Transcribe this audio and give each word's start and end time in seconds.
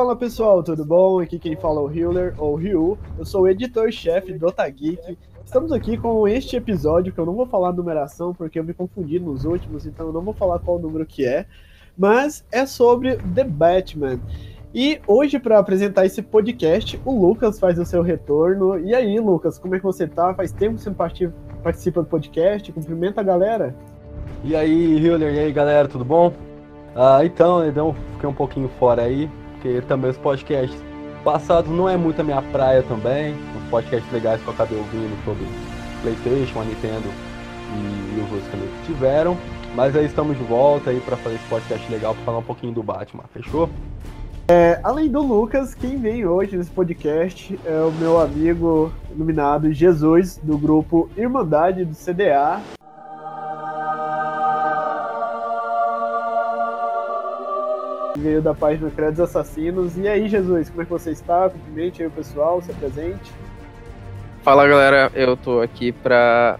Fala 0.00 0.16
pessoal, 0.16 0.62
tudo 0.62 0.82
bom? 0.82 1.20
Aqui 1.20 1.38
quem 1.38 1.54
fala 1.54 1.78
é 1.78 1.84
o 1.84 1.92
Hiller, 1.92 2.34
ou 2.38 2.54
Ryu. 2.54 2.96
Eu 3.18 3.24
sou 3.26 3.42
o 3.42 3.48
editor-chefe 3.48 4.32
do 4.32 4.46
Otageek. 4.46 5.18
Estamos 5.44 5.70
aqui 5.72 5.98
com 5.98 6.26
este 6.26 6.56
episódio, 6.56 7.12
que 7.12 7.18
eu 7.18 7.26
não 7.26 7.34
vou 7.34 7.44
falar 7.44 7.68
a 7.68 7.72
numeração, 7.72 8.32
porque 8.32 8.58
eu 8.58 8.64
me 8.64 8.72
confundi 8.72 9.20
nos 9.20 9.44
últimos, 9.44 9.84
então 9.84 10.06
eu 10.06 10.12
não 10.14 10.22
vou 10.22 10.32
falar 10.32 10.58
qual 10.58 10.78
número 10.78 11.04
que 11.04 11.26
é. 11.26 11.44
Mas 11.98 12.42
é 12.50 12.64
sobre 12.64 13.16
The 13.16 13.44
Batman. 13.44 14.18
E 14.74 14.98
hoje, 15.06 15.38
para 15.38 15.58
apresentar 15.58 16.06
esse 16.06 16.22
podcast, 16.22 16.98
o 17.04 17.12
Lucas 17.12 17.60
faz 17.60 17.78
o 17.78 17.84
seu 17.84 18.00
retorno. 18.00 18.78
E 18.78 18.94
aí, 18.94 19.20
Lucas, 19.20 19.58
como 19.58 19.74
é 19.74 19.78
que 19.78 19.84
você 19.84 20.06
tá? 20.06 20.32
Faz 20.32 20.50
tempo 20.50 20.76
que 20.76 20.82
você 20.82 21.30
participa 21.62 22.00
do 22.00 22.08
podcast? 22.08 22.72
Cumprimenta 22.72 23.20
a 23.20 23.24
galera. 23.24 23.76
E 24.42 24.56
aí, 24.56 24.96
Hiller, 24.96 25.34
e 25.34 25.38
aí, 25.40 25.52
galera, 25.52 25.86
tudo 25.86 26.06
bom? 26.06 26.32
Ah, 26.96 27.22
então, 27.22 27.68
então, 27.68 27.94
fiquei 28.14 28.28
um 28.30 28.34
pouquinho 28.34 28.68
fora 28.78 29.02
aí, 29.02 29.30
porque 29.60 29.82
também 29.82 30.10
os 30.10 30.16
podcasts 30.16 30.76
passados 31.22 31.70
não 31.70 31.86
é 31.86 31.96
muito 31.96 32.20
a 32.20 32.24
minha 32.24 32.40
praia 32.40 32.82
também. 32.82 33.34
Os 33.62 33.70
podcasts 33.70 34.10
legais 34.10 34.40
que 34.40 34.48
eu 34.48 34.54
acabei 34.54 34.78
ouvindo 34.78 35.14
sobre 35.24 35.46
PlayStation, 36.00 36.60
a 36.60 36.64
Nintendo 36.64 37.08
e, 37.76 38.20
os 38.20 38.32
outros 38.32 38.50
também 38.50 38.68
que 38.68 38.86
tiveram. 38.86 39.36
Mas 39.74 39.94
aí 39.94 40.06
estamos 40.06 40.36
de 40.36 40.42
volta 40.44 40.90
aí 40.90 41.00
para 41.00 41.16
fazer 41.18 41.36
esse 41.36 41.44
podcast 41.44 41.92
legal 41.92 42.14
para 42.14 42.24
falar 42.24 42.38
um 42.38 42.42
pouquinho 42.42 42.72
do 42.72 42.82
Batman, 42.82 43.24
fechou? 43.32 43.68
É, 44.48 44.80
além 44.82 45.08
do 45.08 45.22
Lucas, 45.22 45.74
quem 45.74 45.96
vem 45.96 46.26
hoje 46.26 46.56
nesse 46.56 46.70
podcast 46.70 47.56
é 47.64 47.80
o 47.82 47.92
meu 47.92 48.18
amigo 48.18 48.90
iluminado 49.14 49.72
Jesus, 49.72 50.40
do 50.42 50.58
grupo 50.58 51.08
Irmandade 51.16 51.84
do 51.84 51.94
CDA. 51.94 52.60
Veio 58.16 58.42
da 58.42 58.54
página 58.54 58.90
Créditos 58.90 59.20
Assassinos. 59.20 59.96
E 59.96 60.08
aí, 60.08 60.28
Jesus, 60.28 60.68
como 60.68 60.82
é 60.82 60.84
que 60.84 60.90
você 60.90 61.10
está? 61.10 61.48
Cumprimente 61.48 62.02
aí 62.02 62.08
o 62.08 62.10
pessoal, 62.10 62.60
se 62.62 62.70
apresente. 62.70 63.32
Fala 64.42 64.66
galera, 64.66 65.10
eu 65.14 65.36
tô 65.36 65.60
aqui 65.60 65.92
pra 65.92 66.58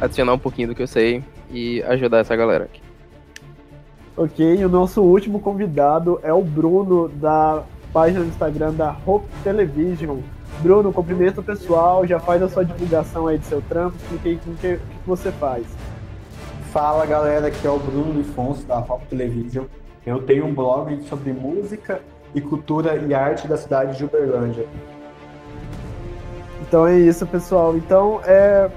adicionar 0.00 0.34
um 0.34 0.38
pouquinho 0.38 0.68
do 0.68 0.74
que 0.74 0.82
eu 0.82 0.86
sei 0.86 1.22
e 1.50 1.82
ajudar 1.82 2.18
essa 2.18 2.36
galera 2.36 2.64
aqui. 2.64 2.80
Ok, 4.16 4.64
o 4.64 4.68
nosso 4.68 5.02
último 5.02 5.40
convidado 5.40 6.20
é 6.22 6.32
o 6.32 6.42
Bruno, 6.42 7.08
da 7.08 7.64
página 7.92 8.20
do 8.20 8.28
Instagram 8.28 8.72
da 8.72 8.96
Hope 9.04 9.26
Television. 9.42 10.18
Bruno, 10.60 10.92
cumprimento 10.92 11.42
pessoal, 11.42 12.06
já 12.06 12.18
faz 12.18 12.42
a 12.42 12.48
sua 12.48 12.64
divulgação 12.64 13.26
aí 13.26 13.36
do 13.36 13.44
seu 13.44 13.60
trampo, 13.62 13.96
explique 13.96 14.28
aí 14.28 14.34
o 14.36 14.56
que, 14.56 14.76
que 14.76 14.80
você 15.06 15.30
faz. 15.32 15.66
Fala 16.72 17.04
galera, 17.04 17.48
aqui 17.48 17.66
é 17.66 17.70
o 17.70 17.78
Bruno 17.78 18.20
Afonso 18.20 18.66
da 18.66 18.78
Hope 18.78 19.06
Television. 19.06 19.64
Eu 20.06 20.22
tenho 20.22 20.46
um 20.46 20.54
blog 20.54 21.02
sobre 21.02 21.32
música 21.32 22.00
e 22.32 22.40
cultura 22.40 22.94
e 22.94 23.12
arte 23.12 23.48
da 23.48 23.56
cidade 23.56 23.98
de 23.98 24.04
Uberlândia. 24.04 24.64
Então 26.62 26.86
é 26.86 26.96
isso, 26.96 27.26
pessoal. 27.26 27.76
Então, 27.76 28.20
é. 28.24 28.70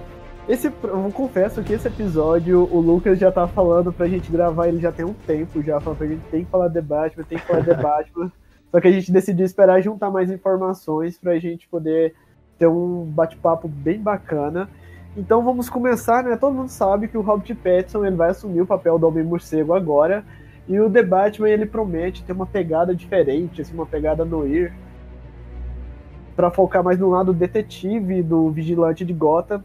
Esse, 0.48 0.74
eu 0.84 1.12
confesso 1.14 1.62
que 1.62 1.74
esse 1.74 1.88
episódio 1.88 2.68
o 2.72 2.80
Lucas 2.80 3.20
já 3.20 3.32
tá 3.32 3.48
falando 3.48 3.94
pra 3.94 4.08
gente 4.08 4.32
gravar 4.32 4.68
ele 4.68 4.80
já 4.80 4.92
tem 4.92 5.06
um 5.06 5.14
tempo, 5.14 5.62
já 5.62 5.80
falando 5.80 6.00
pra 6.00 6.08
gente 6.08 6.24
tem 6.32 6.44
que 6.44 6.50
falar 6.50 6.70
de 6.70 6.82
Batman, 6.82 7.24
tem 7.24 7.38
que 7.38 7.46
falar 7.46 7.60
de 7.60 7.76
Batman. 7.80 8.32
Só 8.72 8.82
que 8.82 8.88
a 8.88 8.92
gente 8.92 9.12
decidiu 9.12 9.46
esperar 9.46 9.80
juntar 9.82 10.10
mais 10.10 10.32
informações 10.32 11.20
pra 11.20 11.38
gente 11.38 11.68
poder 11.68 12.16
ter 12.58 12.66
um 12.66 13.06
bate-papo 13.06 13.68
bem 13.68 14.00
bacana. 14.00 14.68
Então 15.16 15.44
vamos 15.44 15.70
começar, 15.70 16.24
né? 16.24 16.36
Todo 16.36 16.56
mundo 16.56 16.70
sabe 16.70 17.08
que 17.08 17.18
o 17.18 17.22
Robert 17.22 17.56
Pattinson 17.56 18.04
ele 18.04 18.16
vai 18.16 18.32
assumir 18.32 18.62
o 18.62 18.66
papel 18.66 18.98
do 18.98 19.08
Homem 19.08 19.24
Morcego 19.24 19.76
agora. 19.76 20.26
E 20.68 20.80
o 20.80 20.90
The 20.90 21.04
Batman, 21.04 21.50
ele 21.50 21.66
promete 21.66 22.24
ter 22.24 22.34
uma 22.34 22.46
pegada 22.46 22.94
diferente, 22.96 23.62
assim, 23.62 23.74
uma 23.74 23.86
pegada 23.86 24.24
noir, 24.24 24.74
para 26.36 26.52
focar 26.52 26.84
mais 26.84 26.98
no 27.00 27.10
lado 27.10 27.34
detetive 27.34 28.22
do 28.22 28.50
vigilante 28.50 29.04
de 29.04 29.14
Gotham. 29.14 29.64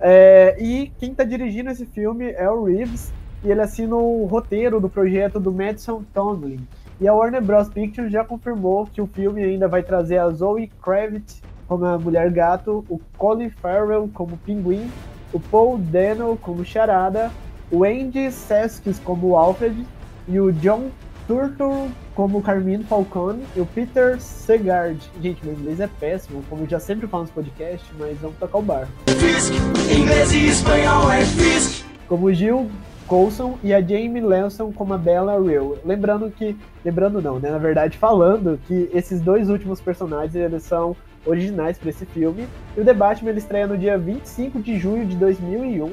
É, 0.00 0.56
e 0.60 0.92
quem 0.98 1.10
está 1.10 1.24
dirigindo 1.24 1.70
esse 1.70 1.84
filme 1.84 2.30
é 2.32 2.48
o 2.48 2.64
Reeves, 2.64 3.12
e 3.42 3.50
ele 3.50 3.60
assina 3.60 3.96
o 3.96 4.24
roteiro 4.26 4.80
do 4.80 4.88
projeto 4.88 5.40
do 5.40 5.52
Madison 5.52 6.02
Tomlin. 6.14 6.60
E 7.00 7.06
a 7.06 7.14
Warner 7.14 7.42
Bros. 7.42 7.68
Pictures 7.68 8.10
já 8.10 8.24
confirmou 8.24 8.86
que 8.86 9.00
o 9.00 9.06
filme 9.06 9.42
ainda 9.42 9.68
vai 9.68 9.82
trazer 9.82 10.18
a 10.18 10.28
Zoe 10.30 10.70
Kravitz 10.82 11.42
como 11.68 11.84
a 11.84 11.98
Mulher 11.98 12.30
Gato, 12.30 12.84
o 12.88 12.98
Colin 13.16 13.50
Farrell 13.50 14.08
como 14.14 14.38
Pinguim, 14.38 14.90
o 15.32 15.38
Paul 15.38 15.78
Dano 15.78 16.38
como 16.40 16.64
Charada, 16.64 17.30
o 17.70 17.84
Andy 17.84 18.32
Seskis 18.32 18.98
como 18.98 19.36
Alfred 19.36 19.86
e 20.28 20.38
o 20.38 20.52
John 20.52 20.90
Turturro 21.26 21.90
como 22.14 22.42
Carmine 22.42 22.84
Falcone 22.84 23.44
e 23.54 23.60
o 23.60 23.66
Peter 23.66 24.20
Segard. 24.20 24.98
Gente, 25.22 25.44
meu 25.44 25.54
inglês 25.54 25.80
é 25.80 25.86
péssimo, 25.86 26.42
como 26.48 26.62
eu 26.62 26.68
já 26.68 26.80
sempre 26.80 27.06
falo 27.06 27.24
nos 27.24 27.32
podcasts, 27.32 27.88
mas 27.98 28.18
vamos 28.18 28.36
tocar 28.38 28.58
o 28.58 28.62
bar. 28.62 28.88
Fisk, 29.06 29.52
inglês 29.90 30.32
e 30.32 30.46
espanhol 30.46 31.10
é 31.12 31.24
Fisk. 31.24 31.84
Como 32.08 32.32
Gil 32.32 32.70
Coulson 33.06 33.58
e 33.62 33.74
a 33.74 33.80
Jamie 33.80 34.20
Lanson 34.20 34.72
como 34.72 34.94
a 34.94 34.98
Bella 34.98 35.40
Real. 35.40 35.76
Lembrando 35.84 36.30
que, 36.30 36.56
lembrando 36.84 37.20
não, 37.20 37.38
né, 37.38 37.50
na 37.50 37.58
verdade 37.58 37.96
falando 37.96 38.58
que 38.66 38.88
esses 38.92 39.20
dois 39.20 39.48
últimos 39.48 39.80
personagens 39.80 40.34
eles 40.34 40.62
são 40.62 40.96
originais 41.26 41.78
para 41.78 41.90
esse 41.90 42.06
filme. 42.06 42.46
E 42.76 42.80
o 42.80 42.84
The 42.84 42.94
Batman 42.94 43.30
ele 43.30 43.38
estreia 43.38 43.66
no 43.66 43.76
dia 43.76 43.98
25 43.98 44.60
de 44.60 44.78
junho 44.78 45.06
de 45.06 45.16
2001. 45.16 45.92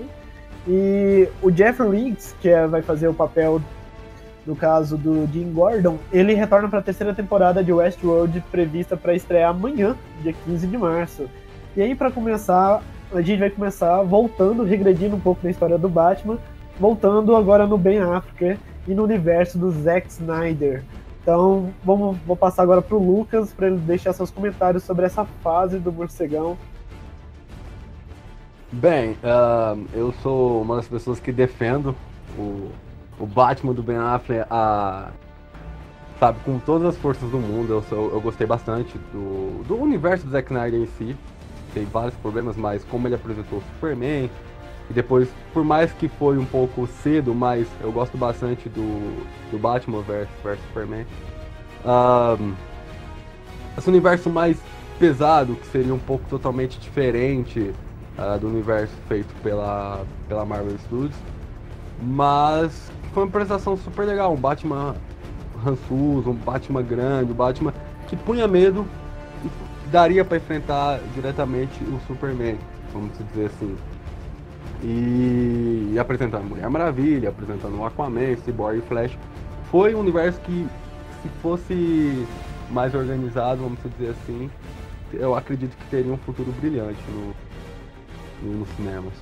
E 0.67 1.27
o 1.41 1.51
Jeff 1.51 1.81
Riggs, 1.83 2.35
que 2.41 2.49
é, 2.49 2.65
vai 2.65 2.81
fazer 2.81 3.07
o 3.07 3.13
papel 3.13 3.61
no 4.45 4.55
caso 4.55 4.97
do 4.97 5.27
Jim 5.27 5.51
Gordon, 5.51 5.97
ele 6.11 6.33
retorna 6.33 6.69
para 6.69 6.79
a 6.79 6.83
terceira 6.83 7.13
temporada 7.13 7.63
de 7.63 7.73
Westworld 7.73 8.43
prevista 8.51 8.95
para 8.95 9.15
estrear 9.15 9.49
amanhã, 9.49 9.95
dia 10.21 10.33
15 10.45 10.67
de 10.67 10.77
março. 10.77 11.29
E 11.75 11.81
aí 11.81 11.95
para 11.95 12.11
começar, 12.11 12.81
a 13.11 13.21
gente 13.21 13.39
vai 13.39 13.49
começar 13.49 14.01
voltando, 14.03 14.63
regredindo 14.63 15.15
um 15.15 15.19
pouco 15.19 15.41
na 15.43 15.49
história 15.49 15.77
do 15.77 15.89
Batman, 15.89 16.37
voltando 16.79 17.35
agora 17.35 17.65
no 17.65 17.77
Ben 17.77 17.99
Affleck 17.99 18.59
e 18.87 18.93
no 18.93 19.03
universo 19.03 19.57
do 19.57 19.71
Zack 19.71 20.09
Snyder. 20.09 20.83
Então, 21.21 21.73
vamos, 21.83 22.17
vou 22.19 22.35
passar 22.35 22.61
agora 22.61 22.83
para 22.83 22.95
o 22.95 23.03
Lucas 23.03 23.51
para 23.51 23.65
ele 23.65 23.77
deixar 23.77 24.13
seus 24.13 24.29
comentários 24.29 24.83
sobre 24.83 25.07
essa 25.07 25.25
fase 25.41 25.79
do 25.79 25.91
morcegão. 25.91 26.55
Bem, 28.71 29.11
uh, 29.23 29.83
eu 29.93 30.11
sou 30.21 30.61
uma 30.61 30.75
das 30.75 30.87
pessoas 30.87 31.19
que 31.19 31.31
defendo 31.31 31.95
o 32.37 32.69
o 33.19 33.25
Batman 33.25 33.73
do 33.73 33.83
Ben 33.83 33.97
Affleck, 33.97 34.45
a, 34.49 35.09
sabe, 36.19 36.39
com 36.43 36.59
todas 36.59 36.87
as 36.89 36.97
forças 36.97 37.29
do 37.29 37.37
mundo, 37.37 37.73
eu, 37.73 37.83
sou, 37.83 38.11
eu 38.11 38.21
gostei 38.21 38.45
bastante 38.45 38.97
do, 39.11 39.63
do 39.63 39.75
universo 39.75 40.25
do 40.25 40.31
Zack 40.31 40.51
Snyder 40.51 40.81
em 40.81 40.87
si. 40.97 41.15
Tem 41.73 41.85
vários 41.85 42.15
problemas, 42.15 42.55
mas 42.55 42.83
como 42.85 43.07
ele 43.07 43.15
apresentou 43.15 43.59
o 43.59 43.63
Superman, 43.73 44.29
e 44.89 44.93
depois, 44.93 45.29
por 45.53 45.63
mais 45.63 45.91
que 45.91 46.07
foi 46.07 46.37
um 46.37 46.45
pouco 46.45 46.87
cedo, 46.87 47.33
mas 47.33 47.67
eu 47.81 47.91
gosto 47.91 48.17
bastante 48.17 48.69
do, 48.69 49.17
do 49.51 49.57
Batman 49.57 50.01
versus, 50.01 50.33
versus 50.43 50.63
Superman. 50.67 51.05
Um, 51.83 52.53
esse 53.77 53.89
universo 53.89 54.29
mais 54.29 54.57
pesado, 54.99 55.55
que 55.55 55.67
seria 55.67 55.93
um 55.93 55.99
pouco 55.99 56.23
totalmente 56.29 56.79
diferente 56.79 57.73
uh, 58.17 58.39
do 58.39 58.47
universo 58.47 58.93
feito 59.07 59.33
pela, 59.41 60.05
pela 60.27 60.45
Marvel 60.45 60.77
Studios. 60.79 61.15
Mas 62.01 62.91
foi 63.15 63.23
uma 63.23 63.29
apresentação 63.29 63.77
super 63.77 64.05
legal. 64.05 64.33
Um 64.33 64.35
Batman 64.35 64.93
rançuso, 65.63 66.29
um 66.29 66.33
Batman 66.33 66.83
grande, 66.83 67.31
um 67.31 67.35
Batman 67.35 67.73
que 68.07 68.15
punha 68.17 68.45
medo 68.45 68.85
e 69.43 69.87
daria 69.89 70.25
para 70.25 70.35
enfrentar 70.35 70.99
diretamente 71.13 71.81
o 71.85 71.99
Superman, 72.05 72.57
vamos 72.91 73.17
dizer 73.29 73.45
assim. 73.45 73.75
E, 74.83 75.91
e 75.93 75.97
apresentando 75.97 76.43
Mulher 76.43 76.69
Maravilha, 76.69 77.29
apresentando 77.29 77.79
o 77.79 77.85
Aquaman, 77.85 78.35
Cyborg 78.43 78.79
e 78.79 78.81
Flash. 78.81 79.17
Foi 79.71 79.95
um 79.95 79.99
universo 80.01 80.39
que, 80.41 80.67
se 81.23 81.29
fosse 81.41 82.27
mais 82.69 82.93
organizado, 82.93 83.61
vamos 83.61 83.79
dizer 83.97 84.11
assim, 84.11 84.49
eu 85.13 85.33
acredito 85.35 85.75
que 85.77 85.85
teria 85.85 86.11
um 86.11 86.17
futuro 86.17 86.51
brilhante 86.59 86.99
no, 87.09 87.33
no, 88.43 88.59
nos 88.59 88.69
cinemas. 88.75 89.13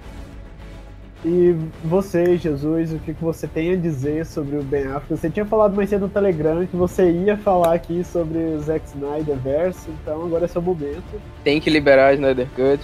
E 1.26 1.56
você, 1.86 2.36
Jesus, 2.36 2.92
o 2.92 3.00
que, 3.00 3.14
você 3.14 3.48
tem 3.48 3.72
a 3.72 3.76
dizer 3.78 4.26
sobre 4.26 4.58
o 4.58 4.64
Ben 4.64 4.88
Affleck? 4.88 5.22
Você 5.22 5.30
tinha 5.30 5.46
falado 5.46 5.74
mais 5.74 5.90
cedo 5.90 6.02
no 6.02 6.10
Telegram 6.10 6.66
que 6.66 6.76
você 6.76 7.10
ia 7.10 7.38
falar 7.38 7.74
aqui 7.74 8.04
sobre 8.04 8.40
o 8.40 8.60
Zack 8.60 8.86
Snyder 8.88 9.38
verso, 9.38 9.90
então 9.90 10.26
agora 10.26 10.44
é 10.44 10.48
seu 10.50 10.62
momento. 10.62 11.22
Tem 11.42 11.62
que 11.62 11.70
liberar 11.70 12.08
a 12.08 12.14
Snyder 12.14 12.48
Cut. 12.50 12.84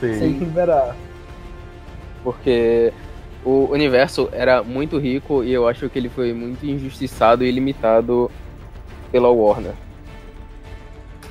Sim. 0.00 0.18
Tem 0.18 0.32
que 0.34 0.44
liberar. 0.44 0.94
Porque 2.22 2.92
o 3.42 3.68
universo 3.70 4.28
era 4.32 4.62
muito 4.62 4.98
rico 4.98 5.42
e 5.42 5.50
eu 5.50 5.66
acho 5.66 5.88
que 5.88 5.98
ele 5.98 6.10
foi 6.10 6.34
muito 6.34 6.66
injustiçado 6.66 7.42
e 7.42 7.50
limitado 7.50 8.30
pela 9.10 9.30
Warner. 9.30 9.72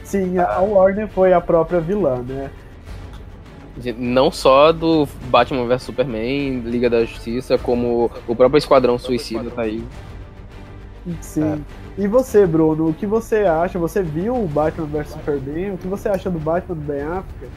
Sim, 0.04 0.39
a 0.39 0.60
Warner 0.60 1.07
foi 1.07 1.33
a 1.33 1.42
própria 1.42 1.80
vilã, 1.80 2.24
né? 2.24 2.50
Não 3.98 4.31
só 4.31 4.72
do 4.72 5.07
Batman 5.25 5.68
vs 5.68 5.83
Superman, 5.83 6.62
Liga 6.62 6.89
da 6.89 7.04
Justiça, 7.04 7.57
como 7.57 8.10
o 8.27 8.36
próprio 8.36 8.57
Esquadrão 8.57 8.98
Suicida 8.98 9.50
tá 9.51 9.63
aí. 9.63 9.83
Sim. 11.22 11.44
É. 11.44 11.86
E 11.98 12.07
você, 12.07 12.45
Bruno, 12.45 12.89
o 12.89 12.94
que 12.94 13.06
você 13.06 13.45
acha? 13.45 13.77
Você 13.77 14.01
viu 14.01 14.36
o 14.36 14.48
Batman 14.48 14.88
vs 14.88 15.10
Superman? 15.10 15.74
O 15.74 15.77
que 15.77 15.88
você 15.88 16.10
acha 16.10 16.30
do 16.30 16.39
Batman 16.39 16.75
do 16.75 16.81
Ben 16.81 17.01
Affleck? 17.01 17.51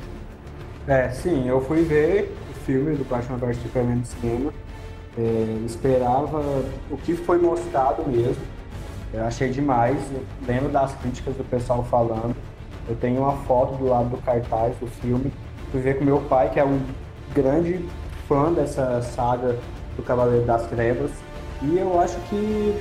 É, 0.86 1.10
sim, 1.10 1.48
eu 1.48 1.60
fui 1.60 1.82
ver 1.82 2.34
o 2.50 2.54
filme 2.64 2.96
do 2.96 3.04
Batman 3.04 3.36
vs 3.38 3.56
Superman 3.62 3.96
no 3.96 4.04
cinema. 4.04 4.52
É, 5.16 5.58
esperava 5.66 6.40
o 6.90 6.96
que 6.96 7.14
foi 7.14 7.38
mostrado 7.38 8.08
mesmo. 8.08 8.42
Eu 9.12 9.24
achei 9.24 9.50
demais. 9.50 9.98
lembro 10.46 10.68
das 10.68 10.94
críticas 10.96 11.34
do 11.34 11.44
pessoal 11.44 11.84
falando. 11.84 12.36
Eu 12.88 12.96
tenho 12.96 13.20
uma 13.22 13.32
foto 13.44 13.76
do 13.76 13.86
lado 13.86 14.10
do 14.10 14.18
cartaz 14.18 14.76
do 14.76 14.86
filme. 14.86 15.32
Fui 15.70 15.80
ver 15.80 15.98
com 15.98 16.04
meu 16.04 16.20
pai, 16.22 16.50
que 16.50 16.58
é 16.58 16.64
um 16.64 16.80
grande 17.34 17.84
fã 18.26 18.52
dessa 18.52 19.02
saga 19.02 19.58
do 19.96 20.02
Cavaleiro 20.02 20.46
das 20.46 20.66
Trevas. 20.66 21.10
E 21.62 21.78
eu 21.78 22.00
acho 22.00 22.18
que, 22.28 22.80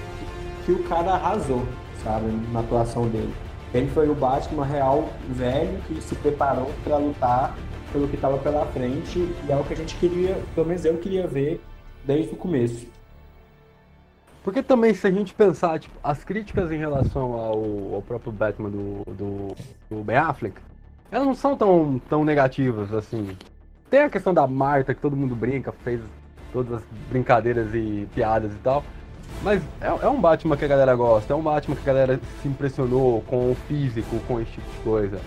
que 0.66 0.72
o 0.72 0.84
cara 0.84 1.12
arrasou, 1.14 1.64
sabe, 2.04 2.28
na 2.52 2.60
atuação 2.60 3.08
dele. 3.08 3.34
Ele 3.74 3.88
foi 3.90 4.10
o 4.10 4.16
Batman 4.16 4.66
real 4.66 5.10
velho 5.30 5.78
que 5.88 6.02
se 6.02 6.16
preparou 6.16 6.72
para 6.84 6.98
lutar 6.98 7.56
pelo 7.92 8.08
que 8.08 8.16
estava 8.16 8.38
pela 8.38 8.66
frente 8.68 9.20
e 9.20 9.52
é 9.52 9.56
o 9.56 9.64
que 9.64 9.74
a 9.74 9.78
gente 9.78 9.96
queria, 9.96 10.42
pelo 10.54 10.68
menos 10.68 10.86
eu 10.86 10.98
queria 10.98 11.28
ver 11.28 11.62
desde 12.06 12.34
o 12.34 12.38
começo. 12.38 12.88
Porque 14.44 14.64
também, 14.64 14.94
se 14.94 15.06
a 15.06 15.12
gente 15.12 15.34
pensar, 15.34 15.78
tipo, 15.78 16.00
as 16.02 16.24
críticas 16.24 16.72
em 16.72 16.78
relação 16.78 17.34
ao, 17.34 17.96
ao 17.96 18.02
próprio 18.02 18.32
Batman 18.32 18.70
do, 18.70 19.04
do, 19.06 19.56
do, 19.90 20.04
Ben 20.04 20.16
Affleck, 20.16 20.56
elas 21.12 21.28
não 21.28 21.36
são 21.36 21.56
tão, 21.56 22.02
tão 22.10 22.26
negativas, 22.26 22.94
assim. 22.94 23.38
Tem 23.90 24.02
a 24.02 24.10
questão 24.10 24.34
da 24.34 24.46
Marta, 24.46 24.94
que 24.94 25.02
todo 25.02 25.16
mundo 25.16 25.36
brinca, 25.36 25.72
fez 25.72 26.02
todas 26.52 26.74
as 26.74 26.84
brincadeiras 27.10 27.74
e 27.74 28.08
piadas 28.14 28.52
e 28.52 28.58
tal. 28.58 28.84
Mas 29.42 29.62
é, 29.80 29.88
é, 29.88 30.08
um 30.10 30.20
Batman 30.20 30.58
que 30.58 30.66
a 30.66 30.68
galera 30.68 30.96
gosta, 30.96 31.34
é 31.34 31.36
um 31.36 31.42
Batman 31.42 31.76
que 31.76 31.90
a 31.90 31.94
galera 31.94 32.20
se 32.42 32.48
impressionou 32.48 33.22
com 33.22 33.52
o 33.52 33.56
físico, 33.68 34.20
com 34.28 34.40
esse 34.42 34.52
tipo 34.52 34.70
de 34.70 34.78
coisa. 34.80 35.18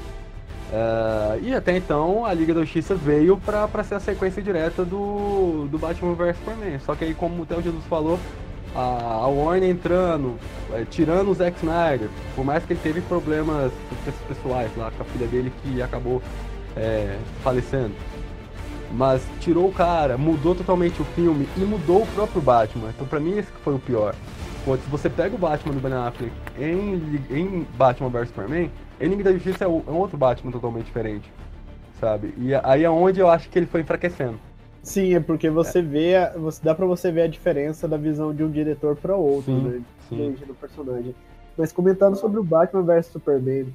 Uh, 0.71 1.41
e 1.43 1.55
até 1.55 1.77
então 1.77 2.25
a 2.25 2.33
Liga 2.33 2.55
da 2.55 2.61
Justiça 2.61 2.94
veio 2.94 3.37
pra, 3.38 3.67
pra 3.67 3.83
ser 3.83 3.97
a 3.97 4.00
sequência 4.00 4.41
direta 4.41 4.85
do, 4.85 5.67
do 5.69 5.79
Batman 5.79 6.15
vs 6.15 6.37
Superman. 6.37 6.79
Só 6.81 6.94
que 6.94 7.05
aí, 7.05 7.15
como 7.15 7.43
o 7.43 7.62
Jesus 7.62 7.85
falou, 7.87 8.19
a, 8.75 9.27
Warner 9.27 9.69
entrando, 9.69 10.39
é, 10.73 10.85
tirando 10.85 11.31
o 11.31 11.35
Zack 11.35 11.59
Snyder, 11.59 12.09
por 12.35 12.45
mais 12.45 12.65
que 12.65 12.73
ele 12.73 12.81
teve 12.81 13.01
problemas 13.03 13.73
pessoais 14.29 14.71
lá 14.77 14.91
com 14.91 15.03
a 15.03 15.07
filha 15.07 15.27
dele 15.27 15.53
que 15.63 15.83
acabou 15.83 16.23
é, 16.77 17.19
falecendo. 17.43 17.95
Mas 18.93 19.23
tirou 19.41 19.69
o 19.69 19.73
cara, 19.73 20.19
mudou 20.19 20.55
totalmente 20.55 21.01
o 21.01 21.05
filme 21.05 21.49
e 21.57 21.61
mudou 21.61 22.03
o 22.03 22.07
próprio 22.09 22.43
Batman. 22.43 22.91
Então 22.91 23.07
pra 23.07 23.21
mim 23.21 23.39
esse 23.39 23.51
foi 23.65 23.75
o 23.75 23.79
pior. 23.79 24.15
Quando 24.65 24.83
você 24.91 25.09
pega 25.09 25.35
o 25.35 25.39
Batman 25.39 25.75
do 25.75 25.81
Ben 25.81 25.93
Affleck 25.93 26.33
em, 26.59 27.21
em 27.31 27.67
Batman 27.77 28.11
vs 28.11 28.29
Superman, 28.29 28.71
Enigma 29.01 29.25
da 29.25 29.33
Justiça 29.33 29.65
é, 29.65 29.67
é 29.67 29.69
um 29.69 29.97
outro 29.97 30.19
Batman 30.19 30.53
totalmente 30.53 30.87
diferente, 30.87 31.33
sabe? 31.99 32.35
E 32.37 32.53
aí 32.55 32.85
é 32.85 32.91
onde 32.91 33.21
eu 33.21 33.31
acho 33.31 33.49
que 33.49 33.59
ele 33.59 33.67
foi 33.67 33.81
enfraquecendo. 33.81 34.39
Sim, 34.82 35.15
é 35.15 35.21
porque 35.21 35.50
você 35.50 35.81
é. 35.81 35.82
vê, 35.82 36.31
você 36.38 36.61
dá 36.62 36.75
para 36.75 36.87
você 36.87 37.12
ver 37.12 37.23
a 37.23 37.27
diferença 37.27 37.87
da 37.87 37.97
visão 37.97 38.35
de 38.35 38.43
um 38.43 38.50
diretor 38.50 38.97
para 38.97 39.15
outro, 39.15 39.53
sim, 39.53 39.61
né? 39.62 39.82
Sim. 40.09 40.35
do 40.47 40.55
personagem. 40.55 41.15
Mas 41.56 41.73
comentando 41.73 42.17
sobre 42.17 42.41
o 42.41 42.44
Batman 42.44 42.82
vs 42.82 43.06
Superman, 43.06 43.67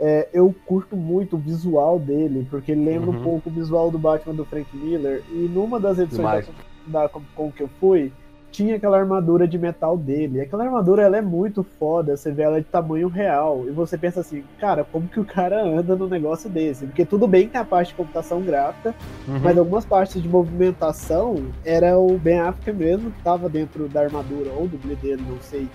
é, 0.00 0.28
eu 0.32 0.54
curto 0.64 0.96
muito 0.96 1.36
o 1.36 1.38
visual 1.38 1.98
dele, 1.98 2.46
porque 2.50 2.72
ele 2.72 2.84
lembra 2.84 3.10
uhum. 3.10 3.20
um 3.20 3.22
pouco 3.22 3.50
o 3.50 3.52
visual 3.52 3.90
do 3.90 3.98
Batman 3.98 4.34
do 4.34 4.44
Frank 4.44 4.74
Miller. 4.74 5.22
E 5.30 5.48
numa 5.52 5.78
das 5.78 5.98
edições 5.98 6.48
da, 6.86 7.02
da 7.02 7.08
com 7.08 7.52
que 7.52 7.62
eu 7.62 7.68
fui, 7.80 8.12
tinha 8.58 8.74
aquela 8.74 8.98
armadura 8.98 9.46
de 9.46 9.56
metal 9.56 9.96
dele. 9.96 10.40
Aquela 10.40 10.64
armadura 10.64 11.02
ela 11.04 11.16
é 11.16 11.22
muito 11.22 11.62
foda, 11.62 12.16
você 12.16 12.32
vê 12.32 12.42
ela 12.42 12.60
de 12.60 12.66
tamanho 12.66 13.06
real. 13.06 13.64
E 13.68 13.70
você 13.70 13.96
pensa 13.96 14.18
assim, 14.18 14.42
cara, 14.58 14.82
como 14.82 15.06
que 15.06 15.20
o 15.20 15.24
cara 15.24 15.64
anda 15.64 15.94
no 15.94 16.08
negócio 16.08 16.50
desse? 16.50 16.84
Porque 16.86 17.04
tudo 17.04 17.28
bem 17.28 17.46
que 17.46 17.52
tem 17.52 17.60
a 17.60 17.64
parte 17.64 17.90
de 17.90 17.94
computação 17.94 18.42
gráfica, 18.42 18.96
uhum. 19.28 19.38
mas 19.38 19.56
algumas 19.56 19.84
partes 19.84 20.20
de 20.20 20.28
movimentação 20.28 21.36
era 21.64 21.96
o 21.96 22.18
Ben 22.18 22.40
Affleck 22.40 22.76
mesmo 22.76 23.12
que 23.12 23.18
estava 23.18 23.48
dentro 23.48 23.88
da 23.88 24.02
armadura, 24.02 24.50
ou 24.50 24.66
do 24.66 24.76
dele, 24.96 25.22
não 25.28 25.40
sei. 25.40 25.68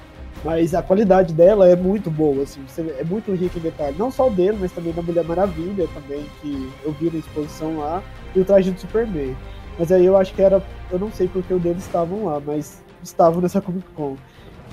Mas 0.44 0.74
a 0.74 0.82
qualidade 0.82 1.34
dela 1.34 1.70
é 1.70 1.76
muito 1.78 2.12
boa, 2.12 2.44
assim, 2.44 2.62
é 3.00 3.04
muito 3.06 3.32
rica 3.32 3.60
em 3.60 3.62
detalhes. 3.62 3.98
Não 3.98 4.12
só 4.12 4.30
dele, 4.30 4.58
mas 4.60 4.74
também 4.74 4.92
da 4.92 5.02
Mulher 5.02 5.24
Maravilha, 5.24 5.88
também, 5.94 6.26
que 6.42 6.70
eu 6.84 6.92
vi 6.92 7.10
na 7.10 7.20
exposição 7.20 7.78
lá, 7.78 8.04
e 8.36 8.42
o 8.42 8.46
traje 8.46 8.72
do 8.72 8.80
Superman. 8.80 9.34
Mas 9.78 9.92
aí 9.92 10.06
eu 10.06 10.16
acho 10.18 10.34
que 10.34 10.42
era. 10.42 10.62
Eu 10.92 11.00
não 11.00 11.12
sei 11.12 11.28
porque 11.28 11.54
o 11.54 11.60
deles 11.60 11.84
estavam 11.84 12.26
lá, 12.26 12.40
mas 12.40 12.82
estavam 13.02 13.42
nessa 13.42 13.62
Comic 13.62 13.88
Con. 13.96 14.16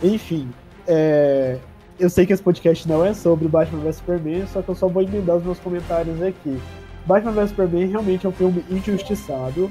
Enfim, 0.02 0.48
é, 0.86 1.58
eu 1.98 2.08
sei 2.08 2.26
que 2.26 2.32
esse 2.32 2.42
podcast 2.42 2.88
não 2.88 3.04
é 3.04 3.12
sobre 3.12 3.48
Batman 3.48 3.82
vs 3.82 3.96
Superman, 3.96 4.46
só 4.46 4.62
que 4.62 4.68
eu 4.68 4.74
só 4.74 4.88
vou 4.88 5.02
emendar 5.02 5.36
os 5.36 5.44
meus 5.44 5.58
comentários 5.58 6.20
aqui. 6.22 6.58
Batman 7.06 7.32
vs 7.32 7.50
Superman 7.50 7.86
realmente 7.86 8.26
é 8.26 8.28
um 8.28 8.32
filme 8.32 8.64
injustiçado. 8.70 9.70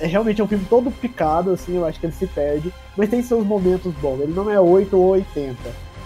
É 0.00 0.06
realmente 0.06 0.40
é 0.40 0.44
um 0.44 0.48
filme 0.48 0.64
todo 0.68 0.90
picado, 0.90 1.50
assim, 1.50 1.76
eu 1.76 1.84
acho 1.84 1.98
que 1.98 2.06
ele 2.06 2.12
se 2.12 2.26
perde, 2.26 2.72
mas 2.96 3.08
tem 3.08 3.20
seus 3.20 3.44
momentos 3.44 3.92
bons. 3.94 4.20
Ele 4.20 4.32
não 4.32 4.48
é 4.48 4.60
8 4.60 4.96
ou 4.96 5.08
80. 5.10 5.56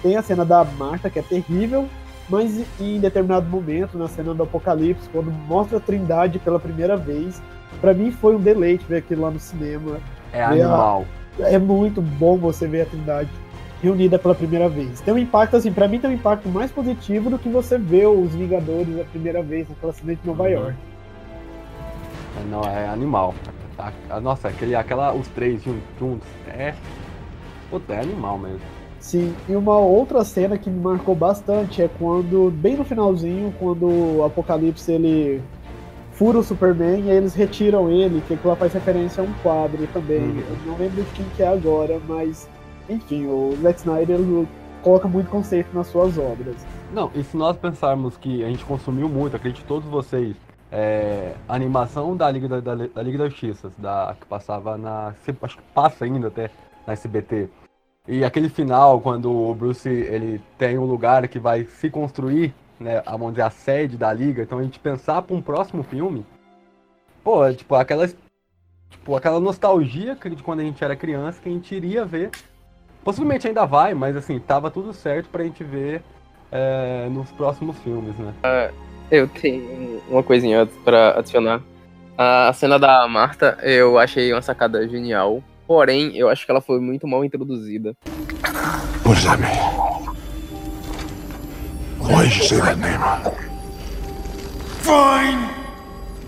Tem 0.03 0.17
a 0.17 0.23
cena 0.23 0.45
da 0.45 0.65
Marta, 0.65 1.11
que 1.11 1.19
é 1.19 1.23
terrível, 1.23 1.87
mas 2.29 2.65
em 2.81 2.99
determinado 2.99 3.47
momento, 3.49 3.99
na 3.99 4.09
cena 4.09 4.33
do 4.33 4.43
Apocalipse, 4.43 5.09
quando 5.11 5.31
mostra 5.31 5.77
a 5.77 5.81
Trindade 5.81 6.39
pela 6.39 6.59
primeira 6.59 6.97
vez, 6.97 7.43
para 7.83 7.93
mim 7.93 8.13
foi 8.13 8.37
um 8.37 8.41
deleite 8.41 8.85
ver 8.89 8.99
aquilo 8.99 9.23
lá 9.23 9.31
no 9.31 9.41
cinema. 9.41 9.99
É 10.33 10.43
animal. 10.43 11.05
A... 11.39 11.49
É 11.49 11.59
muito 11.59 12.01
bom 12.01 12.39
você 12.39 12.67
ver 12.67 12.83
a 12.83 12.87
Trindade 12.87 13.29
reunida 13.83 14.19
pela 14.19 14.35
primeira 14.35 14.69
vez. 14.69 15.01
Tem 15.01 15.13
um 15.13 15.19
impacto, 15.19 15.57
assim, 15.57 15.73
para 15.73 15.89
mim 15.89 15.99
tem 15.99 16.09
um 16.09 16.13
impacto 16.15 16.49
mais 16.49 16.71
positivo 16.71 17.29
do 17.29 17.39
que 17.39 17.49
você 17.49 17.77
ver 17.77 18.07
os 18.07 18.33
Vingadores 18.33 19.01
a 19.01 19.05
primeira 19.05 19.43
vez 19.43 19.69
naquela 19.69 19.93
cidade 19.93 20.21
de 20.21 20.27
Nova 20.27 20.45
uhum. 20.45 20.49
York. 20.51 20.77
É, 22.39 22.49
não, 22.49 22.63
é 22.63 22.89
animal. 22.89 23.35
Nossa, 24.23 24.49
aquele, 24.49 24.77
aquela, 24.77 25.13
os 25.13 25.27
três 25.29 25.61
juntos, 25.65 26.29
é. 26.47 26.75
Puta, 27.69 27.95
é 27.95 28.01
animal 28.01 28.39
mesmo. 28.39 28.61
Sim, 29.01 29.35
e 29.49 29.57
uma 29.57 29.77
outra 29.77 30.23
cena 30.23 30.57
que 30.57 30.71
me 30.71 30.81
marcou 30.81 31.17
bastante 31.17 31.83
é 31.83 31.91
quando, 31.99 32.53
bem 32.53 32.77
no 32.77 32.85
finalzinho, 32.85 33.53
quando 33.59 33.89
o 33.89 34.25
Apocalipse 34.25 34.93
ele 34.93 35.43
fura 36.13 36.39
o 36.39 36.43
Superman 36.43 37.01
e 37.07 37.11
aí 37.11 37.17
eles 37.17 37.35
retiram 37.35 37.91
ele, 37.91 38.23
que 38.27 38.39
lá 38.45 38.57
faz 38.57 38.73
referência 38.73 39.23
a 39.23 39.27
um 39.27 39.33
quadro 39.43 39.87
também. 39.93 40.21
Uhum. 40.21 40.39
Eu 40.39 40.67
não 40.67 40.79
lembro 40.79 41.03
de 41.03 41.11
quem 41.13 41.25
que 41.37 41.43
é 41.43 41.49
agora, 41.49 42.01
mas 42.07 42.49
enfim, 42.89 43.27
o 43.27 43.57
Zack 43.63 43.81
Snyder 43.81 44.19
coloca 44.83 45.09
muito 45.09 45.31
conceito 45.31 45.69
nas 45.75 45.87
suas 45.87 46.19
obras. 46.19 46.57
Não, 46.93 47.11
e 47.15 47.23
se 47.23 47.37
nós 47.37 47.57
pensarmos 47.57 48.17
que 48.17 48.45
a 48.45 48.49
gente 48.49 48.65
consumiu 48.65 49.09
muito, 49.09 49.37
acredito 49.37 49.65
todos 49.67 49.89
vocês, 49.89 50.37
é, 50.71 51.35
a 51.49 51.55
animação 51.55 52.17
da 52.17 52.31
Liga 52.31 52.49
da, 52.49 52.61
da, 52.61 52.75
da, 52.87 53.03
Liga 53.03 53.19
da 53.19 53.29
Justiça, 53.29 53.71
da, 53.79 54.17
que 54.19 54.27
passava 54.27 54.77
na. 54.77 55.15
Acho 55.43 55.57
que 55.57 55.63
passa 55.75 56.05
ainda 56.05 56.29
até 56.29 56.51
na 56.87 56.93
SBT. 56.93 57.49
E 58.09 58.25
aquele 58.25 58.49
final, 58.49 59.01
quando 59.01 59.31
o 59.31 59.55
Bruce 59.55 59.89
ele 59.89 60.41
tem 60.59 60.77
um 60.77 60.85
lugar 60.85 61.29
que 61.29 61.39
vai 61.39 61.65
se 61.65 61.89
construir 61.89 62.53
né, 62.83 63.03
a, 63.07 63.13
vamos 63.13 63.33
dizer, 63.33 63.43
a 63.43 63.51
sede 63.51 63.97
da 63.97 64.13
liga, 64.13 64.43
então 64.43 64.59
a 64.59 64.63
gente 64.63 64.79
pensar 64.79 65.23
para 65.23 65.35
um 65.35 65.41
próximo 65.41 65.83
filme, 65.83 66.27
pô, 67.23 67.45
é, 67.45 67.55
tipo, 67.55 67.75
aquela, 67.75 68.07
tipo, 68.09 69.17
aquela 69.17 69.41
nostalgia 69.41 70.15
de 70.15 70.43
quando 70.43 70.61
a 70.61 70.65
gente 70.65 70.83
era 70.83 70.97
criança 70.97 71.41
que 71.41 71.49
a 71.49 71.53
gente 71.53 71.75
iria 71.75 72.05
ver. 72.05 72.31
Possivelmente 73.05 73.49
ainda 73.49 73.65
vai, 73.65 73.95
mas 73.95 74.17
assim, 74.17 74.39
tava 74.39 74.71
tudo 74.71 74.93
certo 74.93 75.29
pra 75.29 75.43
gente 75.43 75.65
ver 75.65 76.03
é, 76.53 77.09
nos 77.11 77.33
próximos 77.33 77.77
filmes, 77.79 78.17
né? 78.17 78.33
Uh, 78.45 78.75
eu 79.11 79.27
tenho 79.27 80.01
uma 80.09 80.23
coisinha 80.23 80.69
para 80.85 81.19
adicionar. 81.19 81.61
A 82.17 82.53
cena 82.53 82.79
da 82.79 83.09
Marta 83.09 83.59
eu 83.63 83.99
achei 83.99 84.33
uma 84.33 84.43
sacada 84.43 84.87
genial, 84.87 85.43
porém 85.67 86.17
eu 86.17 86.29
acho 86.29 86.45
que 86.45 86.51
ela 86.53 86.61
foi 86.61 86.79
muito 86.79 87.09
mal 87.09 87.25
introduzida. 87.25 87.97
Does 89.05 89.25
that 89.25 89.41
mean? 89.41 90.22
Why 92.03 92.25
did 92.25 92.37
you 92.37 92.43
say 92.45 92.61
that 92.61 92.79
name? 92.79 93.01
Find 94.81 95.49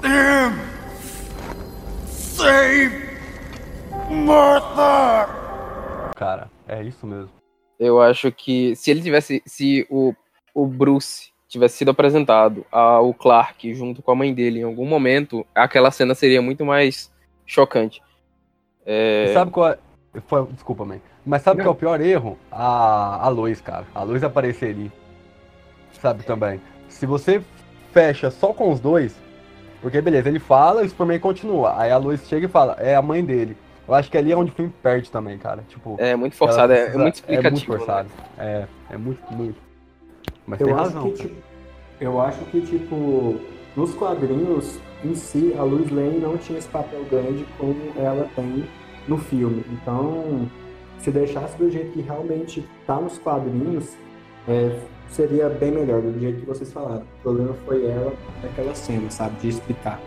him! 0.04 0.60
Save 2.06 2.92
Martha! 4.08 5.28
Cara, 6.14 6.48
é 6.68 6.82
isso 6.84 7.04
mesmo. 7.06 7.30
Eu 7.78 8.00
acho 8.00 8.30
que 8.30 8.76
se 8.76 8.90
ele 8.92 9.02
tivesse. 9.02 9.42
Se 9.44 9.84
o, 9.90 10.14
o 10.54 10.64
Bruce 10.64 11.32
tivesse 11.48 11.78
sido 11.78 11.90
apresentado 11.90 12.64
ao 12.70 13.12
Clark 13.12 13.74
junto 13.74 14.00
com 14.00 14.12
a 14.12 14.14
mãe 14.14 14.32
dele 14.32 14.60
em 14.60 14.64
algum 14.64 14.86
momento, 14.86 15.44
aquela 15.52 15.90
cena 15.90 16.14
seria 16.14 16.40
muito 16.40 16.64
mais 16.64 17.12
chocante. 17.44 18.00
É... 18.86 19.32
Sabe 19.34 19.50
qual 19.50 19.70
é. 19.70 19.78
Foi, 20.28 20.46
desculpa, 20.52 20.84
mãe. 20.84 21.02
Mas 21.26 21.42
sabe 21.42 21.62
qual 21.62 21.74
é 21.74 21.76
o 21.76 21.78
pior 21.78 22.00
erro? 22.00 22.38
A, 22.50 23.26
a 23.26 23.28
luz, 23.28 23.60
cara. 23.60 23.86
A 23.92 24.04
luz 24.04 24.22
apareceria 24.22 24.92
sabe, 26.00 26.24
também. 26.24 26.60
Se 26.88 27.06
você 27.06 27.42
fecha 27.92 28.30
só 28.30 28.52
com 28.52 28.70
os 28.72 28.80
dois, 28.80 29.14
porque 29.80 30.00
beleza, 30.00 30.28
ele 30.28 30.38
fala 30.38 30.82
e 30.82 30.86
o 30.86 30.88
Superman 30.88 31.18
continua. 31.20 31.78
Aí 31.78 31.90
a 31.90 31.96
Lois 31.98 32.26
chega 32.28 32.46
e 32.46 32.48
fala, 32.48 32.76
é 32.78 32.94
a 32.96 33.02
mãe 33.02 33.24
dele. 33.24 33.56
Eu 33.86 33.94
acho 33.94 34.10
que 34.10 34.16
ali 34.16 34.32
é 34.32 34.36
onde 34.36 34.50
o 34.50 34.54
filme 34.54 34.72
perde 34.82 35.10
também, 35.10 35.36
cara. 35.38 35.62
Tipo, 35.68 35.96
É 35.98 36.16
muito 36.16 36.34
forçado, 36.36 36.72
é, 36.72 36.76
é 36.76 36.80
precisa- 36.84 36.98
muito 37.02 37.22
É 37.26 37.32
muito 37.32 37.54
explicativo. 37.56 37.72
né? 37.72 37.78
forçado. 37.78 38.08
É, 38.38 38.64
é 38.90 38.96
muito, 38.96 39.32
muito. 39.32 39.58
Mas 40.46 40.60
Eu 40.60 40.66
tem 40.66 40.74
acho, 40.74 40.84
razão. 40.84 41.02
que, 41.10 41.12
tipo, 41.22 41.34
eu 42.00 42.20
acho 42.20 42.38
que, 42.46 42.60
tipo, 42.62 43.40
nos 43.76 43.94
quadrinhos 43.94 44.78
em 45.04 45.14
si, 45.14 45.54
a 45.58 45.62
Lois 45.62 45.90
Lane 45.90 46.18
não 46.18 46.38
tinha 46.38 46.58
esse 46.58 46.68
papel 46.68 47.04
grande 47.10 47.46
como 47.58 47.76
ela 47.96 48.26
tem 48.34 48.66
no 49.06 49.18
filme. 49.18 49.62
Então, 49.70 50.48
se 50.98 51.10
deixasse 51.10 51.54
do 51.58 51.70
jeito 51.70 51.92
que 51.92 52.00
realmente 52.00 52.66
tá 52.86 52.96
nos 52.96 53.18
quadrinhos, 53.18 53.94
é, 54.48 54.78
seria 55.10 55.48
bem 55.48 55.70
melhor, 55.70 56.00
do 56.00 56.18
jeito 56.18 56.40
que 56.40 56.46
vocês 56.46 56.72
falaram. 56.72 57.02
O 57.02 57.22
problema 57.22 57.54
foi 57.66 57.86
ela 57.86 58.12
naquela 58.42 58.74
cena, 58.74 59.10
sabe? 59.10 59.36
De 59.40 59.48
explicar. 59.48 60.00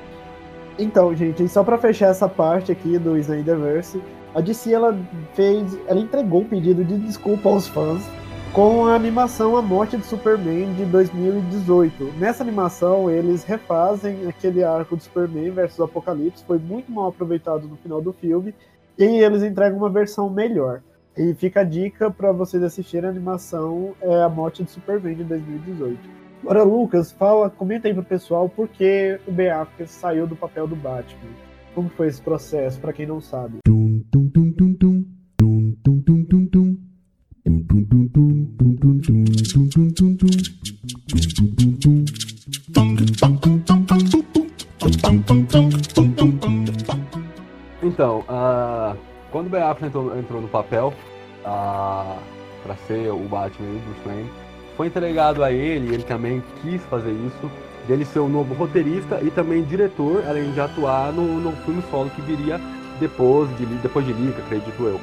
Então, 0.79 1.15
gente, 1.15 1.47
só 1.47 1.63
pra 1.63 1.77
fechar 1.77 2.07
essa 2.07 2.29
parte 2.29 2.71
aqui 2.71 2.97
do 2.99 3.17
Snyderverse, 3.17 4.01
a 4.35 4.41
DC 4.41 4.71
ela 4.71 4.97
fez, 5.33 5.77
ela 5.87 5.99
entregou 5.99 6.41
um 6.41 6.45
pedido 6.47 6.85
de 6.85 6.97
desculpa 6.97 7.49
aos 7.49 7.67
fãs 7.67 8.03
com 8.53 8.85
a 8.85 8.95
animação 8.95 9.57
A 9.57 9.61
Morte 9.61 9.97
de 9.97 10.05
Superman 10.05 10.73
de 10.73 10.85
2018. 10.85 12.13
Nessa 12.19 12.43
animação, 12.43 13.09
eles 13.09 13.43
refazem 13.43 14.27
aquele 14.27 14.63
arco 14.63 14.95
do 14.95 15.03
Superman 15.03 15.51
versus 15.51 15.79
Apocalipse, 15.79 16.43
foi 16.45 16.57
muito 16.57 16.91
mal 16.91 17.07
aproveitado 17.07 17.67
no 17.67 17.77
final 17.77 18.01
do 18.01 18.13
filme, 18.13 18.53
e 18.97 19.03
eles 19.03 19.43
entregam 19.43 19.77
uma 19.77 19.89
versão 19.89 20.29
melhor. 20.29 20.81
E 21.17 21.33
fica 21.33 21.61
a 21.61 21.63
dica 21.63 22.11
pra 22.11 22.31
vocês 22.31 22.61
assistirem 22.61 23.07
a 23.07 23.11
animação 23.11 23.95
é 24.01 24.21
A 24.21 24.29
Morte 24.29 24.63
de 24.63 24.69
Superman 24.69 25.15
de 25.15 25.23
2018. 25.23 25.97
Agora, 26.43 26.63
Lucas, 26.63 27.11
fala, 27.11 27.49
comenta 27.49 27.87
aí 27.87 27.93
pro 27.93 28.03
pessoal 28.03 28.47
por 28.47 28.67
que 28.67 29.19
o 29.27 29.31
Ben 29.31 29.49
Affleck 29.49 29.91
saiu 29.91 30.27
do 30.27 30.35
papel 30.35 30.67
do 30.67 30.75
Batman. 30.75 31.31
Como 31.73 31.89
foi 31.89 32.07
esse 32.07 32.21
processo, 32.21 32.79
pra 32.79 32.93
quem 32.93 33.07
não 33.07 33.19
sabe? 33.19 33.57
Dum, 33.65 34.03
dum, 34.11 34.27
quando 49.31 49.47
o 49.47 49.49
Ben 49.49 49.61
Affleck 49.61 49.85
entrou, 49.85 50.17
entrou 50.17 50.41
no 50.41 50.47
papel 50.47 50.93
ah, 51.45 52.17
para 52.63 52.75
ser 52.87 53.09
o 53.11 53.19
Batman 53.19 53.67
e 53.67 53.75
o 53.75 53.79
Bruce 53.79 54.01
Wayne, 54.05 54.29
foi 54.75 54.87
entregado 54.87 55.43
a 55.43 55.51
ele, 55.51 55.93
ele 55.93 56.03
também 56.03 56.43
quis 56.61 56.81
fazer 56.85 57.11
isso, 57.11 57.51
dele 57.87 58.05
ser 58.05 58.19
o 58.19 58.29
novo 58.29 58.53
roteirista 58.53 59.19
e 59.21 59.31
também 59.31 59.63
diretor, 59.63 60.23
além 60.27 60.51
de 60.51 60.61
atuar 60.61 61.11
no, 61.11 61.23
no 61.39 61.51
filme 61.63 61.83
solo 61.89 62.09
que 62.11 62.21
viria 62.21 62.59
depois 62.99 63.49
de, 63.57 63.65
depois 63.65 64.05
de 64.05 64.13
Liga, 64.13 64.37
acredito 64.39 64.83
eu. 64.83 64.99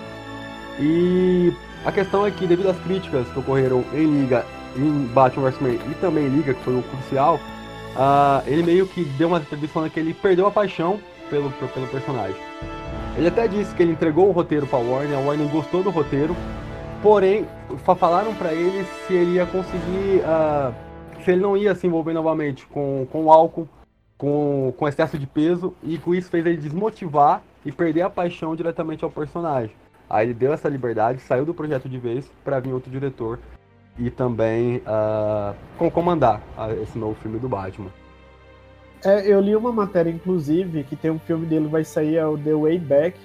E 0.79 1.53
a 1.85 1.93
questão 1.93 2.27
é 2.27 2.31
que, 2.31 2.47
devido 2.47 2.71
às 2.71 2.79
críticas 2.79 3.27
que 3.29 3.39
ocorreram 3.39 3.85
em 3.93 4.21
Liga, 4.21 4.45
em 4.77 5.07
Batman 5.07 5.51
vs. 5.51 5.61
Man 5.61 5.75
e 5.75 5.95
também 6.01 6.27
em 6.27 6.29
Liga, 6.29 6.55
que 6.55 6.63
foi 6.63 6.75
o 6.75 6.83
crucial, 6.83 7.37
uh, 7.97 8.43
ele 8.47 8.63
meio 8.63 8.87
que 8.87 9.05
deu 9.05 9.29
uma 9.29 9.39
entrevista 9.39 9.75
falando 9.75 9.91
que 9.91 10.01
ele 10.01 10.15
perdeu 10.15 10.47
a 10.47 10.51
paixão 10.51 11.01
pelo, 11.31 11.51
pelo 11.51 11.87
personagem. 11.89 12.41
Ele 13.17 13.29
até 13.29 13.47
disse 13.47 13.75
que 13.75 13.83
ele 13.83 13.93
entregou 13.93 14.29
o 14.29 14.33
roteiro 14.33 14.67
para 14.67 14.79
Warner, 14.79 15.17
a 15.17 15.21
Warner 15.21 15.49
gostou 15.49 15.83
do 15.83 15.91
roteiro, 15.91 16.35
porém 17.03 17.47
fa- 17.85 17.95
falaram 17.95 18.35
para 18.35 18.53
ele 18.53 18.85
se 19.07 19.15
ele 19.15 19.35
ia 19.35 19.47
conseguir, 19.47 20.23
ah, 20.25 20.73
se 21.25 21.31
ele 21.31 21.41
não 21.41 21.57
ia 21.57 21.75
se 21.75 21.87
envolver 21.87 22.13
novamente 22.13 22.67
com, 22.67 23.07
com 23.13 23.31
álcool, 23.31 23.69
com, 24.19 24.75
com 24.77 24.89
excesso 24.89 25.17
de 25.19 25.27
peso, 25.27 25.75
e 25.83 25.97
com 25.97 26.15
isso 26.15 26.29
fez 26.29 26.45
ele 26.45 26.57
desmotivar 26.57 27.43
e 27.65 27.71
perder 27.71 28.03
a 28.03 28.11
paixão 28.11 28.55
diretamente 28.57 29.05
ao 29.05 29.11
personagem. 29.11 29.75
Aí 30.11 30.27
ele 30.27 30.35
deu 30.35 30.53
essa 30.53 30.69
liberdade, 30.69 31.21
saiu 31.21 31.45
do 31.45 31.55
projeto 31.55 31.89
de 31.89 31.99
vez 31.99 32.31
para 32.45 32.59
vir 32.61 32.73
outro 32.73 32.91
diretor 32.91 33.39
e 33.99 34.11
também 34.11 34.83
com- 35.79 35.89
comandar 35.91 36.43
ah, 36.59 36.73
esse 36.73 36.99
novo 36.99 37.15
filme 37.15 37.39
do 37.39 37.49
Batman. 37.49 37.91
É, 39.05 39.31
eu 39.31 39.39
li 39.41 39.55
uma 39.55 39.71
matéria, 39.71 40.11
inclusive, 40.11 40.83
que 40.85 40.97
tem 40.97 41.11
um 41.11 41.19
filme 41.19 41.45
dele 41.45 41.67
que 41.67 41.71
vai 41.71 41.85
sair, 41.85 42.17
é 42.17 42.27
o 42.27 42.39
The 42.39 42.55
Way 42.55 42.79
Back, 42.79 43.19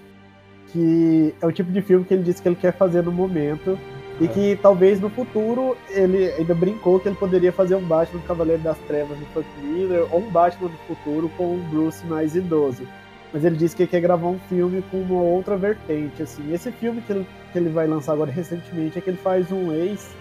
que 0.68 1.34
é 1.42 1.46
o 1.46 1.52
tipo 1.52 1.72
de 1.72 1.82
filme 1.82 2.04
que 2.04 2.14
ele 2.14 2.24
disse 2.24 2.42
que 2.42 2.50
ele 2.50 2.56
quer 2.56 2.74
fazer 2.74 3.02
no 3.02 3.12
momento. 3.12 3.80
E 4.20 4.28
que 4.28 4.60
talvez 4.62 5.00
no 5.00 5.10
futuro 5.10 5.78
ele 5.90 6.30
ainda 6.34 6.54
brincou 6.54 7.00
que 7.00 7.08
ele 7.08 7.16
poderia 7.16 7.54
fazer 7.54 7.76
um 7.76 7.82
Batman 7.82 8.22
Cavaleiro 8.28 8.62
das 8.62 8.78
Trevas 8.80 9.18
no 9.18 9.26
Frank 9.28 9.48
Miller, 9.64 10.06
ou 10.14 10.20
um 10.20 10.30
Batman 10.30 10.68
no 10.68 10.78
futuro 10.94 11.32
com 11.38 11.56
um 11.56 11.70
Bruce 11.70 12.06
mais 12.06 12.36
idoso. 12.36 12.84
Mas 13.32 13.46
ele 13.46 13.56
disse 13.56 13.78
que 13.78 13.84
ele 13.84 13.90
quer 13.90 14.02
gravar 14.02 14.28
um 14.28 14.40
filme 14.50 14.84
com 14.92 15.02
uma 15.02 15.22
outra 15.22 15.56
vertente. 15.56 16.22
Assim. 16.22 16.54
Esse 16.54 16.70
filme 16.70 17.02
que 17.02 17.14
ele, 17.14 17.26
que 17.54 17.58
ele 17.58 17.70
vai 17.70 17.88
lançar 17.88 18.12
agora 18.12 18.30
recentemente 18.30 18.98
é 18.98 19.02
que 19.02 19.10
ele 19.10 19.18
faz 19.18 19.50
um 19.54 19.72
ex 19.72 20.14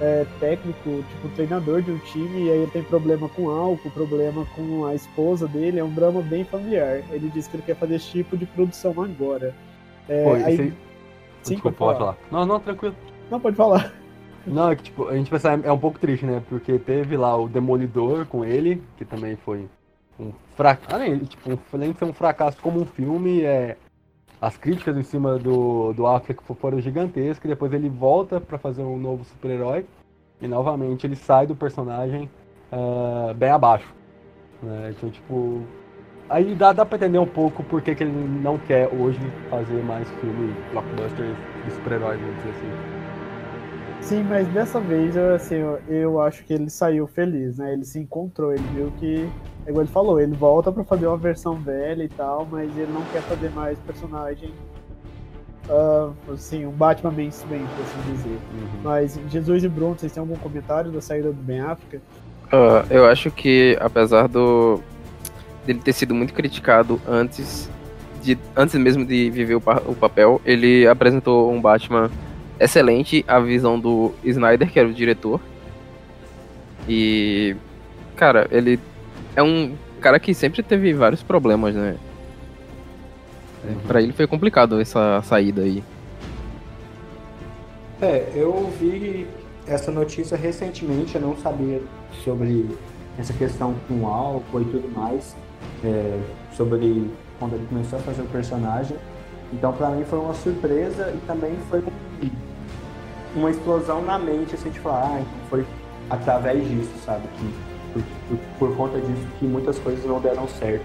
é, 0.00 0.26
técnico, 0.38 1.04
tipo 1.10 1.28
treinador 1.34 1.82
de 1.82 1.90
um 1.90 1.98
time, 1.98 2.46
e 2.46 2.50
aí 2.50 2.58
ele 2.58 2.70
tem 2.70 2.82
problema 2.82 3.28
com 3.28 3.50
álcool, 3.50 3.90
problema 3.90 4.46
com 4.56 4.86
a 4.86 4.94
esposa 4.94 5.46
dele, 5.46 5.78
é 5.78 5.84
um 5.84 5.92
drama 5.92 6.22
bem 6.22 6.44
familiar. 6.44 7.02
Ele 7.10 7.28
disse 7.28 7.50
que 7.50 7.56
ele 7.56 7.62
quer 7.64 7.76
fazer 7.76 7.96
esse 7.96 8.10
tipo 8.10 8.36
de 8.36 8.46
produção 8.46 8.94
agora. 9.02 9.54
É, 10.08 10.24
Pô, 10.24 10.32
aí- 10.32 10.56
Sim, 11.42 11.54
Desculpa, 11.54 11.76
pode 11.78 11.98
pode 11.98 11.98
falar. 11.98 12.16
Não, 12.30 12.46
não, 12.46 12.60
tranquilo. 12.60 12.94
Não, 13.30 13.40
pode 13.40 13.56
falar. 13.56 13.94
Não, 14.46 14.70
é 14.70 14.76
que 14.76 14.84
tipo, 14.84 15.08
a 15.08 15.16
gente 15.16 15.30
pensa, 15.30 15.52
é 15.62 15.72
um 15.72 15.78
pouco 15.78 15.98
triste, 15.98 16.24
né? 16.26 16.42
Porque 16.48 16.78
teve 16.78 17.16
lá 17.16 17.36
o 17.36 17.48
Demolidor 17.48 18.26
com 18.26 18.44
ele, 18.44 18.82
que 18.96 19.04
também 19.04 19.36
foi 19.36 19.68
um 20.18 20.32
fracasso. 20.56 20.94
Além, 20.94 21.18
tipo, 21.18 21.58
além 21.72 21.92
de 21.92 21.98
ser 21.98 22.04
um 22.06 22.12
fracasso 22.12 22.58
como 22.60 22.80
um 22.80 22.86
filme, 22.86 23.42
é... 23.42 23.76
as 24.40 24.56
críticas 24.56 24.96
em 24.96 25.02
cima 25.02 25.38
do, 25.38 25.92
do 25.92 26.06
Affleck 26.06 26.42
fo- 26.42 26.54
foram 26.54 26.80
gigantescas, 26.80 27.44
e 27.44 27.48
depois 27.48 27.72
ele 27.72 27.88
volta 27.88 28.40
pra 28.40 28.58
fazer 28.58 28.82
um 28.82 28.96
novo 28.96 29.24
super-herói, 29.24 29.84
e 30.40 30.48
novamente 30.48 31.06
ele 31.06 31.16
sai 31.16 31.46
do 31.46 31.54
personagem 31.54 32.30
ah, 32.72 33.34
bem 33.36 33.50
abaixo. 33.50 33.92
Né? 34.62 34.94
Então, 34.96 35.10
tipo. 35.10 35.62
Aí 36.28 36.54
dá, 36.54 36.72
dá 36.72 36.86
pra 36.86 36.96
entender 36.96 37.18
um 37.18 37.26
pouco 37.26 37.64
por 37.64 37.82
que 37.82 37.92
que 37.92 38.04
ele 38.04 38.12
não 38.12 38.56
quer 38.56 38.88
hoje 38.88 39.18
fazer 39.50 39.82
mais 39.82 40.08
filme 40.20 40.54
blockbuster 40.70 41.26
de 41.64 41.70
super-herói, 41.72 42.16
vamos 42.16 42.36
dizer 42.36 42.50
assim. 42.50 43.00
Sim, 44.00 44.22
mas 44.22 44.46
dessa 44.48 44.80
vez, 44.80 45.16
assim, 45.16 45.56
eu, 45.88 46.20
acho 46.20 46.44
que 46.44 46.52
ele 46.52 46.70
saiu 46.70 47.06
feliz, 47.08 47.58
né? 47.58 47.72
Ele 47.72 47.84
se 47.84 47.98
encontrou, 47.98 48.52
ele 48.52 48.62
viu 48.72 48.92
que, 48.98 49.28
igual 49.70 49.84
ele 49.84 49.92
falou, 49.92 50.20
ele 50.20 50.34
volta 50.34 50.70
pra 50.70 50.84
fazer 50.84 51.06
uma 51.06 51.16
versão 51.16 51.54
velha 51.56 52.02
e 52.04 52.08
tal, 52.08 52.46
mas 52.50 52.70
ele 52.76 52.92
não 52.92 53.02
quer 53.12 53.22
fazer 53.22 53.50
mais 53.50 53.78
personagem, 53.80 54.52
ah, 55.68 56.10
assim, 56.32 56.66
um 56.66 56.70
Batman 56.70 57.10
mainstream, 57.12 57.62
por 57.62 57.82
assim 57.84 58.12
dizer. 58.12 58.38
Mas 58.82 59.18
Jesus 59.30 59.64
e 59.64 59.68
Bruno, 59.68 59.96
vocês 59.98 60.12
têm 60.12 60.20
algum 60.20 60.36
comentário 60.36 60.90
da 60.90 61.00
saída 61.00 61.28
do 61.32 61.42
Ben 61.42 61.60
Affleck? 61.60 62.00
Ah, 62.52 62.84
eu 62.90 63.06
acho 63.06 63.30
que, 63.30 63.76
apesar 63.80 64.26
do 64.28 64.80
dele 65.64 65.78
ter 65.78 65.92
sido 65.92 66.14
muito 66.14 66.32
criticado 66.32 66.98
antes 67.06 67.68
de 68.22 68.36
antes 68.56 68.74
mesmo 68.74 69.04
de 69.04 69.30
viver 69.30 69.54
o, 69.54 69.60
pa- 69.60 69.82
o 69.86 69.94
papel, 69.94 70.40
ele 70.44 70.86
apresentou 70.86 71.50
um 71.52 71.60
Batman 71.60 72.10
excelente, 72.58 73.24
a 73.28 73.38
visão 73.40 73.78
do 73.78 74.12
Snyder, 74.24 74.70
que 74.70 74.78
era 74.78 74.88
o 74.88 74.92
diretor. 74.92 75.40
E 76.88 77.54
cara, 78.16 78.46
ele 78.50 78.78
é 79.36 79.42
um 79.42 79.74
cara 80.00 80.18
que 80.18 80.32
sempre 80.34 80.62
teve 80.62 80.92
vários 80.94 81.22
problemas, 81.22 81.74
né? 81.74 81.96
É, 83.64 83.74
Pra 83.86 84.00
ele 84.00 84.12
foi 84.12 84.26
complicado 84.26 84.80
essa 84.80 85.20
saída 85.22 85.62
aí. 85.62 85.82
É, 88.00 88.32
eu 88.34 88.70
vi 88.80 89.26
essa 89.66 89.90
notícia 89.90 90.36
recentemente, 90.36 91.14
eu 91.14 91.20
não 91.20 91.36
sabia 91.36 91.82
sobre 92.24 92.66
essa 93.18 93.32
questão 93.34 93.74
com 93.86 94.06
álcool 94.06 94.62
e 94.62 94.64
tudo 94.64 94.88
mais, 94.96 95.36
é, 95.84 96.18
sobre 96.56 97.10
quando 97.38 97.54
ele 97.54 97.66
começou 97.68 97.98
a 97.98 98.02
fazer 98.02 98.22
o 98.22 98.26
personagem. 98.26 98.96
Então, 99.52 99.72
pra 99.72 99.90
mim 99.90 100.04
foi 100.04 100.18
uma 100.18 100.32
surpresa 100.34 101.12
e 101.14 101.18
também 101.26 101.52
foi 101.68 101.80
um- 101.80 102.30
uma 103.36 103.50
explosão 103.50 104.02
na 104.02 104.18
mente, 104.18 104.54
assim, 104.54 104.70
de 104.70 104.78
falar, 104.80 105.04
ah, 105.16 105.20
então 105.20 105.48
foi 105.50 105.66
através 106.08 106.66
disso, 106.68 106.90
sabe? 107.04 107.22
Que, 107.38 107.52
por, 107.92 108.02
por, 108.28 108.38
por 108.68 108.76
conta 108.76 108.98
disso 109.00 109.26
que 109.38 109.44
muitas 109.46 109.78
coisas 109.78 110.04
não 110.04 110.20
deram 110.20 110.46
certo. 110.48 110.84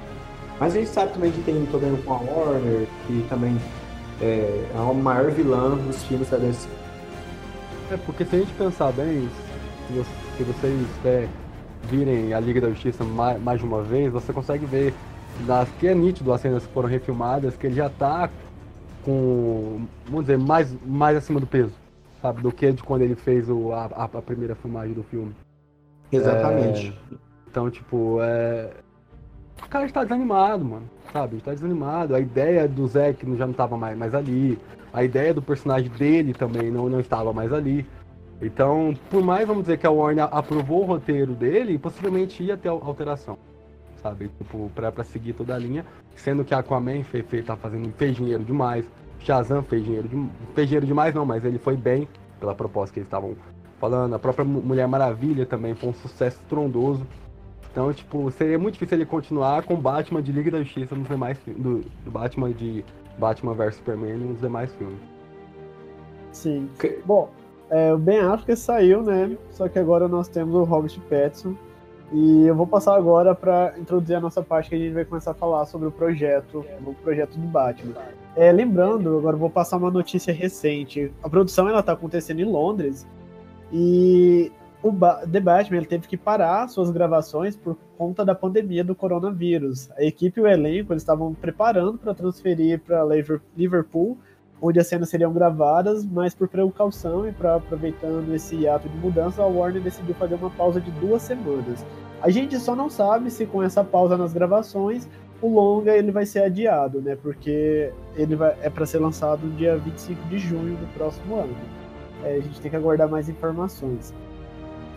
Mas 0.59 0.73
a 0.75 0.77
gente 0.79 0.89
sabe 0.89 1.13
também 1.13 1.31
que 1.31 1.41
tem 1.41 1.65
problema 1.65 1.97
com 2.05 2.13
a 2.13 2.17
Warner, 2.17 2.87
que 3.07 3.25
também 3.27 3.57
é, 4.21 4.25
é 4.25 4.77
a 4.77 4.93
maior 4.93 5.29
vilã 5.31 5.75
dos 5.75 6.03
filmes 6.03 6.29
da 6.29 6.37
DC. 6.37 6.67
É, 7.91 7.97
porque 7.97 8.23
se 8.25 8.35
a 8.35 8.39
gente 8.39 8.53
pensar 8.53 8.91
bem, 8.93 9.29
se 9.87 9.93
vo- 9.93 10.05
se 10.37 10.43
vocês 10.43 10.87
é, 11.05 11.27
virem 11.89 12.33
a 12.33 12.39
Liga 12.39 12.61
da 12.61 12.69
Justiça 12.69 13.03
mais, 13.03 13.41
mais 13.41 13.59
de 13.59 13.65
uma 13.65 13.81
vez, 13.83 14.11
você 14.11 14.31
consegue 14.33 14.65
ver 14.65 14.93
das 15.45 15.67
que 15.79 15.87
é 15.87 15.93
nítido 15.93 16.31
as 16.31 16.39
cenas 16.41 16.65
que 16.65 16.73
foram 16.73 16.87
refilmadas, 16.87 17.55
que 17.57 17.67
ele 17.67 17.75
já 17.75 17.89
tá 17.89 18.29
com, 19.03 19.85
vamos 20.05 20.21
dizer, 20.25 20.37
mais, 20.37 20.73
mais 20.85 21.17
acima 21.17 21.39
do 21.39 21.45
peso, 21.45 21.73
sabe? 22.21 22.41
Do 22.41 22.51
que 22.51 22.71
de 22.71 22.81
quando 22.81 23.01
ele 23.01 23.15
fez 23.15 23.49
o, 23.49 23.71
a- 23.73 24.09
a 24.13 24.21
primeira 24.21 24.55
filmagem 24.55 24.93
do 24.93 25.03
filme. 25.03 25.35
Exatamente. 26.11 26.97
Então, 27.49 27.69
tipo, 27.69 28.19
é... 28.21 28.71
o 29.63 29.69
cara 29.69 29.85
está 29.85 30.03
desanimado, 30.03 30.65
mano. 30.65 30.89
Sabe? 31.11 31.35
Ele 31.35 31.41
tá 31.41 31.53
desanimado. 31.53 32.15
A 32.15 32.19
ideia 32.19 32.67
do 32.67 32.87
Zack 32.87 33.25
já 33.35 33.47
não 33.47 33.53
tava 33.53 33.77
mais, 33.77 33.97
mais 33.97 34.13
ali. 34.13 34.59
A 34.93 35.03
ideia 35.03 35.33
do 35.33 35.41
personagem 35.41 35.89
dele 35.89 36.33
também 36.33 36.71
não, 36.71 36.89
não 36.89 36.99
estava 36.99 37.31
mais 37.33 37.51
ali. 37.51 37.85
Então, 38.41 38.93
por 39.09 39.23
mais, 39.23 39.47
vamos 39.47 39.63
dizer, 39.63 39.77
que 39.77 39.87
a 39.87 39.91
Warner 39.91 40.27
aprovou 40.31 40.83
o 40.83 40.85
roteiro 40.85 41.33
dele, 41.33 41.77
possivelmente 41.77 42.43
ia 42.43 42.57
ter 42.57 42.69
alteração. 42.69 43.37
Sabe? 44.01 44.29
Tipo, 44.37 44.69
pra, 44.75 44.91
pra 44.91 45.03
seguir 45.03 45.33
toda 45.33 45.55
a 45.55 45.57
linha. 45.57 45.85
Sendo 46.15 46.43
que 46.43 46.53
a 46.53 46.59
Aquaman 46.59 47.03
fez, 47.03 47.25
fez, 47.25 47.45
tá 47.45 47.55
fazendo, 47.55 47.91
fez 47.93 48.15
dinheiro 48.15 48.43
demais. 48.43 48.85
Shazam 49.19 49.63
fez 49.63 49.83
dinheiro, 49.83 50.07
de, 50.07 50.29
fez 50.53 50.67
dinheiro 50.67 50.85
demais, 50.85 51.13
não, 51.15 51.25
mas 51.25 51.43
ele 51.43 51.57
foi 51.57 51.75
bem 51.75 52.07
pela 52.39 52.53
proposta 52.53 52.93
que 52.93 52.99
eles 52.99 53.07
estavam 53.07 53.35
falando. 53.79 54.13
A 54.15 54.19
própria 54.19 54.45
Mulher 54.45 54.87
Maravilha 54.87 55.45
também 55.45 55.75
foi 55.75 55.89
um 55.89 55.93
sucesso 55.93 56.39
estrondoso. 56.41 57.05
Então, 57.71 57.91
tipo, 57.91 58.31
seria 58.31 58.57
muito 58.57 58.75
difícil 58.75 58.97
ele 58.97 59.05
continuar 59.05 59.63
com 59.63 59.75
Batman 59.75 60.21
de 60.21 60.31
Liga 60.31 60.49
da 60.49 60.63
Justiça 60.63 60.95
nos 60.95 61.07
demais 61.07 61.37
filmes. 61.39 61.61
Do, 61.61 61.79
do 62.05 62.11
Batman 62.11 62.51
de 62.51 62.85
Batman 63.17 63.53
vs 63.53 63.75
Superman 63.75 64.15
nos 64.15 64.39
demais 64.39 64.73
filmes. 64.75 64.99
Sim. 66.31 66.69
Bom, 67.05 67.29
é, 67.69 67.93
o 67.93 67.97
Ben 67.97 68.19
Affleck 68.19 68.55
saiu, 68.55 69.01
né? 69.01 69.37
Só 69.51 69.67
que 69.67 69.79
agora 69.79 70.07
nós 70.07 70.27
temos 70.27 70.55
o 70.55 70.63
Robert 70.63 70.97
Pattinson. 71.09 71.55
E 72.11 72.45
eu 72.45 72.55
vou 72.55 72.67
passar 72.67 72.95
agora 72.95 73.33
para 73.33 73.73
introduzir 73.77 74.15
a 74.15 74.21
nossa 74.21 74.41
parte 74.41 74.69
que 74.69 74.75
a 74.75 74.77
gente 74.77 74.93
vai 74.93 75.03
começar 75.03 75.31
a 75.31 75.33
falar 75.33 75.65
sobre 75.65 75.87
o 75.87 75.91
projeto, 75.91 76.63
o 76.85 76.93
projeto 76.93 77.37
do 77.37 77.47
Batman. 77.47 77.93
É, 78.35 78.51
lembrando, 78.51 79.17
agora 79.17 79.35
eu 79.35 79.39
vou 79.39 79.49
passar 79.49 79.77
uma 79.77 79.89
notícia 79.89 80.33
recente. 80.33 81.11
A 81.23 81.29
produção 81.29 81.67
ela 81.67 81.79
está 81.79 81.93
acontecendo 81.93 82.39
em 82.41 82.45
Londres 82.45 83.07
e 83.77 84.53
o 84.81 84.89
ba 84.89 85.27
The 85.29 85.41
Batman 85.41 85.77
ele 85.77 85.85
teve 85.85 86.07
que 86.07 86.15
parar 86.15 86.69
suas 86.69 86.89
gravações 86.89 87.57
por 87.57 87.75
conta 87.97 88.23
da 88.23 88.33
pandemia 88.33 88.85
do 88.85 88.95
coronavírus. 88.95 89.91
A 89.97 90.03
equipe 90.03 90.39
e 90.39 90.43
o 90.43 90.47
elenco 90.47 90.93
eles 90.93 91.03
estavam 91.03 91.33
preparando 91.33 91.97
para 91.97 92.13
transferir 92.13 92.79
para 92.79 93.03
Liverpool, 93.57 94.17
onde 94.61 94.79
as 94.79 94.87
cenas 94.87 95.09
seriam 95.09 95.33
gravadas, 95.33 96.05
mas 96.05 96.33
por 96.33 96.47
precaução 96.47 97.27
e 97.27 97.33
para 97.33 97.55
aproveitando 97.55 98.33
esse 98.33 98.65
ato 98.65 98.87
de 98.87 98.97
mudança, 98.97 99.43
a 99.43 99.45
Warner 99.45 99.81
decidiu 99.81 100.15
fazer 100.15 100.35
uma 100.35 100.51
pausa 100.51 100.79
de 100.79 100.91
duas 100.91 101.21
semanas. 101.21 101.85
A 102.21 102.29
gente 102.29 102.57
só 102.57 102.77
não 102.77 102.89
sabe 102.89 103.29
se 103.29 103.45
com 103.45 103.61
essa 103.61 103.83
pausa 103.83 104.15
nas 104.15 104.31
gravações 104.31 105.05
o 105.41 105.49
longa 105.49 105.91
ele 105.91 106.13
vai 106.13 106.25
ser 106.25 106.43
adiado, 106.43 107.01
né? 107.01 107.17
Porque 107.21 107.91
ele 108.15 108.37
vai, 108.37 108.55
é 108.61 108.69
para 108.69 108.85
ser 108.85 108.99
lançado 108.99 109.45
no 109.45 109.53
dia 109.57 109.75
25 109.75 110.29
de 110.29 110.37
junho 110.37 110.77
do 110.77 110.87
próximo 110.93 111.35
ano. 111.35 111.84
É, 112.25 112.37
a 112.37 112.41
gente 112.41 112.59
tem 112.59 112.71
que 112.71 112.75
aguardar 112.75 113.07
mais 113.07 113.29
informações. 113.29 114.13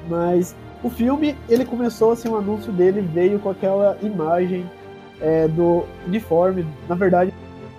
Mas 0.08 0.56
o 0.82 0.88
filme, 0.88 1.37
ele 1.49 1.64
começou 1.64 2.12
assim, 2.12 2.28
o 2.28 2.37
anúncio 2.37 2.73
dele 2.73 3.00
veio 3.00 3.38
com 3.38 3.50
aquela 3.50 3.99
imagem 4.02 4.68
é, 5.20 5.47
do 5.47 5.85
uniforme. 6.06 6.66
Na 6.88 6.94
verdade, 6.94 7.32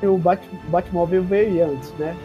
o 0.04 0.18
Bat 0.18 0.42
Batmóvel 0.70 1.24
veio 1.24 1.66
antes, 1.66 1.92
né? 1.94 2.16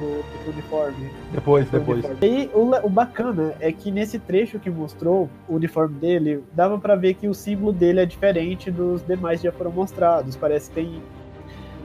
Do, 0.00 0.44
do 0.44 0.50
uniforme. 0.50 1.10
Depois, 1.32 1.66
do 1.66 1.78
depois. 1.78 2.04
Uniforme. 2.04 2.26
E 2.26 2.50
o, 2.52 2.86
o, 2.86 2.90
bacana 2.90 3.54
é 3.60 3.70
que 3.70 3.90
nesse 3.90 4.18
trecho 4.18 4.58
que 4.58 4.70
mostrou 4.70 5.30
o 5.48 5.54
uniforme 5.54 5.94
dele, 5.98 6.42
dava 6.52 6.78
para 6.78 6.96
ver 6.96 7.14
que 7.14 7.28
o 7.28 7.34
símbolo 7.34 7.72
dele 7.72 8.00
é 8.00 8.06
diferente 8.06 8.70
dos 8.70 9.02
demais 9.06 9.40
que 9.40 9.46
já 9.46 9.52
foram 9.52 9.70
mostrados. 9.70 10.34
Parece 10.34 10.70
que 10.70 10.74
tem, 10.74 11.02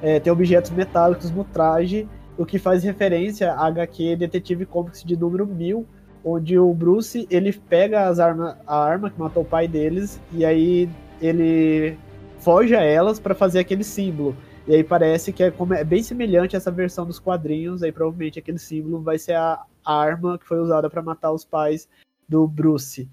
é, 0.02 0.20
tem 0.20 0.34
objetos 0.34 0.72
metálicos 0.72 1.30
no 1.30 1.44
traje, 1.44 2.08
o 2.38 2.46
que 2.46 2.60
faz 2.60 2.84
referência 2.84 3.54
à 3.54 3.68
HQ 3.68 4.16
Detetive 4.18 4.66
Comics 4.66 5.04
de 5.04 5.18
número 5.18 5.46
1000, 5.46 5.86
onde 6.24 6.58
o 6.58 6.74
Bruce 6.74 7.28
ele 7.32 7.52
pega 7.52 8.08
as 8.08 8.20
arma, 8.20 8.58
a 8.66 8.78
arma 8.78 9.10
que 9.10 9.20
matou 9.20 9.44
o 9.44 9.46
pai 9.46 9.68
deles 9.68 10.20
e 10.32 10.46
aí 10.46 10.90
ele 11.22 11.98
foge 12.40 12.76
a 12.76 12.84
elas 12.84 13.20
para 13.20 13.34
fazer 13.34 13.60
aquele 13.60 13.84
símbolo. 13.84 14.36
E 14.68 14.76
aí 14.76 14.84
parece 14.84 15.32
que 15.32 15.42
é, 15.42 15.54
é 15.78 15.84
bem 15.84 16.04
semelhante 16.04 16.56
a 16.56 16.58
essa 16.58 16.70
versão 16.70 17.06
dos 17.06 17.20
quadrinhos, 17.20 17.82
aí 17.82 17.92
provavelmente 17.92 18.40
aquele 18.40 18.60
símbolo 18.60 19.02
vai 19.02 19.18
ser 19.18 19.34
a 19.34 19.64
arma 19.86 20.38
que 20.38 20.46
foi 20.46 20.60
usada 20.60 20.90
para 20.90 21.02
matar 21.02 21.32
os 21.32 21.46
pais 21.46 21.88
do 22.28 22.46
Bruce. 22.48 23.10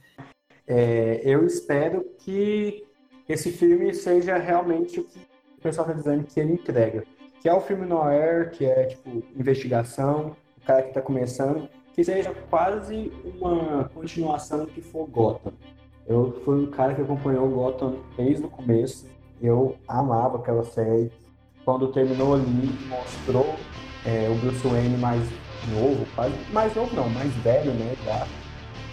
É, 0.66 1.20
eu 1.24 1.46
espero 1.46 2.04
que 2.18 2.84
esse 3.28 3.52
filme 3.52 3.94
seja 3.94 4.37
realmente 4.37 4.98
o 4.98 5.04
que 5.04 5.18
o 5.58 5.62
pessoal 5.62 5.87
está 5.87 5.98
dizendo 5.98 6.24
que 6.24 6.40
ele 6.40 6.54
entrega. 6.54 7.04
Que 7.44 7.50
é 7.50 7.52
o 7.52 7.61
filme 7.61 7.85
noir, 7.85 8.52
que 8.52 8.64
é 8.64 8.85
tipo 8.87 9.22
investigação, 9.37 10.35
o 10.57 10.66
cara 10.66 10.80
que 10.80 10.88
está 10.88 11.02
começando, 11.02 11.68
que 11.92 12.02
seja 12.02 12.33
quase 12.48 13.12
uma 13.38 13.85
continuação 13.92 14.64
que 14.64 14.80
for 14.80 15.07
Gotham. 15.07 15.52
Eu 16.07 16.40
fui 16.42 16.64
um 16.64 16.70
cara 16.70 16.94
que 16.94 17.02
acompanhou 17.02 17.46
Gotham 17.50 17.96
desde 18.16 18.46
o 18.46 18.48
começo. 18.48 19.07
Eu 19.42 19.76
amava 19.87 20.38
aquela 20.38 20.64
série. 20.64 21.12
Quando 21.66 21.92
terminou 21.92 22.33
ali, 22.33 22.70
mostrou 22.88 23.54
é, 24.07 24.26
o 24.30 24.35
Bruce 24.37 24.66
Wayne 24.66 24.96
mais 24.96 25.20
novo, 25.70 26.07
quase 26.14 26.35
mais 26.50 26.74
novo 26.74 26.96
não, 26.96 27.11
mais 27.11 27.30
velho, 27.35 27.74
né? 27.74 27.94
Já, 28.07 28.26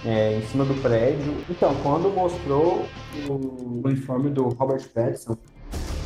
é, 0.06 0.40
em 0.40 0.42
cima 0.48 0.66
do 0.66 0.74
prédio. 0.82 1.38
Então, 1.50 1.74
quando 1.84 2.14
mostrou 2.14 2.86
o 3.30 3.82
uniforme 3.88 4.30
do 4.30 4.50
Robert 4.50 4.86
Pattinson, 4.90 5.38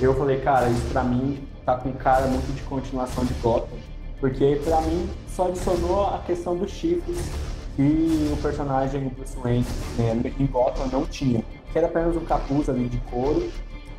eu 0.01 0.13
falei, 0.15 0.39
cara, 0.41 0.69
isso 0.69 0.86
pra 0.91 1.03
mim 1.03 1.47
tá 1.65 1.75
com 1.75 1.91
cara 1.93 2.27
muito 2.27 2.53
de 2.53 2.62
continuação 2.63 3.25
de 3.25 3.34
Gotham 3.36 3.77
porque 4.19 4.60
para 4.63 4.81
mim 4.81 5.10
só 5.27 5.47
adicionou 5.47 6.08
a 6.08 6.19
questão 6.19 6.58
dos 6.58 6.71
chifres 6.71 7.17
que 7.75 8.29
o 8.34 8.38
personagem 8.41 9.10
Bruce 9.10 9.38
Wayne 9.38 9.65
né, 9.97 10.34
em 10.39 10.45
Gotham 10.45 10.88
não 10.88 11.05
tinha. 11.05 11.43
Era 11.73 11.88
apenas 11.88 12.15
um 12.15 12.23
capuz 12.23 12.69
ali 12.69 12.88
de 12.88 12.97
couro 13.12 13.51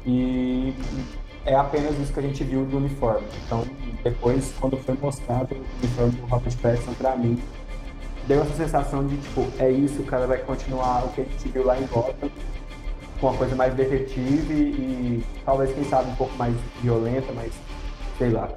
e 0.06 0.74
é 1.44 1.54
apenas 1.54 1.98
isso 2.00 2.12
que 2.12 2.18
a 2.18 2.22
gente 2.22 2.42
viu 2.42 2.64
do 2.64 2.78
uniforme. 2.78 3.26
Então, 3.44 3.64
depois, 4.02 4.52
quando 4.58 4.76
foi 4.78 4.96
mostrado 5.00 5.54
o 5.54 5.58
uniforme 5.78 6.12
do 6.12 6.26
Robert 6.26 6.56
Pattinson 6.56 6.94
para 6.94 7.14
mim, 7.14 7.40
deu 8.26 8.40
essa 8.40 8.54
sensação 8.54 9.06
de, 9.06 9.18
tipo, 9.18 9.46
é 9.58 9.70
isso, 9.70 10.00
o 10.00 10.04
cara 10.04 10.26
vai 10.26 10.38
continuar 10.38 11.04
o 11.04 11.08
que 11.10 11.20
a 11.20 11.24
gente 11.24 11.48
viu 11.48 11.64
lá 11.64 11.78
em 11.78 11.86
Gotham, 11.86 12.30
com 13.20 13.28
uma 13.28 13.36
coisa 13.36 13.54
mais 13.56 13.74
detetive 13.74 14.54
e 14.54 15.24
talvez, 15.44 15.72
quem 15.72 15.84
sabe, 15.84 16.10
um 16.10 16.14
pouco 16.14 16.36
mais 16.36 16.54
violenta, 16.82 17.32
mas 17.34 17.52
sei 18.18 18.30
lá. 18.30 18.48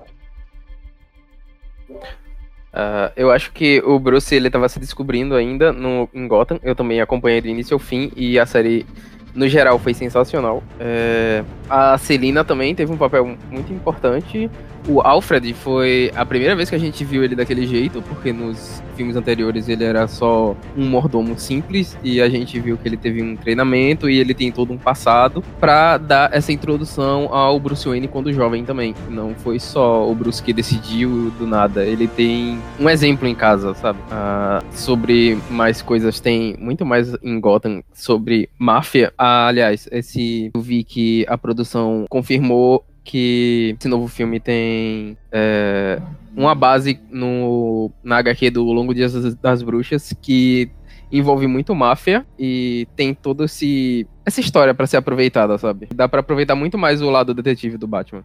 Uh, 2.69 3.09
eu 3.15 3.31
acho 3.31 3.51
que 3.51 3.81
o 3.83 3.97
Bruce 3.99 4.33
ele 4.33 4.47
estava 4.47 4.69
se 4.69 4.79
descobrindo 4.79 5.35
ainda 5.35 5.73
no, 5.73 6.07
em 6.13 6.27
Gotham. 6.27 6.59
Eu 6.61 6.75
também 6.75 7.01
acompanhei 7.01 7.41
do 7.41 7.47
início 7.47 7.73
ao 7.73 7.79
fim 7.79 8.11
e 8.15 8.37
a 8.37 8.45
série, 8.45 8.85
no 9.33 9.47
geral, 9.47 9.79
foi 9.79 9.93
sensacional. 9.93 10.63
É, 10.79 11.43
a 11.69 11.97
Celina 11.97 12.43
também 12.43 12.75
teve 12.75 12.91
um 12.91 12.97
papel 12.97 13.35
muito 13.49 13.73
importante. 13.73 14.49
O 14.89 15.01
Alfred 15.01 15.53
foi 15.53 16.11
a 16.15 16.25
primeira 16.25 16.55
vez 16.55 16.67
que 16.67 16.75
a 16.75 16.79
gente 16.79 17.05
viu 17.05 17.23
ele 17.23 17.35
daquele 17.35 17.67
jeito, 17.67 18.01
porque 18.01 18.33
nos 18.33 18.81
filmes 18.97 19.15
anteriores 19.15 19.69
ele 19.69 19.83
era 19.83 20.07
só 20.07 20.57
um 20.75 20.85
mordomo 20.87 21.37
simples 21.37 21.95
e 22.03 22.19
a 22.19 22.27
gente 22.27 22.59
viu 22.59 22.75
que 22.75 22.87
ele 22.87 22.97
teve 22.97 23.21
um 23.21 23.35
treinamento 23.35 24.09
e 24.09 24.17
ele 24.17 24.33
tem 24.33 24.51
todo 24.51 24.73
um 24.73 24.79
passado 24.79 25.43
para 25.59 25.97
dar 25.97 26.33
essa 26.33 26.51
introdução 26.51 27.31
ao 27.31 27.59
Bruce 27.59 27.87
Wayne 27.87 28.07
quando 28.07 28.33
jovem 28.33 28.65
também. 28.65 28.95
Não 29.07 29.35
foi 29.35 29.59
só 29.59 30.09
o 30.09 30.15
Bruce 30.15 30.41
que 30.41 30.51
decidiu 30.51 31.31
do 31.37 31.45
nada, 31.45 31.85
ele 31.85 32.07
tem 32.07 32.59
um 32.79 32.89
exemplo 32.89 33.27
em 33.27 33.35
casa, 33.35 33.75
sabe? 33.75 33.99
Ah, 34.09 34.63
sobre 34.71 35.37
mais 35.51 35.83
coisas, 35.83 36.19
tem 36.19 36.57
muito 36.59 36.83
mais 36.83 37.13
em 37.21 37.39
Gotham 37.39 37.83
sobre 37.93 38.49
máfia. 38.57 39.13
Ah, 39.15 39.47
aliás, 39.47 39.87
esse 39.91 40.49
eu 40.51 40.59
vi 40.59 40.83
que 40.83 41.25
a 41.29 41.37
produção 41.37 42.05
confirmou 42.09 42.83
que 43.03 43.75
esse 43.79 43.87
novo 43.87 44.07
filme 44.07 44.39
tem 44.39 45.17
é, 45.31 46.01
uma 46.35 46.53
base 46.53 46.99
no, 47.09 47.91
na 48.03 48.17
HQ 48.17 48.51
do 48.51 48.63
Longo 48.65 48.93
Dia 48.93 49.09
das, 49.09 49.35
das 49.35 49.63
Bruxas 49.63 50.13
que 50.21 50.71
envolve 51.11 51.47
muito 51.47 51.73
máfia 51.73 52.25
e 52.37 52.87
tem 52.95 53.13
toda 53.13 53.45
esse 53.45 54.07
essa 54.25 54.39
história 54.39 54.73
para 54.73 54.85
ser 54.85 54.97
aproveitada, 54.97 55.57
sabe? 55.57 55.87
Dá 55.93 56.07
para 56.07 56.19
aproveitar 56.19 56.55
muito 56.55 56.77
mais 56.77 57.01
o 57.01 57.09
lado 57.09 57.33
detetive 57.33 57.77
do 57.77 57.87
Batman. 57.87 58.23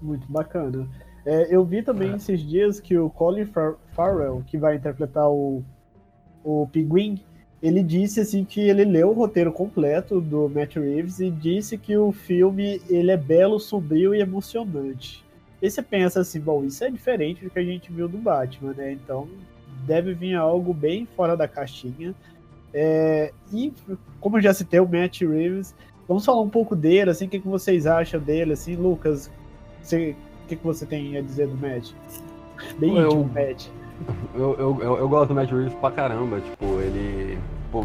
Muito 0.00 0.30
bacana. 0.30 0.88
É, 1.24 1.54
eu 1.54 1.64
vi 1.64 1.82
também 1.82 2.10
é. 2.10 2.16
esses 2.16 2.40
dias 2.40 2.80
que 2.80 2.98
o 2.98 3.08
Colin 3.08 3.46
Far 3.46 3.76
Farrell, 3.94 4.42
que 4.46 4.58
vai 4.58 4.74
interpretar 4.74 5.28
o, 5.28 5.62
o 6.42 6.66
Pinguim, 6.72 7.22
ele 7.62 7.82
disse 7.82 8.20
assim 8.20 8.44
que 8.44 8.60
ele 8.60 8.84
leu 8.84 9.10
o 9.10 9.14
roteiro 9.14 9.52
completo 9.52 10.20
do 10.20 10.48
Matt 10.48 10.76
Reeves 10.76 11.20
e 11.20 11.30
disse 11.30 11.78
que 11.78 11.96
o 11.96 12.10
filme 12.10 12.80
ele 12.88 13.10
é 13.10 13.16
belo, 13.16 13.60
sombrio 13.60 14.14
e 14.14 14.20
emocionante. 14.20 15.24
E 15.60 15.70
você 15.70 15.80
pensa 15.80 16.20
assim, 16.20 16.40
bom, 16.40 16.64
isso 16.64 16.82
é 16.82 16.90
diferente 16.90 17.44
do 17.44 17.50
que 17.50 17.58
a 17.58 17.64
gente 17.64 17.92
viu 17.92 18.08
do 18.08 18.18
Batman, 18.18 18.72
né? 18.72 18.92
Então 18.92 19.28
deve 19.86 20.12
vir 20.12 20.34
algo 20.34 20.74
bem 20.74 21.06
fora 21.16 21.36
da 21.36 21.46
caixinha. 21.46 22.14
É, 22.74 23.32
e 23.52 23.72
como 24.20 24.38
eu 24.38 24.42
já 24.42 24.52
citei 24.52 24.80
o 24.80 24.88
Matt 24.88 25.20
Reeves, 25.20 25.72
vamos 26.08 26.24
falar 26.24 26.40
um 26.40 26.48
pouco 26.48 26.74
dele, 26.74 27.10
assim, 27.10 27.26
o 27.26 27.28
que, 27.28 27.38
que 27.38 27.48
vocês 27.48 27.86
acham 27.86 28.20
dele, 28.20 28.54
assim, 28.54 28.74
Lucas? 28.74 29.30
Você, 29.82 30.16
o 30.44 30.48
que, 30.48 30.56
que 30.56 30.64
você 30.64 30.84
tem 30.84 31.16
a 31.16 31.20
dizer 31.20 31.46
do 31.46 31.56
Matt? 31.56 31.92
Bem 32.78 32.96
eu, 32.96 33.06
íntimo, 33.06 33.30
Matt. 33.32 33.66
Eu, 34.34 34.56
eu, 34.58 34.80
eu, 34.80 34.98
eu, 34.98 35.08
gosto 35.08 35.28
do 35.28 35.34
Matt 35.34 35.52
Reeves 35.52 35.74
pra 35.74 35.90
caramba, 35.92 36.40
tipo, 36.40 36.80
ele. 36.80 37.21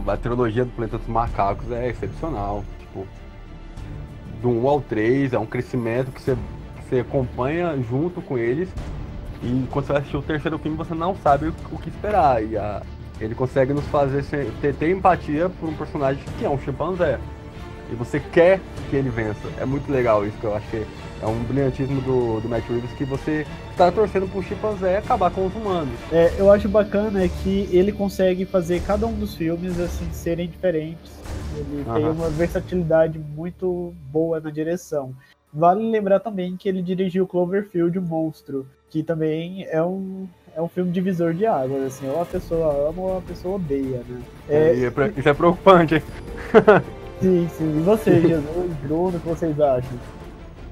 A 0.07 0.17
trilogia 0.17 0.65
do 0.65 0.71
Planeta 0.71 0.97
dos 0.97 1.07
Macacos 1.07 1.71
é 1.71 1.89
excepcional. 1.89 2.63
Tipo. 2.79 3.07
do 4.41 4.49
1 4.49 4.67
ao 4.67 4.81
3, 4.81 5.33
é 5.33 5.39
um 5.39 5.45
crescimento 5.45 6.11
que 6.11 6.21
você, 6.21 6.37
você 6.81 6.99
acompanha 6.99 7.77
junto 7.89 8.21
com 8.21 8.37
eles. 8.37 8.69
E 9.41 9.67
quando 9.71 9.85
você 9.85 9.93
assistir 9.93 10.17
o 10.17 10.21
terceiro 10.21 10.57
filme, 10.57 10.77
você 10.77 10.93
não 10.93 11.15
sabe 11.15 11.47
o, 11.47 11.77
que 11.79 11.89
esperar. 11.89 12.43
E 12.43 12.57
a, 12.57 12.81
ele 13.19 13.35
consegue 13.35 13.73
nos 13.73 13.85
fazer 13.85 14.23
ter, 14.61 14.75
ter 14.75 14.89
empatia 14.91 15.49
por 15.49 15.69
um 15.69 15.73
personagem 15.73 16.23
que 16.37 16.45
é 16.45 16.49
um 16.49 16.59
chimpanzé. 16.59 17.19
E 17.91 17.95
você 17.95 18.19
quer 18.19 18.59
que 18.89 18.95
ele 18.95 19.09
vença. 19.09 19.47
É 19.59 19.65
muito 19.65 19.91
legal 19.91 20.25
isso 20.25 20.37
que 20.37 20.45
eu 20.45 20.55
que 20.55 20.85
é 21.21 21.25
um 21.25 21.43
brilhantismo 21.43 21.99
do, 22.01 22.39
do 22.41 22.49
Matt 22.49 22.63
Reeves 22.69 22.91
que 22.91 23.03
você 23.05 23.45
está 23.71 23.91
torcendo 23.91 24.27
pro 24.31 24.43
chimpanzé 24.43 24.97
acabar 24.97 25.31
com 25.31 25.45
os 25.45 25.55
humanos. 25.55 25.93
É, 26.11 26.33
eu 26.37 26.51
acho 26.51 26.69
bacana 26.69 27.23
é 27.23 27.27
que 27.27 27.67
ele 27.71 27.91
consegue 27.91 28.45
fazer 28.45 28.81
cada 28.81 29.07
um 29.07 29.13
dos 29.13 29.35
filmes 29.35 29.79
assim 29.79 30.07
serem 30.11 30.47
diferentes. 30.47 31.11
Ele 31.55 31.83
tem 31.83 32.03
Aham. 32.05 32.11
uma 32.11 32.29
versatilidade 32.29 33.17
muito 33.17 33.93
boa 34.11 34.39
na 34.39 34.51
direção. 34.51 35.13
Vale 35.51 35.89
lembrar 35.89 36.19
também 36.19 36.55
que 36.55 36.69
ele 36.69 36.81
dirigiu 36.83 37.25
Cloverfield, 37.25 37.97
o 37.97 38.01
Monstro, 38.01 38.67
que 38.89 39.01
também 39.01 39.65
é 39.71 39.81
um, 39.81 40.27
é 40.55 40.61
um 40.61 40.67
filme 40.67 40.91
divisor 40.91 41.33
de 41.33 41.45
águas, 41.47 41.83
assim, 41.83 42.07
ou 42.07 42.21
a 42.21 42.25
pessoa 42.25 42.89
ama 42.89 43.01
ou 43.01 43.17
a 43.17 43.21
pessoa 43.21 43.55
odeia, 43.55 44.01
né? 44.07 44.21
É, 44.47 44.83
é 44.83 44.91
pre- 44.91 45.13
isso 45.17 45.27
é 45.27 45.33
preocupante, 45.33 45.95
hein? 45.95 46.03
sim, 47.19 47.49
sim. 47.57 47.77
E 47.79 47.81
vocês, 47.81 48.21
Jesus, 48.21 48.73
Bruno, 48.83 49.17
o 49.17 49.19
que 49.19 49.27
vocês 49.27 49.59
acham? 49.59 49.97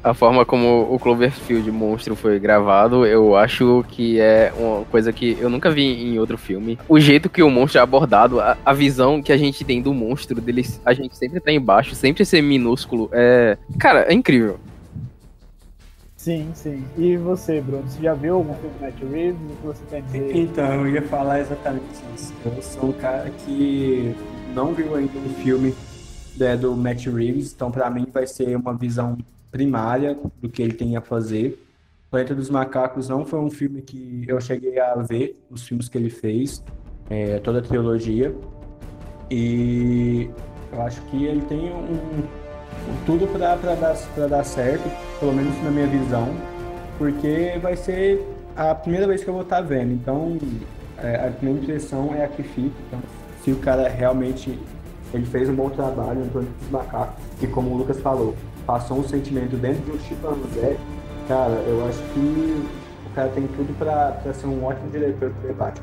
A 0.06 0.14
forma 0.14 0.46
como 0.46 0.84
o 0.94 1.00
Cloverfield 1.00 1.72
Monstro 1.72 2.16
foi 2.16 2.40
gravado, 2.40 3.08
eu 3.08 3.36
acho 3.36 3.84
que 3.90 4.20
é 4.20 4.54
uma 4.56 4.86
coisa 4.86 5.12
que 5.12 5.36
eu 5.40 5.50
nunca 5.50 5.72
vi 5.72 5.82
em 5.82 6.20
outro 6.20 6.38
filme. 6.38 6.78
O 6.88 7.00
jeito 7.00 7.28
que 7.28 7.42
o 7.42 7.50
monstro 7.50 7.80
é 7.80 7.82
abordado, 7.82 8.40
a, 8.40 8.56
a 8.64 8.72
visão 8.72 9.20
que 9.20 9.34
a 9.34 9.38
gente 9.38 9.66
tem 9.66 9.82
do 9.82 9.96
monstro, 9.96 10.40
dele, 10.40 10.64
a 10.86 10.94
gente 10.94 11.18
sempre 11.18 11.40
tá 11.40 11.52
embaixo, 11.52 11.96
sempre 11.96 12.24
ser 12.24 12.44
minúsculo, 12.44 13.10
é. 13.12 13.58
Cara, 13.80 14.02
é 14.02 14.14
incrível. 14.14 14.60
Sim, 16.16 16.52
sim. 16.54 16.86
E 16.96 17.18
você, 17.18 17.60
Bruno, 17.60 17.90
você 17.90 18.04
já 18.04 18.14
viu 18.14 18.36
algum 18.36 18.54
filme 18.54 18.76
do 18.76 18.82
Matt 18.82 19.12
Reeves? 19.12 19.42
O 19.42 19.56
que 19.56 19.66
você 19.66 19.84
tem 19.90 19.98
a 19.98 20.02
dizer? 20.04 20.38
Então, 20.38 20.86
eu 20.86 20.88
ia 20.88 21.02
falar 21.02 21.40
exatamente 21.40 21.84
isso. 22.16 22.32
Eu 22.46 22.62
sou 22.62 22.90
um 22.90 22.94
cara 22.94 23.32
que 23.44 24.16
não 24.54 24.72
viu 24.72 24.94
ainda 24.94 25.18
um 25.18 25.34
filme 25.42 25.74
né, 26.38 26.56
do 26.56 26.76
Matt 26.76 27.08
Reeves, 27.08 27.52
então 27.56 27.72
pra 27.72 27.90
mim 27.90 28.06
vai 28.14 28.28
ser 28.28 28.56
uma 28.56 28.76
visão 28.76 29.18
primária 29.56 30.18
do 30.42 30.50
que 30.50 30.62
ele 30.62 30.74
tem 30.74 30.98
a 30.98 31.02
fazer. 31.02 31.58
Planeta 32.12 32.36
dos 32.36 32.50
Macacos 32.50 33.08
não 33.08 33.26
foi 33.26 33.40
um 33.40 33.50
filme 33.50 33.82
que 33.82 34.26
eu 34.28 34.42
cheguei 34.42 34.78
a 34.78 34.96
ver, 34.96 35.42
os 35.50 35.66
filmes 35.66 35.88
que 35.88 35.98
ele 35.98 36.10
fez, 36.10 36.62
é, 37.10 37.40
toda 37.40 37.60
a 37.60 37.62
trilogia. 37.62 38.36
E 39.32 40.30
eu 40.74 40.82
acho 40.82 41.02
que 41.04 41.24
ele 41.24 41.40
tem 41.44 41.72
um, 41.72 42.22
tudo 43.06 43.26
para 43.28 43.56
dar, 43.56 43.96
dar 44.28 44.44
certo, 44.44 44.84
pelo 45.22 45.34
menos 45.34 45.56
na 45.64 45.72
minha 45.72 45.88
visão, 45.88 46.28
porque 46.98 47.58
vai 47.62 47.78
ser 47.78 48.28
a 48.58 48.76
primeira 48.76 49.08
vez 49.08 49.24
que 49.24 49.30
eu 49.30 49.34
vou 49.34 49.44
estar 49.44 49.62
vendo. 49.62 49.94
Então, 49.94 50.38
é, 50.98 51.28
a 51.28 51.32
primeira 51.32 51.62
impressão 51.62 52.14
é 52.14 52.26
a 52.26 52.28
que 52.28 52.44
fica. 52.44 52.76
Então, 52.88 53.00
se 53.42 53.52
o 53.54 53.56
cara 53.56 53.88
realmente 53.88 54.60
ele 55.14 55.26
fez 55.26 55.48
um 55.48 55.56
bom 55.56 55.70
trabalho 55.70 56.26
no 56.26 56.30
Planeta 56.30 56.54
dos 56.60 56.70
Macacos, 56.70 57.24
e 57.42 57.48
como 57.48 57.74
o 57.74 57.78
Lucas 57.78 58.02
falou, 58.02 58.36
passou 58.66 59.00
um 59.00 59.08
sentimento 59.08 59.56
dentro 59.58 59.84
de 59.84 59.92
um 59.92 60.00
chimpanzé, 60.00 60.78
cara, 61.28 61.54
eu 61.68 61.88
acho 61.88 62.02
que 62.14 62.66
o 63.06 63.14
cara 63.14 63.30
tem 63.30 63.48
tudo 63.48 63.78
para 63.78 64.34
ser 64.34 64.48
um 64.48 64.64
ótimo 64.64 64.90
diretor 64.90 65.30
do 65.30 65.48
debate. 65.48 65.82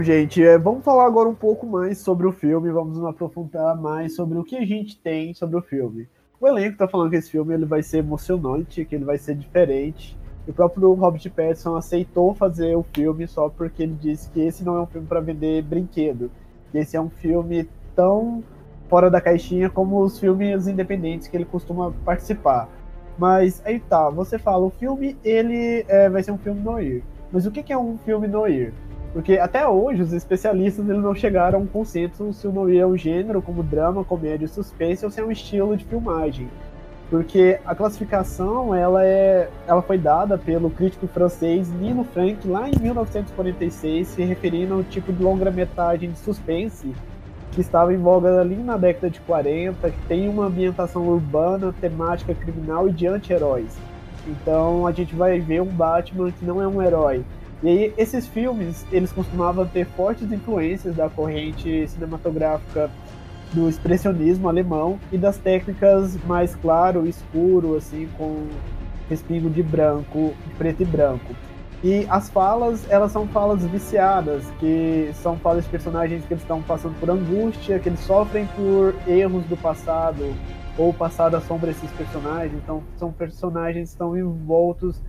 Gente, 0.00 0.42
é, 0.42 0.56
vamos 0.56 0.82
falar 0.84 1.04
agora 1.04 1.28
um 1.28 1.34
pouco 1.34 1.66
mais 1.66 1.98
sobre 1.98 2.26
o 2.26 2.32
filme, 2.32 2.70
vamos 2.70 3.04
aprofundar 3.04 3.76
mais 3.76 4.16
sobre 4.16 4.38
o 4.38 4.44
que 4.44 4.56
a 4.56 4.64
gente 4.64 4.96
tem 4.96 5.34
sobre 5.34 5.58
o 5.58 5.60
filme. 5.60 6.08
O 6.40 6.46
elenco 6.46 6.78
tá 6.78 6.86
falando 6.86 7.10
que 7.10 7.16
esse 7.16 7.30
filme 7.30 7.52
ele 7.52 7.64
vai 7.64 7.82
ser 7.82 7.98
emocionante, 7.98 8.84
que 8.84 8.94
ele 8.94 9.04
vai 9.04 9.18
ser 9.18 9.34
diferente. 9.34 10.16
O 10.46 10.52
próprio 10.52 10.92
Robert 10.94 11.28
Pattinson 11.32 11.74
aceitou 11.74 12.32
fazer 12.32 12.76
o 12.76 12.84
filme 12.84 13.26
só 13.26 13.48
porque 13.48 13.82
ele 13.82 13.96
disse 14.00 14.30
que 14.30 14.40
esse 14.40 14.64
não 14.64 14.76
é 14.76 14.82
um 14.82 14.86
filme 14.86 15.06
para 15.06 15.18
vender 15.18 15.62
brinquedo. 15.62 16.30
Que 16.70 16.78
esse 16.78 16.96
é 16.96 17.00
um 17.00 17.10
filme 17.10 17.68
tão 17.96 18.44
fora 18.88 19.10
da 19.10 19.20
caixinha 19.20 19.68
como 19.68 20.00
os 20.00 20.20
filmes 20.20 20.68
independentes 20.68 21.26
que 21.26 21.36
ele 21.36 21.44
costuma 21.44 21.92
participar. 22.04 22.68
Mas 23.18 23.60
aí 23.66 23.80
tá, 23.80 24.08
você 24.08 24.38
fala, 24.38 24.64
o 24.64 24.70
filme 24.70 25.16
ele 25.24 25.84
é, 25.88 26.08
vai 26.08 26.22
ser 26.22 26.30
um 26.30 26.38
filme 26.38 26.60
noir. 26.60 27.02
Mas 27.32 27.46
o 27.46 27.50
que 27.50 27.64
que 27.64 27.72
é 27.72 27.78
um 27.78 27.98
filme 27.98 28.28
noir? 28.28 28.72
Porque 29.12 29.38
até 29.38 29.66
hoje 29.66 30.02
os 30.02 30.12
especialistas 30.12 30.88
eles 30.88 31.02
não 31.02 31.14
chegaram 31.14 31.58
a 31.58 31.62
um 31.62 31.66
consenso 31.66 32.32
se 32.32 32.46
o 32.46 32.52
noir 32.52 32.80
é 32.80 32.86
um 32.86 32.96
gênero 32.96 33.40
como 33.40 33.62
drama, 33.62 34.04
comédia 34.04 34.44
e 34.44 34.48
suspense 34.48 35.04
ou 35.04 35.10
se 35.10 35.20
é 35.20 35.24
um 35.24 35.30
estilo 35.30 35.76
de 35.76 35.84
filmagem. 35.84 36.48
Porque 37.08 37.58
a 37.64 37.74
classificação 37.74 38.74
ela 38.74 39.02
é, 39.02 39.48
ela 39.66 39.80
foi 39.80 39.96
dada 39.96 40.36
pelo 40.36 40.68
crítico 40.68 41.06
francês 41.06 41.70
Nino 41.72 42.04
Frank 42.04 42.46
lá 42.46 42.68
em 42.68 42.78
1946, 42.78 44.08
se 44.08 44.22
referindo 44.22 44.74
ao 44.74 44.84
tipo 44.84 45.10
de 45.10 45.22
longa-metragem 45.22 46.10
de 46.10 46.18
suspense 46.18 46.94
que 47.52 47.62
estava 47.62 47.94
em 47.94 47.96
voga 47.96 48.40
ali 48.40 48.56
na 48.56 48.76
década 48.76 49.08
de 49.08 49.20
40, 49.20 49.90
que 49.90 50.06
tem 50.06 50.28
uma 50.28 50.46
ambientação 50.46 51.08
urbana, 51.08 51.74
temática 51.80 52.34
criminal 52.34 52.88
e 52.88 52.92
de 52.92 53.06
anti-heróis. 53.06 53.74
Então 54.26 54.86
a 54.86 54.92
gente 54.92 55.14
vai 55.14 55.40
ver 55.40 55.62
um 55.62 55.66
Batman 55.66 56.30
que 56.30 56.44
não 56.44 56.60
é 56.60 56.68
um 56.68 56.82
herói, 56.82 57.24
e 57.62 57.68
aí, 57.68 57.94
esses 57.98 58.26
filmes, 58.26 58.86
eles 58.92 59.12
costumavam 59.12 59.66
ter 59.66 59.84
fortes 59.84 60.30
influências 60.30 60.94
da 60.94 61.08
corrente 61.08 61.88
cinematográfica 61.88 62.90
do 63.52 63.68
expressionismo 63.68 64.48
alemão 64.48 64.98
e 65.10 65.18
das 65.18 65.38
técnicas 65.38 66.16
mais 66.24 66.54
claro, 66.54 67.06
escuro, 67.06 67.76
assim, 67.76 68.08
com 68.16 68.46
respingo 69.08 69.48
de 69.50 69.62
branco, 69.62 70.34
de 70.46 70.54
preto 70.54 70.82
e 70.82 70.86
branco. 70.86 71.34
E 71.82 72.06
as 72.10 72.28
falas, 72.28 72.88
elas 72.90 73.12
são 73.12 73.26
falas 73.28 73.64
viciadas, 73.64 74.44
que 74.58 75.10
são 75.14 75.36
falas 75.36 75.64
de 75.64 75.70
personagens 75.70 76.24
que 76.24 76.34
eles 76.34 76.42
estão 76.42 76.60
passando 76.60 76.98
por 76.98 77.08
angústia, 77.08 77.78
que 77.78 77.88
eles 77.88 78.00
sofrem 78.00 78.46
por 78.56 78.94
erros 79.06 79.44
do 79.46 79.56
passado, 79.56 80.34
ou 80.76 80.90
o 80.90 80.94
passado 80.94 81.36
assombra 81.36 81.70
esses 81.70 81.90
personagens, 81.92 82.54
então 82.54 82.82
são 82.96 83.12
personagens 83.12 83.88
que 83.88 83.94
estão 83.94 84.16
envoltos 84.16 85.00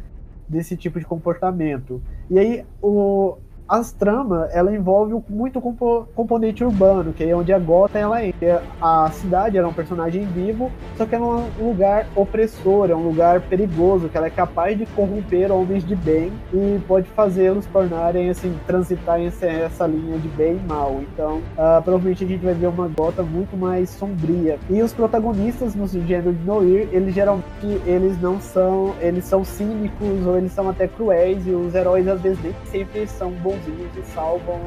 desse 0.47 0.77
tipo 0.77 0.99
de 0.99 1.05
comportamento. 1.05 2.01
E 2.29 2.37
aí 2.37 2.65
o 2.81 3.37
as 3.69 3.91
tramas, 3.91 4.49
ela 4.51 4.75
envolve 4.75 5.15
muito 5.29 5.61
compo 5.61 6.07
componente 6.15 6.63
urbano, 6.63 7.13
que 7.13 7.23
é 7.23 7.35
onde 7.35 7.53
a 7.53 7.59
Gotham 7.59 7.99
ela 7.99 8.25
entra. 8.25 8.63
A 8.81 9.09
cidade 9.11 9.57
era 9.57 9.67
um 9.67 9.73
personagem 9.73 10.25
vivo, 10.25 10.71
só 10.97 11.05
que 11.05 11.13
é 11.13 11.19
um 11.19 11.47
lugar 11.59 12.07
opressor, 12.15 12.89
é 12.89 12.95
um 12.95 13.03
lugar 13.03 13.41
perigoso, 13.41 14.09
que 14.09 14.17
ela 14.17 14.25
é 14.25 14.31
capaz 14.31 14.75
de 14.75 14.87
corromper 14.87 15.51
homens 15.51 15.85
de 15.85 15.95
bem 15.95 16.31
e 16.51 16.79
pode 16.87 17.07
fazê-los 17.09 17.65
tornarem, 17.67 18.29
assim, 18.29 18.57
transitar 18.65 19.21
essa, 19.21 19.45
essa 19.45 19.85
linha 19.85 20.17
de 20.17 20.27
bem 20.29 20.57
e 20.57 20.67
mal. 20.67 21.01
Então, 21.13 21.37
uh, 21.37 21.81
provavelmente 21.83 22.23
a 22.23 22.27
gente 22.27 22.43
vai 22.43 22.55
ver 22.55 22.67
uma 22.67 22.87
Gotham 22.87 23.25
muito 23.25 23.55
mais 23.55 23.89
sombria. 23.91 24.57
E 24.69 24.81
os 24.81 24.93
protagonistas 24.93 25.75
no 25.75 25.87
gênero 25.87 26.33
de 26.33 26.43
Noir, 26.43 26.89
eles 26.91 27.13
geralmente 27.13 27.45
eles 27.85 28.19
não 28.19 28.39
são, 28.39 28.95
eles 28.99 29.25
são 29.25 29.43
cínicos 29.43 30.25
ou 30.25 30.37
eles 30.37 30.51
são 30.51 30.67
até 30.69 30.87
cruéis 30.87 31.45
e 31.45 31.51
os 31.51 31.75
heróis 31.75 32.07
às 32.07 32.19
vezes 32.19 32.39
nem 32.41 32.53
sempre 32.65 33.05
são 33.07 33.31
bons 33.31 33.58
e 33.67 34.03
salvam 34.13 34.59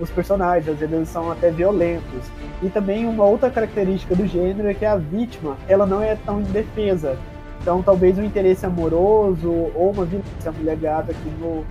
os 0.00 0.10
personagens, 0.10 0.68
às 0.68 0.78
vezes 0.78 0.94
eles 0.94 1.08
são 1.08 1.30
até 1.30 1.50
violentos. 1.50 2.30
E 2.62 2.68
também 2.68 3.06
uma 3.06 3.24
outra 3.24 3.50
característica 3.50 4.14
do 4.14 4.26
gênero 4.26 4.68
é 4.68 4.74
que 4.74 4.84
a 4.84 4.96
vítima, 4.96 5.56
ela 5.68 5.86
não 5.86 6.02
é 6.02 6.16
tão 6.16 6.40
indefesa. 6.40 7.18
Então 7.60 7.82
talvez 7.82 8.16
um 8.18 8.24
interesse 8.24 8.64
amoroso 8.64 9.50
ou 9.74 9.90
uma 9.90 10.04
violência, 10.04 10.52
mulher 10.52 10.76
gata 10.76 11.10
aqui 11.10 11.28
no, 11.40 11.64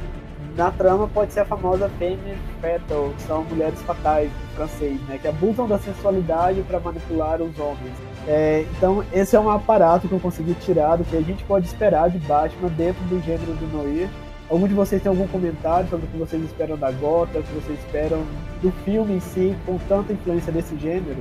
na 0.58 0.72
trama 0.72 1.08
pode 1.08 1.32
ser 1.32 1.42
a 1.42 1.46
famosa 1.46 1.88
femme 1.98 2.36
fatal, 2.60 3.14
que 3.16 3.22
são 3.22 3.44
mulheres 3.46 3.82
fatais 3.84 4.30
em 4.30 4.56
francês, 4.56 5.00
né, 5.08 5.18
que 5.22 5.28
abusam 5.28 5.68
da 5.68 5.78
sensualidade 5.78 6.62
para 6.64 6.80
manipular 6.80 7.42
os 7.42 7.58
homens. 7.60 7.94
É, 8.28 8.66
então 8.76 9.04
esse 9.14 9.36
é 9.36 9.40
um 9.40 9.50
aparato 9.50 10.08
que 10.08 10.14
eu 10.14 10.20
consegui 10.20 10.54
tirar 10.56 10.98
do 10.98 11.06
que 11.06 11.16
a 11.16 11.22
gente 11.22 11.44
pode 11.46 11.68
esperar 11.68 12.10
de 12.10 12.18
Batman 12.20 12.70
dentro 12.70 13.02
do 13.06 13.22
gênero 13.22 13.54
do 13.54 13.68
Noir. 13.68 14.10
Algum 14.50 14.66
de 14.66 14.74
vocês 14.74 15.02
tem 15.02 15.10
algum 15.10 15.28
comentário 15.28 15.90
sobre 15.90 16.06
o 16.06 16.10
que 16.10 16.18
vocês 16.18 16.42
esperam 16.44 16.78
da 16.78 16.90
Gotham, 16.92 17.42
o 17.42 17.44
que 17.44 17.54
vocês 17.54 17.78
esperam 17.80 18.24
do 18.62 18.72
filme 18.86 19.16
em 19.16 19.20
si, 19.20 19.54
com 19.66 19.78
tanta 19.90 20.14
influência 20.14 20.54
desse 20.54 20.78
gênero? 20.78 21.18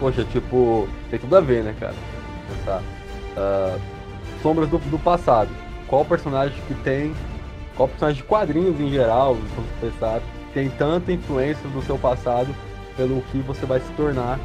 Poxa, 0.00 0.24
tipo, 0.24 0.88
tem 1.10 1.18
tudo 1.18 1.36
a 1.36 1.40
ver, 1.40 1.62
né, 1.62 1.74
cara? 1.78 1.94
Pensar. 2.48 2.82
Uh, 3.36 3.78
sombras 4.42 4.70
do, 4.70 4.78
do, 4.78 4.98
passado. 4.98 5.50
Qual 5.86 6.02
personagem 6.02 6.56
que 6.66 6.74
tem. 6.76 7.14
Qual 7.76 7.88
personagem 7.88 8.22
de 8.22 8.26
quadrinhos 8.26 8.80
em 8.80 8.90
geral, 8.90 9.34
vamos 9.34 9.70
pensar, 9.80 10.20
tem 10.52 10.70
tanta 10.70 11.12
influência 11.12 11.68
do 11.70 11.82
seu 11.82 11.98
passado 11.98 12.54
pelo 12.96 13.20
que 13.30 13.38
você 13.38 13.64
vai 13.66 13.80
se 13.80 13.90
tornar 13.92 14.38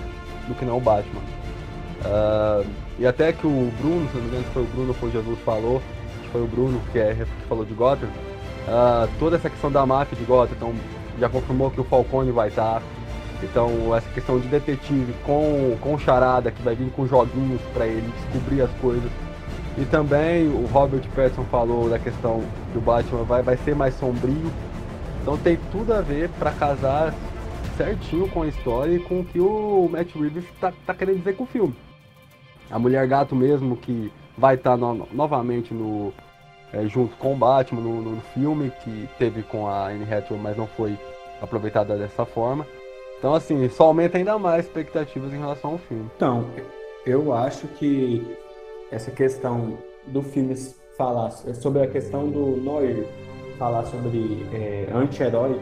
do 0.48 0.56
que 0.56 0.64
não 0.66 0.78
o 0.78 0.82
Batman. 0.82 1.22
Uh, 2.06 2.66
E 3.00 3.06
até 3.06 3.32
que 3.32 3.46
o 3.46 3.72
Bruno, 3.80 4.10
se 4.10 4.18
não 4.18 4.24
me 4.24 4.30
engano 4.30 4.46
foi 4.54 4.64
o 4.64 4.66
Bruno 4.66 4.94
foi 4.94 5.10
o 5.10 5.12
Jesus 5.12 5.40
falou, 5.46 5.82
que 6.28 6.32
foi 6.34 6.42
o 6.42 6.48
Bruno 6.48 6.80
que, 6.92 7.00
é, 7.00 7.14
que 7.16 7.48
falou 7.48 7.66
de 7.66 7.74
Gotham, 7.74 8.08
uh, 8.08 9.10
toda 9.18 9.38
essa 9.38 9.50
questão 9.50 9.72
da 9.72 9.86
máfia 9.86 10.18
de 10.18 10.24
Gotham, 10.26 10.56
então 10.56 10.76
já 11.20 11.30
confirmou 11.30 11.72
que 11.72 11.82
o 11.82 11.84
Falcone 11.84 12.32
vai 12.32 12.50
estar. 12.50 12.82
Então 13.42 13.96
essa 13.96 14.10
questão 14.10 14.40
de 14.40 14.48
detetive 14.48 15.14
com, 15.24 15.78
com 15.82 15.98
charada, 15.98 16.52
que 16.52 16.62
vai 16.62 16.76
vir 16.76 16.92
com 16.92 17.08
joguinhos 17.08 17.62
para 17.74 17.86
ele 17.86 18.12
descobrir 18.18 18.62
as 18.62 18.72
coisas. 18.82 19.10
E 19.78 19.86
também 19.86 20.48
o 20.48 20.66
Robert 20.66 21.08
Pattinson 21.16 21.44
falou 21.46 21.88
da 21.88 22.00
questão 22.00 22.44
que 22.72 22.80
o 22.80 22.82
Batman 22.82 23.24
vai, 23.24 23.44
vai 23.44 23.58
ser 23.58 23.76
mais 23.76 23.94
sombrio. 23.96 24.52
Então 25.22 25.38
tem 25.38 25.58
tudo 25.72 25.94
a 25.94 26.02
ver 26.02 26.30
para 26.40 26.52
casar 26.52 27.14
certinho 27.78 28.28
com 28.30 28.42
a 28.42 28.48
história 28.48 28.96
e 28.96 29.00
com 29.00 29.20
o 29.20 29.26
que 29.26 29.40
o 29.40 29.88
Matt 29.92 30.16
Reeves 30.16 30.46
tá, 30.60 30.74
tá 30.84 30.96
querendo 30.96 31.20
dizer 31.20 31.36
com 31.36 31.44
o 31.44 31.48
filme. 31.48 31.76
A 32.72 32.80
Mulher 32.80 33.08
Gato 33.08 33.36
mesmo, 33.36 33.78
que 33.78 34.12
vai 34.38 34.56
estar 34.56 34.72
tá 34.72 34.78
no, 34.78 35.08
novamente 35.12 35.74
no, 35.74 36.14
é, 36.72 36.86
junto 36.86 37.16
com 37.18 37.34
o 37.34 37.36
Batman 37.36 37.82
no, 37.82 38.02
no, 38.02 38.22
filme, 38.34 38.72
que 38.84 39.10
teve 39.18 39.44
com 39.44 39.68
a 39.68 39.88
Anne 39.88 40.04
Hathaway, 40.12 40.42
mas 40.42 40.58
não 40.58 40.68
foi 40.68 40.98
aproveitada 41.42 41.98
dessa 41.98 42.26
forma. 42.26 42.66
Então, 43.18 43.34
assim, 43.34 43.68
só 43.70 43.86
aumenta 43.86 44.18
ainda 44.18 44.38
mais 44.38 44.66
expectativas 44.66 45.34
em 45.34 45.38
relação 45.38 45.72
ao 45.72 45.78
filme. 45.80 46.10
Então, 46.16 46.46
eu 47.06 47.34
acho 47.34 47.68
que 47.68 48.38
essa 48.92 49.10
questão 49.10 49.78
do 50.08 50.22
filme 50.22 50.56
falar 50.98 51.32
sobre 51.32 51.84
a 51.84 51.88
questão 51.88 52.30
do 52.30 52.58
Noir, 52.58 53.08
falar 53.58 53.86
sobre 53.86 54.46
é, 54.54 54.88
anti-herói, 54.94 55.60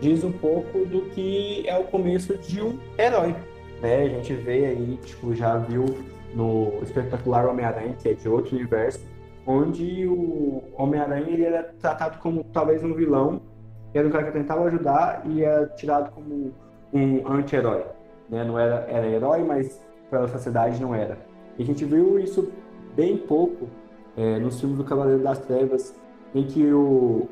diz 0.00 0.24
um 0.24 0.32
pouco 0.32 0.84
do 0.86 1.02
que 1.10 1.64
é 1.66 1.76
o 1.78 1.84
começo 1.84 2.36
de 2.38 2.60
um 2.60 2.78
herói. 2.98 3.34
Né? 3.80 4.02
A 4.02 4.08
gente 4.08 4.34
vê 4.34 4.66
aí, 4.66 4.98
tipo, 5.04 5.34
já 5.34 5.56
viu 5.56 5.86
no 6.34 6.82
espetacular 6.82 7.46
Homem-Aranha, 7.46 7.94
que 8.00 8.08
é 8.08 8.14
de 8.14 8.28
outro 8.28 8.56
universo, 8.56 9.06
onde 9.46 10.06
o 10.06 10.62
Homem-Aranha 10.76 11.28
ele 11.28 11.44
era 11.44 11.62
tratado 11.80 12.18
como 12.18 12.44
talvez 12.44 12.82
um 12.84 12.94
vilão, 12.94 13.40
era 13.94 14.06
um 14.06 14.10
cara 14.10 14.24
que 14.24 14.32
tentava 14.32 14.64
ajudar 14.64 15.22
e 15.26 15.42
era 15.42 15.66
tirado 15.68 16.10
como 16.12 16.52
um 16.92 17.28
anti-herói. 17.28 17.84
Né? 18.28 18.44
Não 18.44 18.58
era, 18.58 18.86
era 18.88 19.06
herói, 19.06 19.42
mas 19.42 19.80
pela 20.10 20.28
sociedade 20.28 20.80
não 20.80 20.94
era. 20.94 21.18
E 21.58 21.62
a 21.62 21.66
gente 21.66 21.84
viu 21.84 22.18
isso 22.18 22.50
bem 22.94 23.16
pouco 23.16 23.68
é, 24.16 24.38
nos 24.38 24.60
filmes 24.60 24.78
do 24.78 24.84
Cavaleiro 24.84 25.22
das 25.22 25.38
Trevas, 25.38 25.94
em 26.34 26.44
que 26.44 26.72
o, 26.72 27.28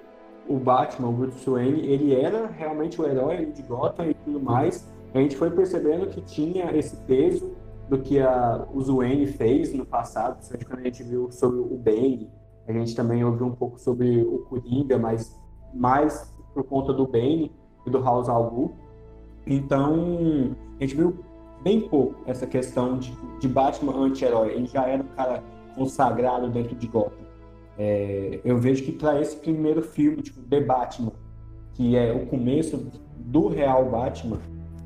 o 0.48 0.56
Batman, 0.56 1.08
o 1.08 1.12
Bruce 1.12 1.48
Wayne, 1.48 1.86
ele 1.86 2.14
era 2.14 2.46
realmente 2.46 3.00
o 3.00 3.06
herói 3.06 3.46
de 3.46 3.62
Gotham 3.62 4.06
e 4.06 4.14
tudo 4.14 4.40
mais. 4.40 4.86
A 5.14 5.18
gente 5.18 5.36
foi 5.36 5.50
percebendo 5.50 6.06
que 6.06 6.20
tinha 6.20 6.70
esse 6.76 6.96
peso 6.98 7.52
do 7.90 7.98
que 7.98 8.20
a, 8.20 8.68
o 8.72 8.80
Wayne 8.98 9.26
fez 9.26 9.74
no 9.74 9.84
passado, 9.84 10.36
principalmente 10.36 10.66
quando 10.66 10.78
a 10.78 10.84
gente 10.84 11.02
viu 11.02 11.30
sobre 11.32 11.58
o 11.58 11.76
Bane. 11.76 12.30
A 12.68 12.72
gente 12.72 12.94
também 12.94 13.24
ouviu 13.24 13.46
um 13.46 13.54
pouco 13.54 13.80
sobre 13.80 14.22
o 14.22 14.38
Coringa, 14.48 14.96
mas 14.96 15.36
mais 15.74 16.32
por 16.54 16.62
conta 16.62 16.92
do 16.92 17.04
Bane 17.04 17.52
e 17.84 17.90
do 17.90 18.00
House 18.00 18.28
al 18.28 18.48
Ghul. 18.48 18.72
Então, 19.44 20.54
a 20.78 20.84
gente 20.84 20.94
viu 20.94 21.18
bem 21.64 21.80
pouco 21.80 22.14
essa 22.26 22.46
questão 22.46 22.96
de, 22.96 23.12
de 23.40 23.48
Batman 23.48 23.96
anti-herói. 23.96 24.52
Ele 24.52 24.66
já 24.66 24.86
era 24.86 25.02
um 25.02 25.08
cara 25.08 25.42
consagrado 25.74 26.48
dentro 26.48 26.76
de 26.76 26.86
Gotham. 26.86 27.26
É, 27.76 28.40
eu 28.44 28.56
vejo 28.56 28.84
que 28.84 28.92
para 28.92 29.20
esse 29.20 29.34
primeiro 29.36 29.82
filme, 29.82 30.22
tipo, 30.22 30.40
The 30.42 30.60
Batman, 30.60 31.12
que 31.74 31.96
é 31.96 32.12
o 32.12 32.26
começo 32.26 32.86
do 33.16 33.48
real 33.48 33.90
Batman, 33.90 34.38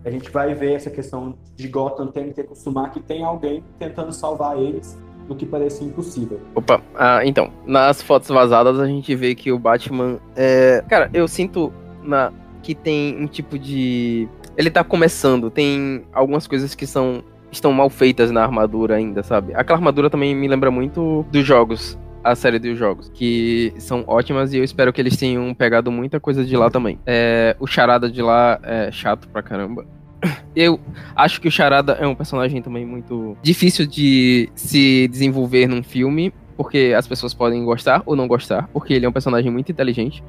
a 0.05 0.11
gente 0.11 0.31
vai 0.31 0.55
ver 0.55 0.75
essa 0.75 0.91
questão 0.91 1.35
de 1.57 1.69
Gotham 1.69 2.09
tendo 2.09 2.35
que 2.35 2.41
acostumar 2.41 2.91
que 2.91 3.01
tem 3.01 3.25
alguém 3.25 3.65
tentando 3.79 4.13
salvar 4.13 4.59
eles 4.59 4.99
do 5.27 5.35
que 5.35 5.47
parecia 5.47 5.87
impossível. 5.87 6.41
Opa, 6.55 6.83
ah, 6.95 7.25
então, 7.25 7.51
nas 7.67 8.03
fotos 8.03 8.29
vazadas 8.29 8.79
a 8.79 8.87
gente 8.87 9.15
vê 9.15 9.35
que 9.35 9.51
o 9.51 9.59
Batman 9.59 10.19
é... 10.37 10.85
Cara, 10.89 11.09
eu 11.15 11.27
sinto 11.27 11.73
na... 12.03 12.33
que 12.63 12.75
tem 12.75 13.17
um 13.19 13.27
tipo 13.27 13.59
de... 13.59 14.29
Ele 14.57 14.71
tá 14.71 14.85
começando, 14.85 15.51
tem 15.51 16.05
algumas 16.13 16.47
coisas 16.47 16.75
que 16.75 16.87
são 16.87 17.25
estão 17.51 17.73
mal 17.73 17.89
feitas 17.89 18.33
na 18.33 18.43
armadura 18.43 18.97
ainda, 18.97 19.23
sabe? 19.23 19.55
Aquela 19.55 19.79
armadura 19.79 20.11
também 20.11 20.35
me 20.35 20.49
lembra 20.49 20.73
muito 20.73 21.25
dos 21.31 21.47
jogos 21.47 21.97
a 22.25 22.35
série 22.35 22.59
dos 22.59 22.79
jogos, 22.79 23.11
que 23.13 23.73
são 23.79 24.03
ótimas 24.07 24.55
e 24.55 24.57
eu 24.57 24.65
espero 24.65 24.93
que 24.93 25.01
eles 25.01 25.17
tenham 25.17 25.53
pegado 25.55 25.93
muita 25.93 26.19
coisa 26.19 26.43
de 26.45 26.57
lá 26.57 26.71
também. 26.71 26.99
É, 27.07 27.55
o 27.61 27.67
Charada 27.67 28.11
de 28.11 28.23
lá 28.23 28.59
é 28.63 28.91
chato 28.91 29.29
pra 29.29 29.43
caramba. 29.43 29.87
Eu 30.57 30.81
acho 31.15 31.41
que 31.41 31.49
o 31.49 31.51
Charada 31.51 31.93
é 32.01 32.07
um 32.07 32.15
personagem 32.15 32.63
também 32.63 32.87
muito 32.87 33.37
difícil 33.43 33.87
de 33.87 34.49
se 34.55 35.07
desenvolver 35.09 35.67
num 35.67 35.83
filme, 35.83 36.33
porque 36.57 36.95
as 36.97 37.07
pessoas 37.07 37.35
podem 37.35 37.65
gostar 37.65 38.03
ou 38.07 38.17
não 38.17 38.27
gostar, 38.27 38.69
porque 38.73 38.95
ele 38.95 39.05
é 39.05 39.09
um 39.09 39.13
personagem 39.13 39.51
muito 39.51 39.71
inteligente. 39.71 40.23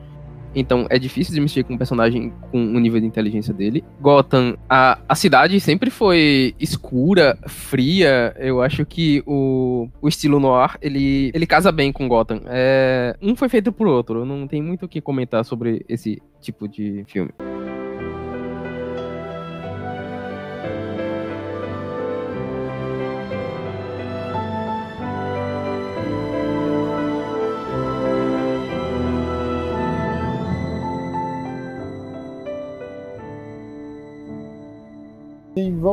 Então 0.55 0.87
é 0.89 0.97
difícil 0.97 1.33
de 1.33 1.41
mexer 1.41 1.63
com 1.63 1.73
um 1.73 1.77
personagem 1.77 2.33
com 2.51 2.57
o 2.57 2.79
nível 2.79 2.99
de 2.99 3.05
inteligência 3.05 3.53
dele. 3.53 3.83
Gotham, 3.99 4.57
a, 4.69 4.99
a 5.07 5.15
cidade 5.15 5.59
sempre 5.59 5.89
foi 5.89 6.55
escura, 6.59 7.37
fria. 7.47 8.33
Eu 8.37 8.61
acho 8.61 8.85
que 8.85 9.21
o, 9.25 9.89
o 10.01 10.07
estilo 10.07 10.39
noir, 10.39 10.77
ele, 10.81 11.31
ele 11.33 11.45
casa 11.45 11.71
bem 11.71 11.91
com 11.91 12.07
Gotham. 12.07 12.41
É, 12.47 13.15
um 13.21 13.35
foi 13.35 13.49
feito 13.49 13.71
por 13.71 13.87
outro. 13.87 14.25
Não 14.25 14.47
tem 14.47 14.61
muito 14.61 14.85
o 14.85 14.89
que 14.89 15.01
comentar 15.01 15.43
sobre 15.43 15.85
esse 15.89 16.21
tipo 16.39 16.67
de 16.67 17.03
filme. 17.07 17.31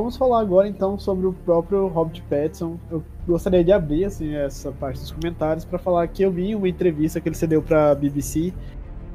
Vamos 0.02 0.16
falar 0.16 0.40
agora 0.40 0.68
então 0.68 0.98
sobre 0.98 1.26
o 1.26 1.32
próprio 1.32 1.86
Robert 1.86 2.22
Pattinson. 2.28 2.76
Eu 2.90 3.02
gostaria 3.26 3.62
de 3.62 3.70
abrir 3.70 4.04
assim 4.04 4.34
essa 4.34 4.72
parte 4.72 4.98
dos 4.98 5.12
comentários 5.12 5.64
para 5.64 5.78
falar 5.78 6.06
que 6.08 6.22
eu 6.22 6.30
vi 6.30 6.54
uma 6.54 6.68
entrevista 6.68 7.20
que 7.20 7.28
ele 7.28 7.36
cedeu 7.36 7.62
para 7.62 7.92
a 7.92 7.94
BBC 7.94 8.52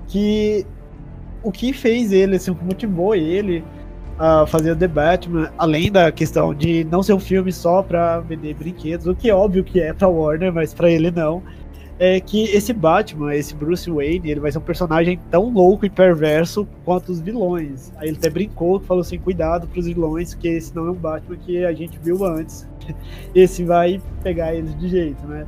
que 0.07 0.65
o 1.43 1.51
que 1.51 1.73
fez 1.73 2.11
ele, 2.13 2.37
assim, 2.37 2.51
o 2.51 2.55
que 2.55 2.63
motivou 2.63 3.13
ele 3.13 3.63
a 4.17 4.47
fazer 4.47 4.71
o 4.71 4.75
The 4.75 4.87
Batman, 4.87 5.51
além 5.57 5.91
da 5.91 6.11
questão 6.11 6.53
de 6.53 6.85
não 6.85 7.03
ser 7.03 7.13
um 7.13 7.19
filme 7.19 7.51
só 7.51 7.83
para 7.83 8.19
vender 8.21 8.55
brinquedos, 8.55 9.05
o 9.05 9.13
que 9.13 9.29
é 9.29 9.35
óbvio 9.35 9.63
que 9.63 9.79
é 9.79 9.93
para 9.93 10.07
Warner, 10.07 10.51
mas 10.51 10.73
para 10.73 10.89
ele 10.89 11.11
não, 11.11 11.43
é 11.99 12.19
que 12.19 12.43
esse 12.45 12.73
Batman, 12.73 13.33
esse 13.33 13.55
Bruce 13.55 13.89
Wayne, 13.89 14.29
ele 14.29 14.39
vai 14.39 14.51
ser 14.51 14.59
um 14.59 14.61
personagem 14.61 15.19
tão 15.31 15.49
louco 15.49 15.85
e 15.85 15.89
perverso 15.89 16.67
quanto 16.85 17.11
os 17.11 17.19
vilões. 17.19 17.91
Aí 17.97 18.09
ele 18.09 18.17
até 18.17 18.29
brincou, 18.29 18.79
falou 18.79 19.01
assim, 19.01 19.17
cuidado 19.17 19.67
pros 19.67 19.85
vilões, 19.85 20.33
que 20.33 20.47
esse 20.47 20.75
não 20.75 20.87
é 20.87 20.91
um 20.91 20.95
Batman 20.95 21.37
que 21.37 21.65
a 21.65 21.73
gente 21.73 21.97
viu 21.99 22.23
antes. 22.23 22.67
Esse 23.35 23.63
vai 23.63 24.01
pegar 24.23 24.55
eles 24.55 24.77
de 24.79 24.87
jeito, 24.87 25.25
né? 25.27 25.45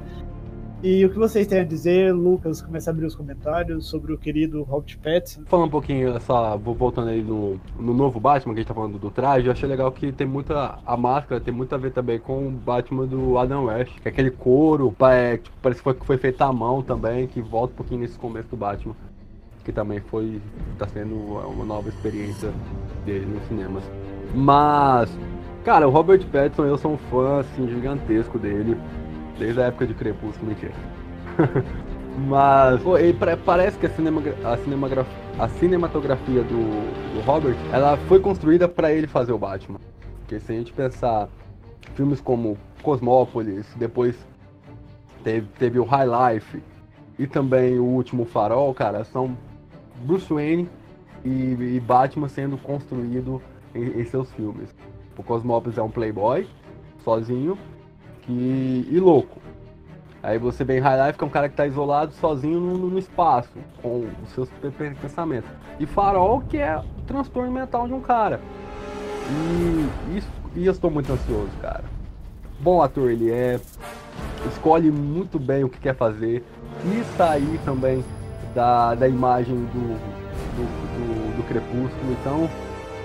E 0.81 1.05
o 1.05 1.09
que 1.09 1.19
vocês 1.19 1.45
têm 1.45 1.59
a 1.59 1.63
dizer, 1.65 2.13
Lucas, 2.13 2.61
começa 2.61 2.89
a 2.89 2.93
abrir 2.93 3.05
os 3.05 3.13
comentários 3.13 3.85
sobre 3.85 4.13
o 4.13 4.17
querido 4.17 4.63
Robert 4.63 4.97
Pattinson. 5.03 5.43
Falando 5.45 5.67
um 5.67 5.71
pouquinho, 5.71 6.13
voltando 6.63 7.09
aí 7.09 7.21
no, 7.21 7.59
no 7.77 7.93
novo 7.93 8.17
Batman, 8.17 8.53
que 8.53 8.59
a 8.59 8.61
gente 8.61 8.69
tá 8.69 8.73
falando 8.73 8.97
do 8.97 9.11
traje, 9.11 9.47
eu 9.47 9.51
achei 9.51 9.67
legal 9.67 9.91
que 9.91 10.13
tem 10.13 10.25
muita. 10.25 10.79
A 10.85 10.95
máscara 10.95 11.41
tem 11.41 11.53
muito 11.53 11.75
a 11.75 11.77
ver 11.77 11.91
também 11.91 12.17
com 12.17 12.47
o 12.47 12.51
Batman 12.51 13.05
do 13.05 13.37
Adam 13.37 13.65
West, 13.65 13.99
que 13.99 14.07
é 14.07 14.11
aquele 14.11 14.31
couro, 14.31 14.95
é, 15.01 15.35
tipo, 15.35 15.57
parece 15.61 15.81
que 15.81 15.83
foi, 15.83 15.93
foi 15.95 16.17
feito 16.17 16.41
à 16.41 16.53
mão 16.53 16.81
também, 16.81 17.27
que 17.27 17.41
volta 17.41 17.73
um 17.73 17.77
pouquinho 17.77 17.99
nesse 17.99 18.17
começo 18.17 18.47
do 18.47 18.55
Batman. 18.55 18.95
Que 19.65 19.73
também 19.73 19.99
foi. 19.99 20.41
tá 20.77 20.87
sendo 20.87 21.13
uma 21.13 21.65
nova 21.65 21.89
experiência 21.89 22.53
dele 23.05 23.25
nos 23.25 23.43
cinemas. 23.49 23.83
Mas. 24.33 25.09
Cara, 25.65 25.85
o 25.85 25.91
Robert 25.91 26.25
Pattinson, 26.31 26.63
eu 26.63 26.77
sou 26.77 26.93
um 26.93 26.97
fã 26.97 27.41
assim, 27.41 27.67
gigantesco 27.67 28.39
dele 28.39 28.77
desde 29.39 29.61
a 29.61 29.65
época 29.65 29.87
de 29.87 29.93
Crepúsculo, 29.93 30.49
mentira. 30.49 30.73
Mas, 32.27 32.81
pô, 32.81 32.95
parece 33.45 33.77
que 33.79 33.85
a, 33.85 33.89
a, 33.89 35.43
a 35.43 35.47
cinematografia 35.47 36.43
do, 36.43 37.13
do, 37.13 37.21
Robert, 37.25 37.55
ela 37.71 37.95
foi 38.07 38.19
construída 38.19 38.67
para 38.67 38.91
ele 38.91 39.07
fazer 39.07 39.31
o 39.31 39.37
Batman. 39.37 39.79
Porque 40.19 40.39
se 40.39 40.51
a 40.51 40.55
gente 40.55 40.73
pensar 40.73 41.29
filmes 41.95 42.19
como 42.19 42.57
Cosmópolis, 42.83 43.65
depois 43.77 44.15
teve, 45.23 45.47
teve 45.57 45.79
o 45.79 45.85
High 45.85 46.33
Life 46.33 46.61
e 47.17 47.25
também 47.25 47.79
o 47.79 47.85
último 47.85 48.25
Farol, 48.25 48.73
cara, 48.73 49.03
são 49.05 49.37
Bruce 50.03 50.31
Wayne 50.31 50.69
e, 51.23 51.29
e 51.29 51.79
Batman 51.79 52.27
sendo 52.27 52.57
construído 52.57 53.41
em, 53.73 54.01
em 54.01 54.05
seus 54.05 54.31
filmes. 54.33 54.75
O 55.17 55.23
Cosmópolis 55.23 55.77
é 55.77 55.81
um 55.81 55.89
playboy, 55.89 56.47
sozinho, 57.03 57.57
e, 58.29 58.87
e 58.91 58.99
louco. 58.99 59.39
Aí 60.21 60.37
você 60.37 60.63
vem 60.63 60.79
High 60.79 61.07
Life, 61.07 61.17
que 61.17 61.23
é 61.23 61.27
um 61.27 61.29
cara 61.29 61.47
que 61.47 61.53
está 61.53 61.65
isolado 61.65 62.13
sozinho 62.13 62.59
no, 62.59 62.89
no, 62.89 62.99
espaço, 62.99 63.49
com 63.81 64.07
os 64.23 64.29
seus 64.31 64.49
pensamentos. 65.01 65.49
E 65.79 65.85
Farol, 65.85 66.41
que 66.41 66.57
é 66.57 66.77
o 66.77 67.01
transtorno 67.07 67.51
mental 67.51 67.87
de 67.87 67.93
um 67.93 68.01
cara. 68.01 68.39
E, 69.29 70.17
isso, 70.17 70.27
e 70.55 70.65
eu 70.65 70.71
estou 70.71 70.91
muito 70.91 71.11
ansioso, 71.11 71.51
cara. 71.61 71.83
bom 72.59 72.81
ator 72.81 73.09
ele 73.11 73.31
é, 73.31 73.59
escolhe 74.51 74.91
muito 74.91 75.39
bem 75.39 75.63
o 75.63 75.69
que 75.69 75.79
quer 75.79 75.95
fazer 75.95 76.43
e 76.85 77.03
sair 77.17 77.59
também 77.63 78.03
da, 78.53 78.95
da 78.95 79.07
imagem 79.07 79.55
do, 79.55 79.97
do, 80.55 80.63
do, 80.97 81.37
do 81.37 81.43
Crepúsculo. 81.47 82.11
Então, 82.19 82.49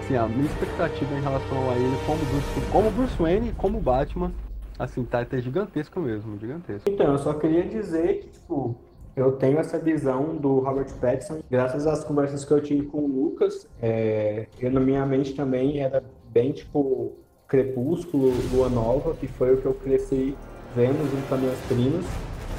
assim, 0.00 0.16
a 0.16 0.26
minha 0.26 0.46
expectativa 0.46 1.14
em 1.14 1.20
relação 1.20 1.70
a 1.70 1.74
ele 1.74 1.96
como 2.04 2.18
Bruce, 2.24 2.70
como 2.72 2.90
Bruce 2.90 3.22
Wayne, 3.22 3.52
como 3.52 3.80
Batman, 3.80 4.32
assim, 4.78 5.04
tá 5.04 5.20
até 5.20 5.40
gigantesco 5.40 6.00
mesmo, 6.00 6.38
gigantesco. 6.38 6.88
Então, 6.88 7.12
eu 7.12 7.18
só 7.18 7.34
queria 7.34 7.64
dizer 7.64 8.20
que, 8.20 8.28
tipo, 8.28 8.76
eu 9.16 9.32
tenho 9.32 9.58
essa 9.58 9.78
visão 9.78 10.36
do 10.36 10.58
Robert 10.58 10.92
Pattinson, 11.00 11.40
graças 11.50 11.86
às 11.86 12.02
conversas 12.04 12.44
que 12.44 12.52
eu 12.52 12.60
tive 12.60 12.86
com 12.86 12.98
o 12.98 13.06
Lucas, 13.06 13.68
é, 13.80 14.46
eu 14.58 14.70
na 14.70 14.80
minha 14.80 15.04
mente 15.06 15.34
também 15.34 15.80
era 15.80 16.02
bem, 16.32 16.52
tipo, 16.52 17.12
Crepúsculo, 17.46 18.32
Lua 18.52 18.68
Nova, 18.68 19.14
que 19.14 19.28
foi 19.28 19.54
o 19.54 19.58
que 19.58 19.66
eu 19.66 19.74
cresci 19.74 20.36
vendo 20.74 21.08
junto 21.10 21.28
com 21.28 21.34
as 21.36 21.40
minhas 21.40 21.58
primas, 21.68 22.04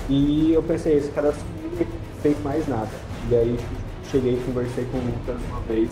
e 0.09 0.53
eu 0.53 0.63
pensei, 0.63 0.97
esse 0.97 1.11
cara 1.11 1.33
e 1.33 1.83
não 1.83 1.87
fez 2.21 2.41
mais 2.43 2.65
nada. 2.67 2.91
E 3.29 3.35
aí 3.35 3.57
cheguei 4.09 4.35
e 4.35 4.43
conversei 4.45 4.85
com 4.85 4.97
o 4.97 5.01
Lucas 5.01 5.41
uma 5.49 5.59
vez, 5.61 5.89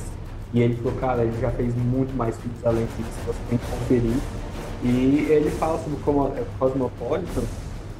e 0.53 0.61
ele 0.61 0.75
falou, 0.75 0.93
cara, 0.99 1.23
ele 1.23 1.37
já 1.41 1.51
fez 1.51 1.75
muito 1.75 2.15
mais 2.15 2.37
filmes 2.37 2.65
além 2.65 2.85
disso, 2.85 3.19
você 3.25 3.39
tem 3.49 3.57
que 3.57 3.65
conferir. 3.65 4.42
E 4.83 5.27
ele 5.29 5.49
fala 5.51 5.79
sobre 5.79 5.97
como 6.03 6.27
é 6.27 6.43
Cosmopolitan, 6.59 7.43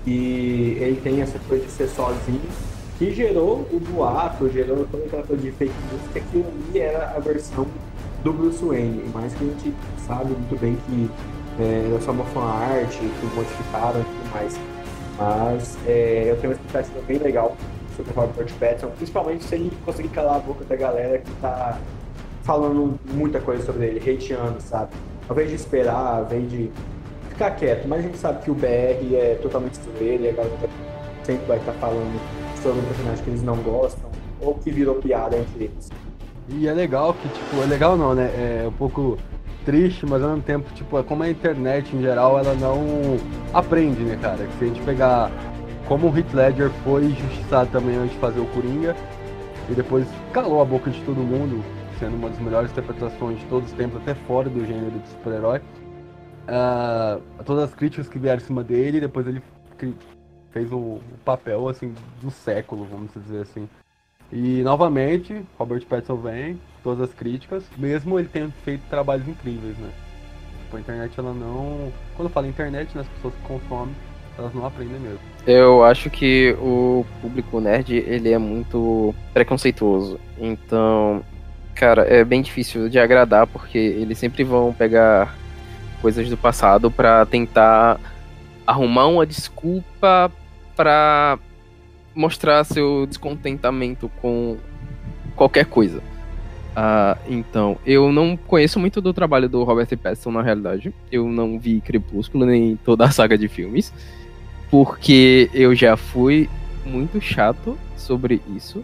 e 0.06 0.78
ele 0.82 1.00
tem 1.02 1.22
essa 1.22 1.40
coisa 1.48 1.66
de 1.66 1.72
ser 1.72 1.88
sozinho, 1.88 2.42
que 2.98 3.14
gerou 3.14 3.66
o 3.72 3.80
boato, 3.80 4.50
gerou 4.50 4.86
toda 4.92 5.06
aquela 5.06 5.24
coisa 5.24 5.42
de 5.42 5.52
fake 5.52 5.74
news, 5.92 6.02
que 6.12 6.20
aquilo 6.20 6.46
ali 6.70 6.80
era 6.80 7.14
a 7.16 7.20
versão 7.20 7.66
do 8.24 8.34
Bruce 8.34 8.64
Wayne, 8.64 9.04
mas 9.14 9.34
que 9.34 9.44
a 9.44 9.48
gente 9.48 9.74
sabe 10.06 10.26
muito 10.26 10.60
bem 10.60 10.78
que 10.88 11.10
é, 11.60 11.90
era 11.90 12.02
só 12.02 12.12
uma 12.12 12.26
fanart, 12.26 12.90
que 12.98 13.36
modificaram 13.36 14.02
e 14.02 14.04
tudo 14.04 14.32
mais. 14.34 14.60
Mas 15.18 15.78
é, 15.88 16.26
eu 16.28 16.36
tenho 16.38 16.54
uma 16.54 16.56
expectativa 16.56 17.00
bem 17.08 17.18
legal 17.18 17.56
sobre 17.96 18.12
o 18.12 18.16
Robert 18.16 18.52
Pattinson, 18.60 18.90
principalmente 18.98 19.44
se 19.44 19.56
ele 19.56 19.72
conseguir 19.86 20.10
calar 20.10 20.38
a 20.38 20.40
boca 20.40 20.66
da 20.66 20.76
galera 20.76 21.20
que 21.20 21.32
tá 21.42 21.78
falando 22.44 23.00
muita 23.14 23.40
coisa 23.40 23.64
sobre 23.66 23.86
ele, 23.86 24.00
hateando, 24.00 24.60
sabe? 24.62 24.92
Ao 25.28 25.36
invés 25.36 25.50
de 25.50 25.56
esperar, 25.56 26.18
ao 26.18 26.26
invés 26.26 26.52
de 26.52 26.72
ficar 27.30 27.52
quieto, 27.52 27.88
mas 27.88 28.00
a 28.00 28.02
gente 28.04 28.18
sabe 28.18 28.44
que 28.44 28.52
o 28.52 28.54
BR 28.54 29.16
é 29.16 29.40
totalmente 29.42 29.80
zoeiro 29.80 30.24
e 30.24 30.30
a 30.30 30.34
galera 30.34 30.70
sempre 31.24 31.46
vai 31.46 31.58
estar 31.58 31.74
falando 31.74 32.20
sobre 32.62 32.80
um 32.80 32.86
personagem 32.86 33.24
que 33.24 33.30
eles 33.30 33.44
não 33.44 33.56
gostam 33.58 34.10
ou 34.42 34.56
que 34.56 34.72
virou 34.72 34.96
piada 34.96 35.38
entre 35.38 35.66
eles. 35.66 35.90
E 36.50 36.68
é 36.68 36.74
legal 36.74 37.14
que, 37.14 37.28
tipo, 37.30 37.62
é 37.64 37.66
legal 37.66 37.96
não, 37.96 38.14
né? 38.14 38.30
É 38.36 38.68
um 38.68 38.72
pouco 38.74 39.18
triste, 39.66 40.06
mas 40.06 40.22
ao 40.22 40.30
mesmo 40.30 40.44
tempo, 40.44 40.70
tipo, 40.74 41.00
é 41.00 41.04
como 41.04 41.24
a 41.24 41.30
internet 41.30 41.96
em 41.96 42.02
geral, 42.02 42.38
ela 42.38 42.54
não 42.54 43.18
aprende, 43.54 44.02
né, 44.02 44.18
cara? 44.22 44.46
Que 44.46 44.58
se 44.60 44.66
a 44.66 44.68
gente 44.68 44.82
pegar 44.82 45.32
como 45.88 46.10
o 46.10 46.18
Heath 46.18 46.34
Ledger 46.34 46.70
foi 46.84 47.06
injustiçado 47.06 47.70
também 47.72 47.96
antes 47.96 48.12
de 48.12 48.18
fazer 48.20 48.42
o 48.42 48.46
Coringa, 48.48 48.96
e 49.70 49.74
depois 49.74 50.06
calou 50.34 50.62
a 50.62 50.66
boca 50.66 50.92
de 50.92 51.00
todo 51.02 51.18
mundo, 51.18 51.64
sendo 52.04 52.18
uma 52.18 52.30
das 52.30 52.40
melhores 52.40 52.70
interpretações 52.72 53.40
de 53.40 53.46
todos 53.46 53.72
os 53.72 53.78
tempos, 53.78 54.02
até 54.02 54.14
fora 54.14 54.50
do 54.50 54.66
gênero 54.66 55.00
de 55.00 55.08
super-herói. 55.08 55.60
Uh, 55.60 57.44
todas 57.46 57.64
as 57.64 57.74
críticas 57.74 58.10
que 58.10 58.20
vieram 58.20 58.42
em 58.42 58.46
cima 58.46 58.62
dele, 58.62 59.00
depois 59.00 59.26
ele 59.26 59.42
fez 60.52 60.70
o, 60.74 61.00
papel, 61.24 61.70
assim, 61.70 61.96
do 62.22 62.30
século, 62.30 62.86
vamos 62.92 63.12
dizer 63.14 63.44
assim. 63.44 63.70
E 64.32 64.62
novamente, 64.64 65.46
Robert 65.58 65.86
Pattinson 65.86 66.18
vem, 66.18 66.60
todas 66.84 67.10
as 67.10 67.16
críticas, 67.16 67.64
mesmo 67.78 68.20
ele 68.20 68.28
tendo 68.32 68.52
feito 68.66 68.82
trabalhos 68.90 69.26
incríveis, 69.26 69.78
né? 69.78 69.90
Tipo, 70.64 70.78
a 70.78 70.80
internet 70.82 71.18
ela 71.18 71.34
não. 71.34 71.92
Quando 72.16 72.28
eu 72.28 72.34
falo 72.34 72.48
internet, 72.48 72.94
né, 72.96 73.02
as 73.02 73.08
pessoas 73.08 73.34
que 73.36 73.42
consomem, 73.44 73.96
elas 74.38 74.54
não 74.54 74.66
aprendem 74.66 75.00
mesmo. 75.00 75.20
Eu 75.46 75.84
acho 75.86 76.10
que 76.10 76.56
o 76.60 77.06
público 77.22 77.62
nerd, 77.62 77.96
ele 77.96 78.32
é 78.32 78.38
muito 78.38 79.14
preconceituoso. 79.34 80.20
Então, 80.38 81.24
cara, 81.76 82.04
é 82.04 82.24
bem 82.24 82.42
difícil 82.42 82.90
de 82.90 83.00
agradar 83.00 83.48
porque 83.48 83.78
eles 83.78 84.18
sempre 84.18 84.44
vão 84.44 84.74
pegar 84.74 85.36
coisas 86.02 86.30
do 86.30 86.38
passado 86.38 86.92
para 86.92 87.26
tentar 87.26 88.00
arrumar 88.66 89.08
uma 89.08 89.26
desculpa 89.26 90.32
para 90.76 91.38
mostrar 92.16 92.64
seu 92.64 93.06
descontentamento 93.06 94.10
com 94.22 94.58
qualquer 95.36 95.66
coisa. 95.66 96.00
Uh, 96.74 97.18
então, 97.30 97.78
eu 97.86 98.12
não 98.12 98.36
conheço 98.36 98.80
muito 98.80 99.00
do 99.00 99.14
trabalho 99.14 99.48
do 99.48 99.64
Robert 99.64 99.88
Pattinson 99.98 100.32
na 100.32 100.42
realidade. 100.42 100.94
Eu 101.12 101.28
não 101.28 101.60
vi 101.60 101.82
Crepúsculo 101.82 102.46
nem 102.46 102.76
toda 102.78 103.06
a 103.06 103.12
saga 103.12 103.38
de 103.38 103.48
filmes, 103.48 103.94
porque 104.72 105.50
eu 105.54 105.76
já 105.76 105.96
fui 105.96 106.50
muito 106.86 107.22
chato 107.22 107.78
sobre 107.96 108.42
isso. 108.56 108.84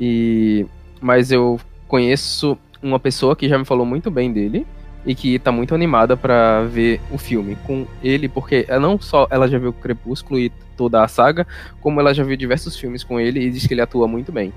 E 0.00 0.66
mas 1.00 1.30
eu 1.30 1.60
conheço 1.88 2.58
uma 2.82 2.98
pessoa 2.98 3.34
que 3.34 3.48
já 3.48 3.58
me 3.58 3.64
falou 3.64 3.86
muito 3.86 4.10
bem 4.10 4.32
dele 4.32 4.66
e 5.04 5.14
que 5.14 5.38
tá 5.38 5.52
muito 5.52 5.74
animada 5.74 6.16
para 6.16 6.64
ver 6.64 7.00
o 7.10 7.18
filme 7.18 7.56
com 7.64 7.86
ele, 8.02 8.28
porque 8.28 8.64
ela 8.68 8.80
não 8.80 9.00
só 9.00 9.26
ela 9.30 9.46
já 9.46 9.58
viu 9.58 9.72
Crepúsculo 9.72 10.38
e 10.38 10.50
toda 10.76 11.02
a 11.02 11.08
saga, 11.08 11.46
como 11.80 12.00
ela 12.00 12.12
já 12.12 12.24
viu 12.24 12.36
diversos 12.36 12.76
filmes 12.76 13.04
com 13.04 13.18
ele 13.20 13.40
e 13.40 13.50
diz 13.50 13.66
que 13.66 13.74
ele 13.74 13.80
atua 13.80 14.08
muito 14.08 14.32
bem. 14.32 14.52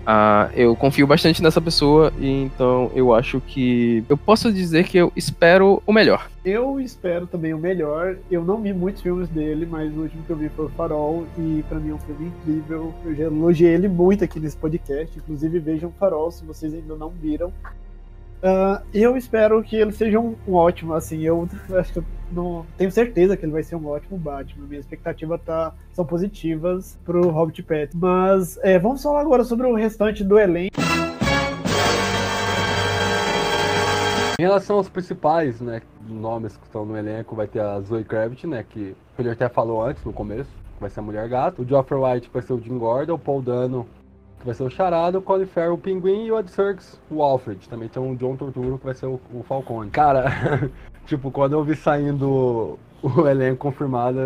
Uh, 0.00 0.50
eu 0.54 0.74
confio 0.74 1.06
bastante 1.06 1.42
nessa 1.42 1.60
pessoa 1.60 2.12
e 2.18 2.28
então 2.28 2.90
eu 2.94 3.14
acho 3.14 3.40
que 3.40 4.02
eu 4.08 4.16
posso 4.16 4.52
dizer 4.52 4.84
que 4.84 4.96
eu 4.96 5.12
espero 5.14 5.82
o 5.86 5.92
melhor. 5.92 6.28
Eu 6.44 6.80
espero 6.80 7.26
também 7.26 7.52
o 7.52 7.58
melhor. 7.58 8.16
Eu 8.30 8.42
não 8.42 8.60
vi 8.60 8.72
muitos 8.72 9.02
filmes 9.02 9.28
dele, 9.28 9.66
mas 9.70 9.94
o 9.94 10.00
último 10.00 10.22
que 10.24 10.30
eu 10.30 10.36
vi 10.36 10.48
foi 10.48 10.66
o 10.66 10.70
Farol 10.70 11.26
e 11.38 11.62
para 11.68 11.78
mim 11.78 11.90
é 11.90 11.94
um 11.94 11.98
filme 11.98 12.28
incrível. 12.28 12.94
Eu 13.04 13.14
já 13.14 13.24
elogiei 13.24 13.74
ele 13.74 13.88
muito 13.88 14.24
aqui 14.24 14.40
nesse 14.40 14.56
podcast. 14.56 15.18
Inclusive 15.18 15.58
vejam 15.58 15.92
Farol 15.98 16.30
se 16.30 16.44
vocês 16.44 16.72
ainda 16.72 16.96
não 16.96 17.10
viram. 17.10 17.52
Uh, 18.42 18.82
eu 18.94 19.18
espero 19.18 19.62
que 19.62 19.76
ele 19.76 19.92
seja 19.92 20.18
um, 20.18 20.34
um, 20.48 20.54
ótimo, 20.54 20.94
assim, 20.94 21.20
eu 21.20 21.46
acho 21.78 21.92
que 21.92 21.98
eu 21.98 22.04
não 22.32 22.64
tenho 22.78 22.90
certeza 22.90 23.36
que 23.36 23.44
ele 23.44 23.52
vai 23.52 23.62
ser 23.62 23.76
um 23.76 23.86
ótimo 23.86 24.16
Batman. 24.18 24.66
Minha 24.66 24.80
expectativa 24.80 25.36
tá, 25.36 25.74
são 25.92 26.06
positivas 26.06 26.98
pro 27.04 27.28
Robert 27.28 27.62
Pattinson. 27.62 27.98
Mas 27.98 28.58
é, 28.62 28.78
vamos 28.78 29.02
falar 29.02 29.20
agora 29.20 29.44
sobre 29.44 29.66
o 29.66 29.74
restante 29.74 30.24
do 30.24 30.38
elenco. 30.38 30.74
Em 34.38 34.42
relação 34.42 34.76
aos 34.76 34.88
principais, 34.88 35.60
né, 35.60 35.82
nomes 36.08 36.56
que 36.56 36.64
estão 36.64 36.86
no 36.86 36.96
elenco, 36.96 37.36
vai 37.36 37.46
ter 37.46 37.60
a 37.60 37.78
Zoe 37.80 38.04
Kravitz, 38.04 38.44
né, 38.44 38.64
que 38.66 38.96
ele 39.18 39.28
até 39.28 39.50
falou 39.50 39.82
antes, 39.82 40.02
no 40.02 40.14
começo, 40.14 40.48
vai 40.80 40.88
ser 40.88 41.00
a 41.00 41.02
Mulher 41.02 41.28
Gato. 41.28 41.60
O 41.60 41.68
Geoffrey 41.68 42.00
White 42.00 42.30
vai 42.32 42.40
ser 42.40 42.54
o 42.54 42.58
Jim 42.58 42.78
Gordon, 42.78 43.12
o 43.12 43.18
Paul 43.18 43.42
Dano 43.42 43.86
que 44.40 44.46
vai 44.46 44.54
ser 44.54 44.62
o 44.64 44.70
Charada, 44.70 45.18
o 45.18 45.22
Colin 45.22 45.46
Farrell, 45.46 45.74
o 45.74 45.78
Pinguim 45.78 46.24
e 46.24 46.32
o 46.32 46.38
Ed 46.38 46.50
Serkis, 46.50 46.98
o 47.10 47.22
Alfred. 47.22 47.68
Também 47.68 47.88
tem 47.88 48.02
o 48.02 48.16
John 48.16 48.36
Torturo, 48.36 48.78
que 48.78 48.86
vai 48.86 48.94
ser 48.94 49.06
o, 49.06 49.20
o 49.32 49.42
Falcone. 49.42 49.90
Cara, 49.90 50.24
tipo, 51.06 51.30
quando 51.30 51.52
eu 51.52 51.62
vi 51.62 51.76
saindo 51.76 52.78
o 53.02 53.26
elenco 53.26 53.58
confirmado, 53.58 54.18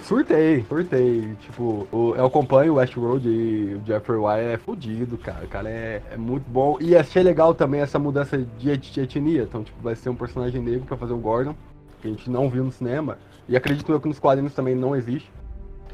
surtei, 0.00 0.64
surtei. 0.68 1.34
Tipo, 1.40 1.88
o, 1.90 2.14
eu 2.14 2.26
acompanho 2.26 2.74
o 2.74 2.76
Westworld 2.76 3.28
e 3.28 3.74
o 3.74 3.86
Jeffrey 3.86 4.18
Wright 4.18 4.46
é 4.46 4.58
fodido, 4.58 5.16
cara. 5.16 5.44
O 5.44 5.48
cara 5.48 5.68
é, 5.70 6.02
é 6.12 6.16
muito 6.18 6.44
bom. 6.48 6.76
E 6.78 6.94
achei 6.94 7.22
legal 7.22 7.54
também 7.54 7.80
essa 7.80 7.98
mudança 7.98 8.38
de, 8.38 8.76
de 8.76 9.00
etnia. 9.00 9.42
Então, 9.42 9.64
tipo, 9.64 9.82
vai 9.82 9.96
ser 9.96 10.10
um 10.10 10.14
personagem 10.14 10.60
negro 10.60 10.84
pra 10.86 10.98
fazer 10.98 11.14
o 11.14 11.18
Gordon, 11.18 11.54
que 12.00 12.08
a 12.08 12.10
gente 12.10 12.28
não 12.28 12.50
viu 12.50 12.62
no 12.62 12.72
cinema. 12.72 13.16
E 13.48 13.56
acredito 13.56 13.90
eu 13.90 14.00
que 14.00 14.08
nos 14.08 14.18
quadrinhos 14.18 14.54
também 14.54 14.74
não 14.74 14.94
existe. 14.94 15.30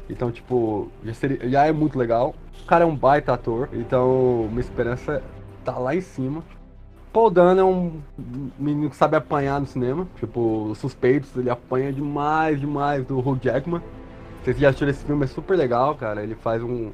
Então, 0.09 0.31
tipo, 0.31 0.89
já, 1.03 1.13
seria, 1.13 1.49
já 1.49 1.65
é 1.65 1.71
muito 1.71 1.97
legal. 1.97 2.33
O 2.63 2.65
cara 2.65 2.83
é 2.83 2.87
um 2.87 2.95
baita 2.95 3.33
ator, 3.33 3.69
então 3.71 4.47
minha 4.49 4.61
esperança 4.61 5.21
tá 5.63 5.77
lá 5.77 5.95
em 5.95 6.01
cima. 6.01 6.43
Paul 7.13 7.29
Dano 7.29 7.61
é 7.61 7.63
um 7.63 8.01
menino 8.57 8.89
que 8.89 8.95
sabe 8.95 9.15
apanhar 9.15 9.59
no 9.59 9.67
cinema. 9.67 10.07
Tipo, 10.17 10.69
os 10.69 10.77
suspeitos, 10.77 11.35
ele 11.35 11.49
apanha 11.49 11.91
demais, 11.91 12.59
demais 12.59 13.05
do 13.05 13.19
Hugh 13.19 13.39
Jackman. 13.41 13.81
Vocês 14.43 14.57
já 14.57 14.69
assistiram 14.69 14.91
esse 14.91 15.03
filme, 15.03 15.23
é 15.23 15.27
super 15.27 15.57
legal, 15.57 15.95
cara. 15.95 16.23
Ele 16.23 16.35
faz 16.35 16.61
um, 16.63 16.91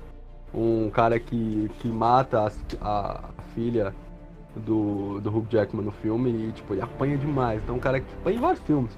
um 0.54 0.90
cara 0.90 1.20
que, 1.20 1.70
que 1.80 1.88
mata 1.88 2.52
a, 2.82 3.22
a 3.30 3.44
filha 3.54 3.94
do, 4.56 5.20
do 5.20 5.30
Hugh 5.30 5.48
Jackman 5.50 5.86
no 5.86 5.92
filme 5.92 6.30
e, 6.30 6.52
tipo, 6.54 6.74
ele 6.74 6.82
apanha 6.82 7.18
demais. 7.18 7.62
Então, 7.62 7.76
um 7.76 7.80
cara 7.80 8.00
que 8.00 8.08
apanha 8.22 8.38
em 8.38 8.42
vários 8.42 8.62
filmes. 8.64 8.92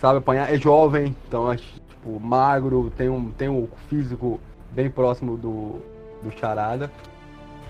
Sabe 0.00 0.18
apanhar, 0.18 0.52
é 0.52 0.58
jovem, 0.58 1.16
então 1.26 1.50
acho 1.50 1.80
tipo, 2.06 2.20
magro, 2.20 2.92
tem 2.96 3.08
um, 3.08 3.30
tem 3.32 3.48
um 3.48 3.68
físico 3.88 4.40
bem 4.70 4.88
próximo 4.88 5.36
do, 5.36 5.80
do 6.22 6.30
Charada. 6.38 6.90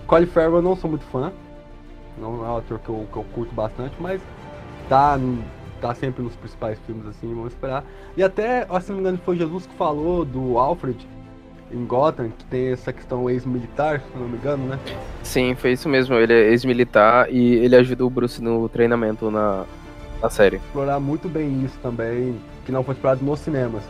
Colin 0.05 0.27
Farrell 0.27 0.57
eu 0.57 0.61
não 0.61 0.75
sou 0.75 0.89
muito 0.89 1.05
fã, 1.05 1.33
não 2.17 2.45
é 2.45 2.49
um 2.49 2.57
ator 2.57 2.79
que 2.79 2.89
eu, 2.89 3.07
que 3.11 3.17
eu 3.17 3.25
curto 3.33 3.53
bastante, 3.53 3.95
mas 3.99 4.21
tá, 4.87 5.19
tá 5.81 5.93
sempre 5.95 6.23
nos 6.23 6.35
principais 6.35 6.79
filmes 6.85 7.05
assim, 7.07 7.33
vamos 7.33 7.53
esperar. 7.53 7.83
E 8.15 8.23
até, 8.23 8.65
se 8.79 8.89
não 8.89 8.95
me 8.95 9.01
engano, 9.01 9.19
foi 9.25 9.35
Jesus 9.35 9.65
que 9.65 9.75
falou 9.75 10.23
do 10.23 10.57
Alfred 10.57 11.07
em 11.69 11.85
Gotham, 11.85 12.29
que 12.29 12.45
tem 12.45 12.69
essa 12.69 12.93
questão 12.93 13.29
ex-militar, 13.29 13.99
se 13.99 14.17
não 14.17 14.29
me 14.29 14.37
engano, 14.37 14.65
né? 14.67 14.79
Sim, 15.21 15.53
foi 15.55 15.73
isso 15.73 15.89
mesmo, 15.89 16.15
ele 16.15 16.31
é 16.31 16.51
ex-militar 16.51 17.29
e 17.29 17.55
ele 17.55 17.75
ajuda 17.75 18.05
o 18.05 18.09
Bruce 18.09 18.41
no 18.41 18.69
treinamento 18.69 19.29
na, 19.29 19.65
na 20.21 20.29
série. 20.29 20.55
Explorar 20.57 21.01
muito 21.01 21.27
bem 21.27 21.65
isso 21.65 21.77
também 21.83 22.39
que 22.65 22.71
não 22.71 22.83
foi 22.83 22.93
explorado 22.93 23.25
nos 23.25 23.39
cinemas. 23.39 23.83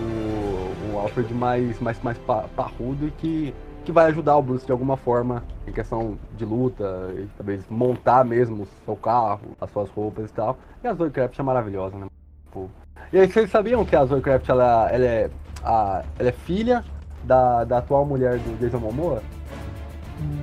O, 0.00 0.92
um 0.94 0.98
Alfred 0.98 1.32
mais, 1.34 1.78
mais, 1.80 2.00
mais 2.02 2.18
pa- 2.18 2.44
parrudo 2.54 3.06
e 3.06 3.10
que, 3.10 3.54
que 3.84 3.90
vai 3.92 4.06
ajudar 4.06 4.36
o 4.36 4.42
Bruce 4.42 4.64
de 4.64 4.72
alguma 4.72 4.96
forma 4.96 5.42
em 5.66 5.72
questão 5.72 6.16
de 6.36 6.44
luta, 6.44 7.10
e 7.16 7.26
talvez 7.36 7.64
montar 7.68 8.24
mesmo 8.24 8.62
o 8.62 8.68
seu 8.84 8.96
carro, 8.96 9.40
as 9.60 9.70
suas 9.70 9.90
roupas 9.90 10.30
e 10.30 10.32
tal. 10.32 10.56
E 10.82 10.86
a 10.88 10.94
Zoe 10.94 11.10
Kravitz 11.10 11.38
é 11.38 11.42
maravilhosa, 11.42 11.96
né? 11.96 12.06
Tipo, 12.46 12.70
E 13.12 13.18
aí, 13.18 13.30
vocês 13.30 13.50
sabiam 13.50 13.84
que 13.84 13.96
a 13.96 14.04
Zoe 14.04 14.20
Kravitz 14.20 14.48
ela, 14.48 14.88
ela, 14.90 15.04
é, 15.04 15.30
a, 15.64 16.02
ela 16.18 16.28
é 16.28 16.32
filha 16.32 16.84
da, 17.24 17.64
da 17.64 17.78
atual 17.78 18.04
mulher 18.06 18.38
do 18.38 18.58
Jason 18.60 18.78
Momoa? 18.78 19.22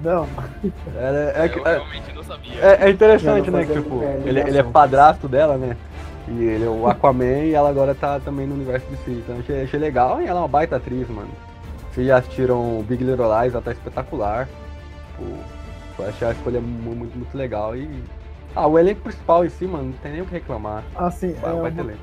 Não. 0.04 0.26
Ela 0.96 1.18
é, 1.18 1.34
é, 1.36 1.52
eu 1.54 1.68
é, 1.68 1.74
realmente 1.76 2.14
não 2.14 2.24
sabia. 2.24 2.62
é, 2.62 2.86
é 2.86 2.90
interessante, 2.90 3.48
Eu 3.48 3.52
não 3.52 3.60
né? 3.60 3.66
Que, 3.66 3.74
tipo, 3.74 4.02
é, 4.04 4.22
ele, 4.26 4.40
ele 4.40 4.58
é 4.58 4.64
padrasto 4.64 5.28
dela, 5.28 5.58
né? 5.58 5.76
E 6.28 6.44
ele 6.44 6.66
é 6.66 6.70
o 6.70 6.88
Aquaman 6.88 7.44
e 7.46 7.54
ela 7.54 7.70
agora 7.70 7.94
tá 7.94 8.20
também 8.20 8.48
no 8.48 8.56
universo 8.56 8.88
de 8.88 8.98
si. 8.98 9.12
Então 9.24 9.38
achei, 9.40 9.64
achei 9.64 9.80
legal 9.80 10.22
e 10.22 10.26
ela 10.26 10.40
é 10.40 10.42
uma 10.42 10.48
baita 10.48 10.76
atriz, 10.78 11.08
mano. 11.10 11.30
Vocês 11.92 12.08
já 12.08 12.18
assistiram 12.18 12.84
Big 12.88 13.04
Little 13.04 13.28
Lies, 13.42 13.54
ela 13.54 13.62
tá 13.64 13.72
espetacular. 13.72 14.48
Tipo, 15.18 15.32
eu 16.00 16.10
achei 16.10 16.28
a 16.28 16.32
escolha 16.32 16.60
mu- 16.60 16.96
muito, 16.96 17.16
muito 17.16 17.38
legal. 17.38 17.76
E. 17.76 17.90
Ah, 18.56 18.68
o 18.68 18.80
elenco 18.80 19.02
principal 19.02 19.46
em 19.46 19.50
si, 19.50 19.66
mano, 19.66 19.86
não 19.86 19.92
tem 19.94 20.14
nem 20.14 20.22
o 20.22 20.26
que 20.26 20.32
reclamar. 20.34 20.84
Assim, 20.96 21.34
Vai, 21.34 21.52
é 21.58 21.62
vai 21.62 21.72
uma, 21.72 21.94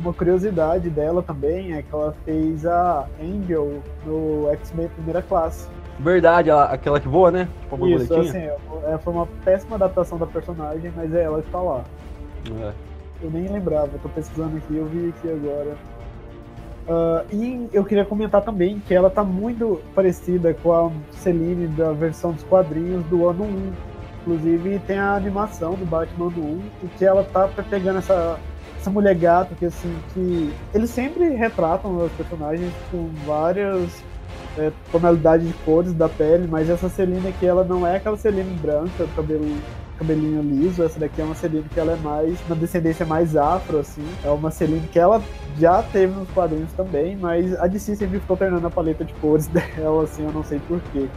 uma 0.00 0.12
curiosidade 0.14 0.88
dela 0.88 1.22
também 1.22 1.74
é 1.74 1.82
que 1.82 1.88
ela 1.92 2.14
fez 2.24 2.64
a 2.64 3.06
Angel 3.20 3.82
no 4.04 4.48
X-Men 4.52 4.88
Primeira 4.88 5.20
Classe. 5.22 5.68
Verdade, 5.98 6.48
ela- 6.50 6.64
aquela 6.72 6.98
que 7.00 7.08
voa, 7.08 7.30
né? 7.30 7.48
Tipo 7.70 7.86
Isso, 7.88 8.14
assim, 8.14 8.38
é, 8.38 8.98
foi 9.02 9.12
uma 9.12 9.26
péssima 9.44 9.76
adaptação 9.76 10.16
da 10.18 10.26
personagem, 10.26 10.92
mas 10.96 11.12
é 11.14 11.22
ela 11.24 11.42
que 11.42 11.50
tá 11.50 11.60
lá. 11.60 11.82
É. 12.62 12.72
Eu 13.22 13.30
nem 13.30 13.48
lembrava, 13.48 13.90
tô 14.02 14.08
pesquisando 14.08 14.56
aqui, 14.58 14.76
eu 14.76 14.86
vi 14.86 15.08
aqui 15.08 15.30
agora. 15.30 15.76
Ah, 16.88 17.24
e 17.32 17.68
eu 17.72 17.84
queria 17.84 18.04
comentar 18.04 18.42
também 18.42 18.80
que 18.80 18.94
ela 18.94 19.10
tá 19.10 19.24
muito 19.24 19.80
parecida 19.94 20.54
com 20.54 20.72
a 20.72 20.90
Celine 21.12 21.66
da 21.68 21.92
versão 21.92 22.32
dos 22.32 22.44
quadrinhos 22.44 23.04
do 23.06 23.28
ano 23.28 23.44
1. 23.44 23.72
Inclusive 24.22 24.80
tem 24.80 24.98
a 24.98 25.14
animação 25.14 25.74
do 25.74 25.86
Batman 25.86 26.28
do 26.30 26.40
1, 26.40 26.60
e 26.82 26.86
que 26.98 27.04
ela 27.04 27.22
tá 27.22 27.48
pegando 27.70 27.98
essa, 27.98 28.38
essa 28.76 28.90
mulher 28.90 29.14
gato, 29.14 29.54
que 29.54 29.66
assim, 29.66 29.96
que 30.12 30.52
eles 30.74 30.90
sempre 30.90 31.28
retratam 31.30 31.96
os 31.96 32.10
personagens 32.12 32.72
com 32.90 33.08
várias 33.24 34.02
é, 34.58 34.72
tonalidades 34.90 35.46
de 35.46 35.52
cores 35.64 35.92
da 35.92 36.08
pele, 36.08 36.48
mas 36.48 36.68
essa 36.68 36.88
Celine 36.88 37.28
aqui, 37.28 37.46
ela 37.46 37.62
não 37.62 37.86
é 37.86 37.96
aquela 37.96 38.16
Celine 38.16 38.52
branca, 38.58 39.06
cabelo 39.14 39.46
cabelinho 39.98 40.42
liso, 40.42 40.82
essa 40.82 40.98
daqui 40.98 41.20
é 41.20 41.24
uma 41.24 41.34
Celine 41.34 41.66
que 41.72 41.80
ela 41.80 41.92
é 41.92 41.96
mais, 41.96 42.38
uma 42.46 42.56
descendência 42.56 43.04
mais 43.04 43.36
afro, 43.36 43.78
assim. 43.78 44.04
É 44.24 44.30
uma 44.30 44.50
Celine 44.50 44.86
que 44.88 44.98
ela 44.98 45.22
já 45.58 45.82
teve 45.82 46.12
nos 46.12 46.30
quadrinhos 46.30 46.72
também, 46.72 47.16
mas 47.16 47.54
a 47.58 47.66
DC 47.66 47.96
sempre 47.96 48.20
ficou 48.20 48.34
alternando 48.34 48.66
a 48.66 48.70
paleta 48.70 49.04
de 49.04 49.14
cores 49.14 49.46
dela, 49.48 50.04
assim, 50.04 50.24
eu 50.24 50.32
não 50.32 50.42
sei 50.42 50.60
porquê. 50.60 51.08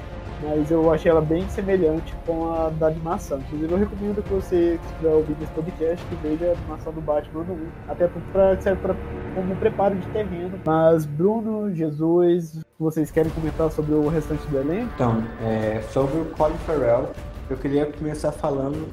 Mas 0.42 0.72
eu 0.72 0.92
achei 0.92 1.12
ela 1.12 1.22
bem 1.22 1.48
semelhante 1.50 2.16
com 2.26 2.50
a 2.50 2.70
da 2.70 2.88
animação. 2.88 3.40
Inclusive, 3.40 3.74
eu 3.74 3.78
recomendo 3.78 4.24
que 4.24 4.34
você, 4.34 4.80
estiver 4.86 5.14
ouvindo 5.14 5.44
esse 5.44 5.52
podcast, 5.52 6.06
que 6.06 6.16
veja 6.16 6.48
a 6.48 6.52
animação 6.54 6.94
do 6.94 7.02
Batman 7.02 7.44
no 7.44 7.54
1. 7.56 7.58
Até 7.90 8.08
porque 8.08 8.62
serve 8.62 8.82
pra, 8.82 8.96
como 9.36 9.56
preparo 9.58 9.96
de 9.96 10.08
terreno. 10.08 10.58
Mas, 10.66 11.06
Bruno, 11.06 11.74
Jesus, 11.76 12.62
vocês 12.80 13.12
querem 13.12 13.30
comentar 13.32 13.70
sobre 13.72 13.94
o 13.94 14.08
restante 14.08 14.48
do 14.48 14.58
elenco? 14.58 14.90
Então, 14.96 15.22
é, 15.44 15.82
sobre 15.92 16.22
o 16.22 16.26
Colin 16.38 16.58
Farrell, 16.60 17.10
eu 17.50 17.58
queria 17.58 17.86
começar 17.86 18.32
falando 18.32 18.88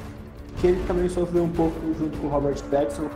que 0.61 0.69
ele 0.69 0.83
também 0.87 1.09
sofreu 1.09 1.45
um 1.45 1.51
pouco 1.51 1.75
junto 1.99 2.17
com 2.19 2.27
o 2.27 2.31
Robert 2.31 2.57
Pattinson, 2.71 3.09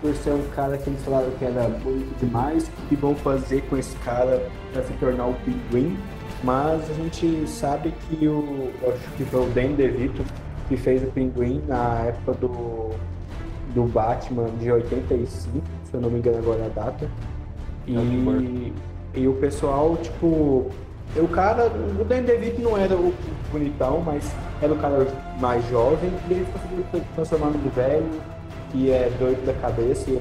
por 0.00 0.14
ser 0.16 0.32
um 0.32 0.42
cara 0.54 0.76
que 0.76 0.90
eles 0.90 1.02
falaram 1.02 1.30
que 1.38 1.44
era 1.44 1.68
bonito 1.68 2.18
demais, 2.18 2.66
o 2.66 2.88
que 2.88 2.96
vão 2.96 3.14
fazer 3.14 3.62
com 3.70 3.76
esse 3.76 3.96
cara 3.98 4.42
para 4.72 4.82
se 4.82 4.92
tornar 4.94 5.26
o 5.26 5.34
Pinguim. 5.44 5.96
Mas 6.42 6.90
a 6.90 6.94
gente 6.94 7.48
sabe 7.48 7.94
que 8.08 8.26
o, 8.26 8.70
acho 8.82 9.16
que 9.16 9.24
foi 9.24 9.46
o 9.46 9.50
Dan 9.50 9.74
DeVito 9.74 10.24
que 10.68 10.76
fez 10.76 11.02
o 11.02 11.06
Pinguim 11.06 11.62
na 11.68 12.06
época 12.06 12.32
do, 12.32 12.90
do 13.74 13.84
Batman 13.84 14.50
de 14.58 14.72
85, 14.72 15.62
se 15.84 15.94
eu 15.94 16.00
não 16.00 16.10
me 16.10 16.18
engano 16.18 16.38
agora 16.38 16.66
a 16.66 16.68
data. 16.68 17.08
E, 17.86 18.72
e 19.14 19.28
o 19.28 19.34
pessoal, 19.34 19.96
tipo, 19.96 20.66
o 21.16 21.28
cara, 21.28 21.66
o 21.66 22.04
Dan 22.04 22.22
DeVito 22.22 22.60
não 22.62 22.76
era 22.76 22.94
o 22.94 23.12
bonitão, 23.50 24.00
mas 24.00 24.30
era 24.62 24.72
o 24.72 24.76
cara 24.76 25.06
mais 25.38 25.66
jovem, 25.68 26.10
e 26.28 26.32
ele 26.32 26.46
conseguiu 26.52 26.84
se 26.92 27.00
transformar 27.14 27.50
no 27.50 27.70
velho, 27.70 28.08
que 28.70 28.90
é 28.90 29.10
doido 29.18 29.44
da 29.44 29.52
cabeça, 29.54 30.10
e 30.10 30.20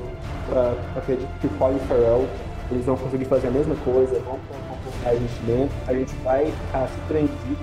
ah, 0.52 0.74
acredito 0.98 1.30
que 1.40 1.48
o 1.48 1.50
Colin 1.52 1.80
Farrell, 1.88 2.28
eles 2.70 2.86
vão 2.86 2.98
conseguir 2.98 3.26
fazer 3.26 3.48
a 3.48 3.52
mesma 3.52 3.76
coisa, 3.86 4.20
vão 4.20 4.38
acompanhar 4.70 5.12
a 5.12 5.16
gente 5.16 5.40
dentro, 5.46 5.76
a 5.88 5.94
gente 5.94 6.14
vai 6.24 6.46
ficar 6.46 6.88
surpreendido, 6.90 7.58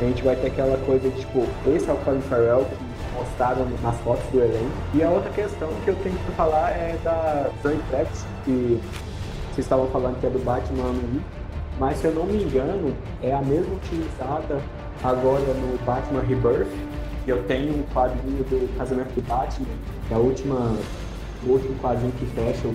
a 0.00 0.04
gente 0.04 0.22
vai 0.24 0.34
ter 0.34 0.48
aquela 0.48 0.76
coisa 0.78 1.08
de, 1.08 1.20
tipo, 1.20 1.46
esse 1.68 1.88
é 1.88 1.92
o 1.92 1.96
Colin 1.98 2.20
Farrell 2.22 2.64
que 2.64 2.94
mostraram 3.14 3.66
nas 3.82 3.96
fotos 4.00 4.24
do 4.32 4.40
elenco. 4.40 4.72
E 4.92 5.02
a 5.02 5.10
outra 5.10 5.30
questão 5.30 5.68
que 5.84 5.88
eu 5.88 5.96
tenho 6.02 6.16
que 6.16 6.32
falar 6.32 6.70
é 6.70 6.98
da 7.04 7.48
Zoe 7.62 7.78
Kravitz, 7.88 8.24
que 8.44 8.80
vocês 9.52 9.64
estavam 9.64 9.86
falando 9.88 10.18
que 10.18 10.26
é 10.26 10.30
do 10.30 10.44
Batman 10.44 10.82
ano 10.82 11.00
1, 11.00 11.43
mas 11.78 11.98
se 11.98 12.06
eu 12.06 12.14
não 12.14 12.24
me 12.24 12.42
engano, 12.42 12.94
é 13.22 13.32
a 13.32 13.42
mesma 13.42 13.74
utilizada 13.74 14.60
agora 15.02 15.42
no 15.54 15.78
Batman 15.84 16.20
Rebirth. 16.20 16.70
Eu 17.26 17.42
tenho 17.44 17.78
um 17.78 17.82
quadrinho 17.94 18.44
do 18.44 18.76
Casamento 18.76 19.14
do 19.14 19.22
Batman, 19.26 19.66
que 20.06 20.14
é 20.14 20.16
a 20.16 20.20
última, 20.20 20.76
o 21.44 21.50
último 21.50 21.74
quadrinho 21.80 22.12
que 22.12 22.26
fecha 22.26 22.68
o, 22.68 22.74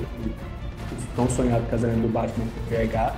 tão 1.16 1.30
sonhado 1.30 1.66
casamento 1.70 2.02
do 2.02 2.08
Batman 2.08 2.46
com. 2.68 3.16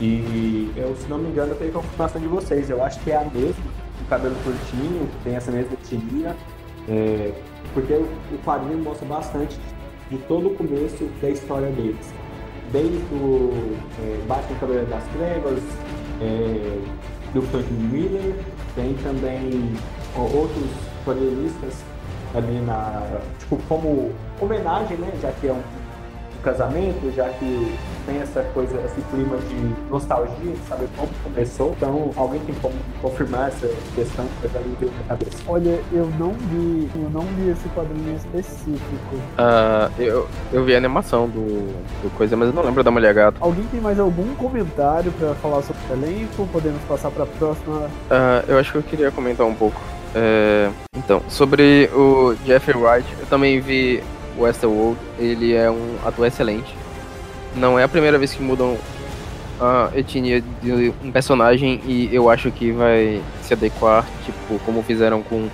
E 0.00 0.70
eu, 0.76 0.94
se 0.96 1.08
não 1.08 1.18
me 1.18 1.30
engano, 1.30 1.52
eu 1.52 1.56
tenho 1.56 1.72
confirmação 1.72 2.20
de 2.20 2.28
vocês. 2.28 2.70
Eu 2.70 2.82
acho 2.84 3.00
que 3.00 3.10
é 3.10 3.16
a 3.16 3.24
mesma, 3.24 3.64
o 4.02 4.08
cabelo 4.08 4.36
curtinho, 4.44 5.08
tem 5.24 5.34
essa 5.34 5.50
mesma 5.50 5.72
etnia. 5.72 6.36
É, 6.88 7.32
porque 7.74 7.92
o 7.94 8.38
quadrinho 8.44 8.78
mostra 8.78 9.06
bastante 9.06 9.58
de 10.10 10.18
todo 10.18 10.48
o 10.48 10.54
começo 10.54 11.08
da 11.20 11.30
história 11.30 11.68
deles. 11.70 12.12
Desde 12.72 12.96
o 13.14 13.52
é, 14.02 14.20
Batman 14.26 14.58
Cavaleiro 14.58 14.86
das 14.86 15.04
Trevas, 15.04 15.62
é, 16.20 16.78
do 17.32 17.42
Frank 17.42 17.72
Miller, 17.72 18.34
tem 18.74 18.94
também 19.02 19.72
ó, 20.16 20.22
outros 20.22 20.68
quadrinistas 21.04 21.74
ali 22.34 22.60
na. 22.60 23.20
Tipo, 23.38 23.56
como 23.68 24.12
homenagem, 24.40 24.96
né? 24.98 25.12
Já 25.22 25.30
que 25.32 25.48
é 25.48 25.52
um 25.52 25.62
casamento, 26.46 27.12
já 27.12 27.28
que 27.28 27.76
tem 28.06 28.18
essa 28.18 28.40
coisa, 28.54 28.80
esse 28.84 29.00
clima 29.10 29.36
de 29.36 29.90
nostalgia, 29.90 30.52
de 30.52 30.68
saber 30.68 30.88
como 30.96 31.08
começou. 31.24 31.74
Então, 31.76 32.12
alguém 32.14 32.40
tem 32.42 32.54
como 32.62 32.74
confirmar 33.02 33.48
essa 33.48 33.68
questão 33.96 34.24
que 34.40 34.46
já 34.46 34.60
me 34.60 34.76
veio 34.78 34.92
na 34.92 35.08
cabeça. 35.08 35.36
Olha, 35.48 35.80
eu 35.92 36.08
não 36.20 36.30
vi, 36.32 36.88
eu 36.94 37.10
não 37.10 37.22
vi 37.22 37.50
esse 37.50 37.68
quadrinho 37.70 38.16
específico. 38.16 39.16
Ah, 39.36 39.90
eu, 39.98 40.28
eu 40.52 40.64
vi 40.64 40.74
a 40.74 40.78
animação 40.78 41.28
do, 41.28 41.66
do 42.02 42.16
coisa, 42.16 42.36
mas 42.36 42.48
eu 42.48 42.54
não 42.54 42.62
lembro 42.62 42.84
da 42.84 42.92
Mulher 42.92 43.12
Gato. 43.12 43.38
Alguém 43.40 43.64
tem 43.64 43.80
mais 43.80 43.98
algum 43.98 44.32
comentário 44.36 45.10
pra 45.18 45.34
falar 45.34 45.62
sobre 45.62 45.82
o 45.90 45.94
elenco? 45.94 46.46
Podemos 46.52 46.80
passar 46.82 47.10
pra 47.10 47.26
próxima. 47.26 47.90
Ah, 48.08 48.44
eu 48.46 48.56
acho 48.56 48.70
que 48.70 48.78
eu 48.78 48.82
queria 48.84 49.10
comentar 49.10 49.44
um 49.44 49.54
pouco. 49.54 49.80
É, 50.14 50.70
então, 50.96 51.20
sobre 51.28 51.90
o 51.92 52.34
Jeffrey 52.46 52.80
Wright, 52.80 53.06
eu 53.18 53.26
também 53.26 53.60
vi 53.60 54.02
Westworld. 54.38 54.98
Ele 55.18 55.54
é 55.54 55.70
um 55.70 55.96
ator 56.04 56.26
excelente. 56.26 56.74
Não 57.54 57.78
é 57.78 57.84
a 57.84 57.88
primeira 57.88 58.18
vez 58.18 58.34
que 58.34 58.42
mudam 58.42 58.76
a 59.60 59.90
etnia 59.94 60.42
de 60.62 60.92
um 61.02 61.10
personagem 61.10 61.80
e 61.86 62.08
eu 62.12 62.28
acho 62.28 62.50
que 62.50 62.72
vai 62.72 63.22
se 63.42 63.54
adequar, 63.54 64.04
tipo, 64.24 64.58
como 64.64 64.82
fizeram 64.82 65.22
com 65.22 65.48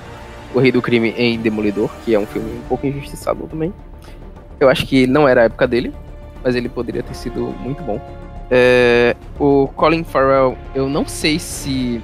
O 0.54 0.58
Rei 0.58 0.72
do 0.72 0.82
Crime 0.82 1.14
em 1.16 1.38
Demolidor, 1.38 1.90
que 2.04 2.14
é 2.14 2.18
um 2.18 2.26
filme 2.26 2.50
um 2.50 2.68
pouco 2.68 2.86
injustiçado 2.86 3.46
também. 3.46 3.72
Eu 4.58 4.68
acho 4.68 4.86
que 4.86 5.06
não 5.06 5.28
era 5.28 5.42
a 5.42 5.44
época 5.44 5.66
dele, 5.66 5.92
mas 6.42 6.54
ele 6.54 6.68
poderia 6.68 7.02
ter 7.02 7.14
sido 7.14 7.54
muito 7.60 7.82
bom. 7.82 8.00
É, 8.50 9.16
o 9.38 9.68
Colin 9.76 10.04
Farrell, 10.04 10.58
eu 10.74 10.88
não 10.88 11.06
sei 11.06 11.38
se 11.38 12.02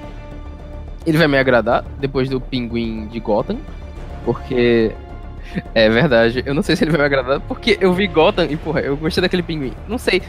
ele 1.05 1.17
vai 1.17 1.27
me 1.27 1.37
agradar 1.37 1.83
depois 1.99 2.29
do 2.29 2.41
Pinguim 2.41 3.07
de 3.07 3.19
Gotham, 3.19 3.57
porque 4.25 4.91
é 5.73 5.89
verdade, 5.89 6.43
eu 6.45 6.53
não 6.53 6.61
sei 6.61 6.75
se 6.75 6.83
ele 6.83 6.91
vai 6.91 6.99
me 7.01 7.05
agradar, 7.05 7.39
porque 7.41 7.77
eu 7.79 7.93
vi 7.93 8.07
Gotham 8.07 8.45
e, 8.49 8.55
porra, 8.55 8.81
eu 8.81 8.95
gostei 8.97 9.21
daquele 9.21 9.43
Pinguim. 9.43 9.73
Não 9.87 9.97
sei. 9.97 10.21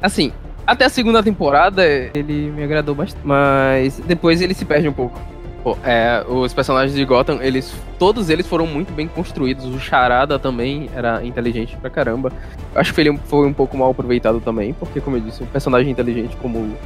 Assim, 0.00 0.32
até 0.66 0.84
a 0.84 0.88
segunda 0.88 1.22
temporada 1.22 1.84
ele 1.86 2.50
me 2.50 2.62
agradou 2.62 2.94
bastante, 2.94 3.24
mas 3.24 3.98
depois 4.00 4.40
ele 4.40 4.54
se 4.54 4.64
perde 4.64 4.88
um 4.88 4.92
pouco. 4.92 5.20
Pô, 5.62 5.76
é, 5.84 6.24
os 6.28 6.54
personagens 6.54 6.94
de 6.94 7.04
Gotham, 7.04 7.38
eles 7.42 7.74
todos 7.98 8.30
eles 8.30 8.46
foram 8.46 8.66
muito 8.66 8.92
bem 8.92 9.08
construídos. 9.08 9.64
O 9.64 9.80
Charada 9.80 10.38
também 10.38 10.88
era 10.94 11.24
inteligente 11.24 11.76
pra 11.76 11.90
caramba. 11.90 12.32
Acho 12.74 12.94
que 12.94 13.00
ele 13.00 13.18
foi 13.24 13.46
um 13.46 13.52
pouco 13.52 13.76
mal 13.76 13.90
aproveitado 13.90 14.40
também, 14.40 14.72
porque 14.74 15.00
como 15.00 15.16
eu 15.16 15.20
disse, 15.20 15.42
um 15.42 15.46
personagem 15.46 15.90
inteligente 15.90 16.36
como 16.36 16.76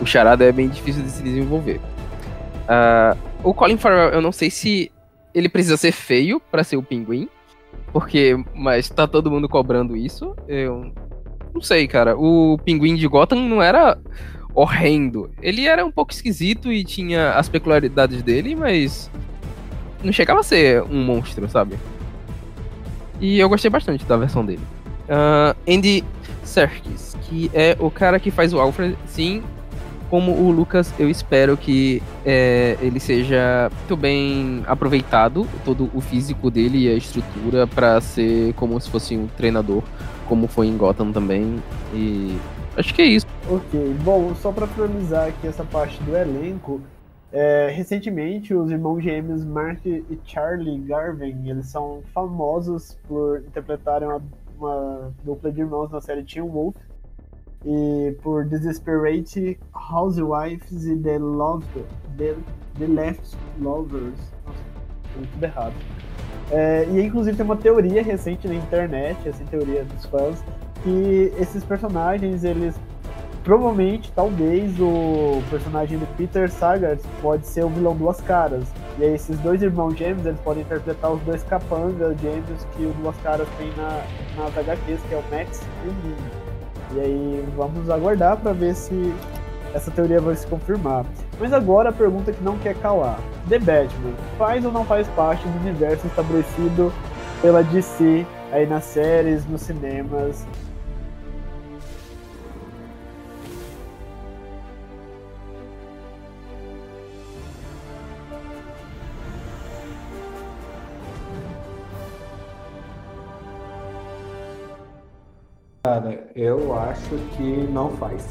o 0.00 0.06
Charada 0.06 0.44
é 0.44 0.52
bem 0.52 0.68
difícil 0.68 1.02
de 1.02 1.10
se 1.10 1.22
desenvolver. 1.22 1.80
Ah, 2.68 3.16
o 3.42 3.54
Colin 3.54 3.76
Farrell, 3.76 4.10
eu 4.10 4.20
não 4.20 4.32
sei 4.32 4.50
se 4.50 4.90
ele 5.36 5.50
precisa 5.50 5.76
ser 5.76 5.92
feio 5.92 6.40
pra 6.40 6.64
ser 6.64 6.78
o 6.78 6.82
Pinguim, 6.82 7.28
Porque, 7.92 8.42
mas 8.54 8.88
tá 8.88 9.06
todo 9.06 9.30
mundo 9.30 9.46
cobrando 9.46 9.94
isso? 9.94 10.34
Eu 10.48 10.90
não 11.52 11.60
sei, 11.60 11.86
cara. 11.86 12.16
O 12.16 12.58
pinguim 12.64 12.94
de 12.96 13.06
Gotham 13.06 13.46
não 13.46 13.62
era 13.62 13.98
horrendo. 14.54 15.30
Ele 15.42 15.66
era 15.66 15.84
um 15.84 15.92
pouco 15.92 16.10
esquisito 16.10 16.72
e 16.72 16.82
tinha 16.84 17.32
as 17.32 17.50
peculiaridades 17.50 18.22
dele, 18.22 18.56
mas 18.56 19.10
não 20.02 20.12
chegava 20.12 20.40
a 20.40 20.42
ser 20.42 20.82
um 20.84 21.04
monstro, 21.04 21.46
sabe? 21.50 21.76
E 23.20 23.38
eu 23.38 23.48
gostei 23.48 23.70
bastante 23.70 24.06
da 24.06 24.16
versão 24.16 24.44
dele. 24.44 24.62
Uh, 25.04 25.56
Andy 25.70 26.02
Serkis, 26.44 27.14
que 27.22 27.50
é 27.52 27.76
o 27.78 27.90
cara 27.90 28.18
que 28.18 28.30
faz 28.30 28.54
o 28.54 28.58
Alfred, 28.58 28.96
sim, 29.06 29.42
como 30.10 30.32
o 30.32 30.50
Lucas, 30.50 30.92
eu 30.98 31.10
espero 31.10 31.56
que 31.56 32.02
é, 32.24 32.76
ele 32.80 33.00
seja 33.00 33.70
muito 33.70 33.96
bem 33.96 34.62
aproveitado, 34.66 35.46
todo 35.64 35.90
o 35.94 36.00
físico 36.00 36.50
dele 36.50 36.84
e 36.84 36.88
a 36.88 36.94
estrutura, 36.94 37.66
para 37.66 38.00
ser 38.00 38.54
como 38.54 38.80
se 38.80 38.90
fosse 38.90 39.16
um 39.16 39.26
treinador, 39.26 39.82
como 40.28 40.46
foi 40.46 40.66
em 40.66 40.76
Gotham 40.76 41.12
também. 41.12 41.62
E 41.92 42.36
acho 42.76 42.94
que 42.94 43.02
é 43.02 43.06
isso. 43.06 43.26
Ok, 43.48 43.96
bom, 44.02 44.34
só 44.36 44.52
para 44.52 44.66
finalizar 44.66 45.28
aqui 45.28 45.46
essa 45.46 45.64
parte 45.64 46.02
do 46.02 46.16
elenco, 46.16 46.80
é, 47.32 47.68
recentemente 47.70 48.54
os 48.54 48.70
irmãos 48.70 49.00
gêmeos 49.00 49.44
Mark 49.44 49.84
e 49.84 50.18
Charlie 50.24 50.78
Garvin, 50.78 51.48
eles 51.48 51.66
são 51.66 52.00
famosos 52.14 52.96
por 53.08 53.40
interpretarem 53.40 54.08
uma, 54.08 54.22
uma 54.58 55.12
dupla 55.24 55.50
de 55.50 55.60
irmãos 55.60 55.90
na 55.90 56.00
série 56.00 56.22
Teen 56.22 56.46
Wolf 56.48 56.76
e 57.64 58.14
por 58.22 58.44
Desperate 58.44 59.58
Housewives 59.74 60.86
e 60.86 60.96
The 60.96 61.18
Love 61.18 61.66
The, 62.16 62.34
The 62.78 62.86
Left 62.86 63.36
Lovers. 63.60 64.18
Nossa, 64.44 65.30
tudo 65.32 65.44
errado. 65.44 65.74
É, 66.50 66.86
e 66.90 67.02
inclusive 67.02 67.36
tem 67.36 67.44
uma 67.44 67.56
teoria 67.56 68.02
recente 68.02 68.46
na 68.46 68.54
internet, 68.54 69.28
essa 69.28 69.44
teoria 69.44 69.84
dos 69.84 70.06
fãs, 70.06 70.42
que 70.82 71.32
esses 71.38 71.64
personagens, 71.64 72.44
eles 72.44 72.78
provavelmente, 73.42 74.10
talvez, 74.12 74.78
o 74.80 75.40
personagem 75.48 75.98
do 75.98 76.06
Peter 76.16 76.50
Sagat 76.50 77.00
pode 77.22 77.46
ser 77.46 77.64
o 77.64 77.68
vilão 77.68 77.96
Duas 77.96 78.20
Caras. 78.20 78.64
E 78.98 79.04
aí 79.04 79.14
esses 79.14 79.38
dois 79.38 79.62
irmãos 79.62 79.96
gêmeos, 79.96 80.26
eles 80.26 80.40
podem 80.40 80.64
interpretar 80.64 81.12
os 81.12 81.20
dois 81.22 81.44
capangas 81.44 82.20
gêmeos 82.20 82.64
que 82.76 82.84
o 82.84 82.92
Duas 82.94 83.16
Caras 83.18 83.46
tem 83.56 83.68
na, 83.76 84.02
nas 84.36 84.58
HQs, 84.58 85.00
que 85.08 85.14
é 85.14 85.18
o 85.18 85.22
Max 85.30 85.62
e 85.84 85.88
o 85.88 85.92
Minnie. 85.92 86.45
E 86.92 87.00
aí 87.00 87.48
vamos 87.56 87.90
aguardar 87.90 88.36
para 88.36 88.52
ver 88.52 88.74
se 88.74 89.12
essa 89.74 89.90
teoria 89.90 90.20
vai 90.20 90.34
se 90.34 90.46
confirmar. 90.46 91.04
Mas 91.38 91.52
agora 91.52 91.90
a 91.90 91.92
pergunta 91.92 92.32
que 92.32 92.42
não 92.42 92.58
quer 92.58 92.74
calar: 92.76 93.18
The 93.48 93.58
Batman 93.58 94.14
faz 94.38 94.64
ou 94.64 94.72
não 94.72 94.84
faz 94.84 95.06
parte 95.08 95.46
do 95.46 95.58
universo 95.58 96.06
estabelecido 96.06 96.92
pela 97.42 97.62
DC 97.62 98.26
aí 98.52 98.66
nas 98.66 98.84
séries, 98.84 99.46
nos 99.46 99.62
cinemas? 99.62 100.46
Cara, 115.86 116.18
eu 116.34 116.76
acho 116.76 117.14
que 117.36 117.68
não 117.70 117.90
faz. 117.90 118.26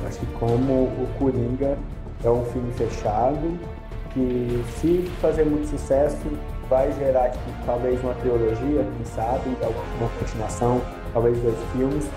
Eu 0.00 0.06
acho 0.06 0.20
que 0.20 0.26
como 0.38 0.84
o 0.84 1.08
Coringa 1.18 1.76
é 2.24 2.30
um 2.30 2.44
filme 2.44 2.72
fechado, 2.74 3.58
que 4.14 4.62
se 4.78 5.10
fazer 5.20 5.44
muito 5.44 5.66
sucesso, 5.66 6.16
vai 6.70 6.92
gerar 6.92 7.30
tipo, 7.30 7.50
talvez 7.66 8.00
uma 8.04 8.14
trilogia, 8.14 8.86
quem 8.96 9.04
sabe, 9.16 9.50
uma 9.98 10.08
continuação, 10.20 10.80
talvez 11.12 11.36
dois 11.40 11.58
filmes, 11.72 12.08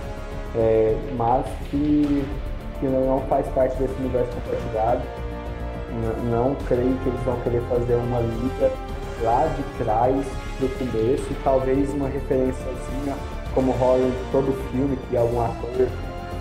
é, 0.55 0.95
mas 1.17 1.47
que, 1.71 2.23
que 2.79 2.85
não 2.85 3.21
faz 3.21 3.47
parte 3.55 3.75
desse 3.77 3.95
universo 3.95 4.29
compartilhado. 4.33 5.01
Não, 6.29 6.49
não 6.49 6.55
creio 6.67 6.95
que 7.01 7.09
eles 7.09 7.21
vão 7.21 7.39
querer 7.41 7.61
fazer 7.69 7.95
uma 7.95 8.19
liga 8.19 8.71
lá 9.23 9.47
de 9.47 9.83
trás 9.83 10.23
do 10.59 10.69
começo, 10.77 11.35
talvez 11.43 11.91
uma 11.91 12.07
referenciazinha 12.07 13.15
como 13.55 13.71
rola 13.71 13.99
em 13.99 14.31
todo 14.31 14.51
filme 14.69 14.97
que 15.09 15.15
algum 15.15 15.39
ator 15.41 15.87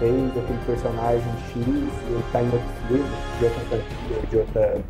fez 0.01 0.37
aquele 0.37 0.67
personagem 0.67 1.33
X 1.49 1.57
e 1.57 2.11
ele 2.11 2.19
está 2.27 2.43
em 2.43 2.47
outro 2.47 2.69
filme, 2.89 3.05
de 3.39 3.45
outra 3.45 3.61
franquia, 3.61 4.29
de 4.29 4.37
outra, 4.37 4.83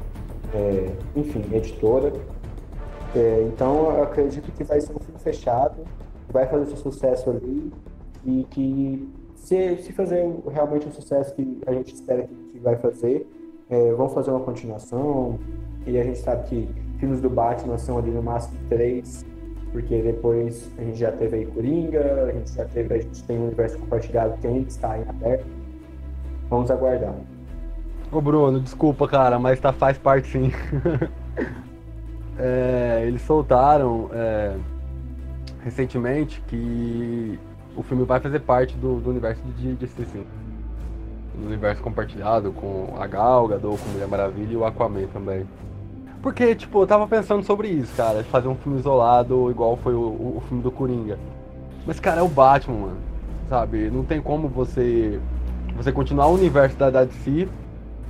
é, 0.55 0.91
enfim, 1.15 1.45
editora. 1.53 2.13
É, 3.15 3.47
então 3.47 3.95
eu 3.95 4.03
acredito 4.03 4.51
que 4.53 4.65
vai 4.65 4.81
ser 4.81 4.93
um 4.93 4.99
filme 4.99 5.21
fechado, 5.21 5.85
que 6.27 6.33
vai 6.33 6.47
fazer 6.47 6.67
seu 6.67 6.79
sucesso 6.79 7.31
ali 7.31 7.71
e 8.25 8.45
que 8.51 9.09
se, 9.37 9.77
se 9.83 9.93
fazer 9.93 10.25
realmente 10.51 10.89
o 10.89 10.93
sucesso 10.93 11.35
que 11.35 11.61
a 11.67 11.73
gente 11.75 11.95
espera 11.95 12.23
que, 12.23 12.59
vai 12.59 12.77
fazer, 12.77 13.29
é, 13.69 13.93
vão 13.93 14.09
fazer 14.09 14.31
uma 14.31 14.41
continuação 14.41 15.39
e 15.87 15.99
a 15.99 16.03
gente 16.03 16.19
sabe 16.19 16.49
que 16.49 16.69
filmes 16.99 17.21
do 17.21 17.29
Batman 17.29 17.77
são 17.77 17.99
ali 17.99 18.11
no 18.11 18.23
máximo 18.23 18.59
três 18.71 19.27
porque 19.75 20.01
depois 20.01 20.71
a 20.79 20.85
gente 20.85 21.01
já 21.01 21.11
teve 21.11 21.39
aí 21.39 21.47
Coringa, 21.47 22.27
a 22.29 22.33
gente 22.33 22.55
já 22.55 22.65
teve, 22.65 22.95
a 22.95 22.99
gente 22.99 23.25
tem 23.25 23.37
um 23.37 23.47
universo 23.47 23.77
compartilhado 23.77 24.39
que 24.41 24.47
ainda 24.47 24.69
está 24.69 24.97
em 24.97 25.03
aberto. 25.03 25.47
Vamos 26.49 26.71
aguardar. 26.71 27.13
Ô 28.13 28.21
Bruno, 28.21 28.61
desculpa, 28.61 29.09
cara, 29.09 29.37
mas 29.37 29.59
tá, 29.59 29.73
faz 29.73 29.99
parte 29.99 30.29
sim. 30.29 30.53
é, 32.39 33.03
eles 33.05 33.21
soltaram 33.23 34.11
é, 34.13 34.55
recentemente 35.65 36.41
que 36.47 37.37
o 37.77 37.83
filme 37.83 38.05
vai 38.05 38.21
fazer 38.21 38.39
parte 38.43 38.77
do, 38.77 39.01
do 39.01 39.11
universo 39.11 39.43
de 39.59 39.75
DC, 39.75 40.05
sim. 40.05 40.25
Do 41.35 41.47
universo 41.47 41.83
compartilhado 41.83 42.53
com 42.53 42.95
a 42.97 43.09
Gal, 43.09 43.49
Gadot, 43.49 43.77
com 43.83 43.89
Mulher 43.91 44.07
Maravilha 44.07 44.53
e 44.53 44.57
o 44.57 44.65
Aquaman 44.65 45.09
também. 45.09 45.45
Porque, 46.25 46.55
tipo, 46.55 46.81
eu 46.81 46.87
tava 46.87 47.07
pensando 47.07 47.45
sobre 47.45 47.69
isso, 47.69 47.95
cara. 47.95 48.25
Fazer 48.25 48.49
um 48.49 48.55
filme 48.55 48.79
isolado, 48.79 49.51
igual 49.51 49.77
foi 49.77 49.93
o, 49.93 49.99
o, 50.39 50.43
filme 50.49 50.63
do 50.63 50.73
Coringa. 50.73 51.19
Mas, 51.87 52.01
cara, 52.01 52.21
é 52.21 52.23
o 52.23 52.29
Batman, 52.29 52.79
mano. 52.79 52.97
Sabe? 53.47 53.91
Não 53.91 54.03
tem 54.03 54.23
como 54.23 54.49
você 54.49 55.21
você 55.77 55.93
continuar 55.93 56.29
o 56.29 56.35
universo 56.35 56.79
da, 56.79 57.05
DC. 57.05 57.47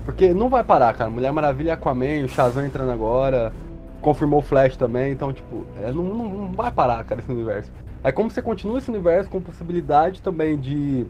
Porque 0.05 0.33
não 0.33 0.49
vai 0.49 0.62
parar, 0.62 0.95
cara. 0.95 1.11
Mulher 1.11 1.33
Maravilha, 1.33 1.75
Aquaman, 1.75 2.25
o 2.25 2.29
Shazam 2.29 2.65
entrando 2.65 2.93
agora. 2.93 3.53
Confirmou 4.01 4.39
o 4.39 4.43
Flash 4.43 4.77
também. 4.77 5.11
Então, 5.11 5.33
tipo, 5.33 5.67
é, 5.83 5.91
não, 5.91 6.05
não, 6.05 6.29
não 6.29 6.53
vai 6.53 6.71
parar, 6.71 7.03
cara, 7.03 7.21
esse 7.21 7.33
universo. 7.33 7.73
Aí 8.05 8.12
como 8.12 8.31
você 8.31 8.41
continua 8.41 8.79
esse 8.79 8.89
universo 8.89 9.29
com 9.29 9.41
possibilidade 9.41 10.23
também 10.23 10.57
de 10.57 11.05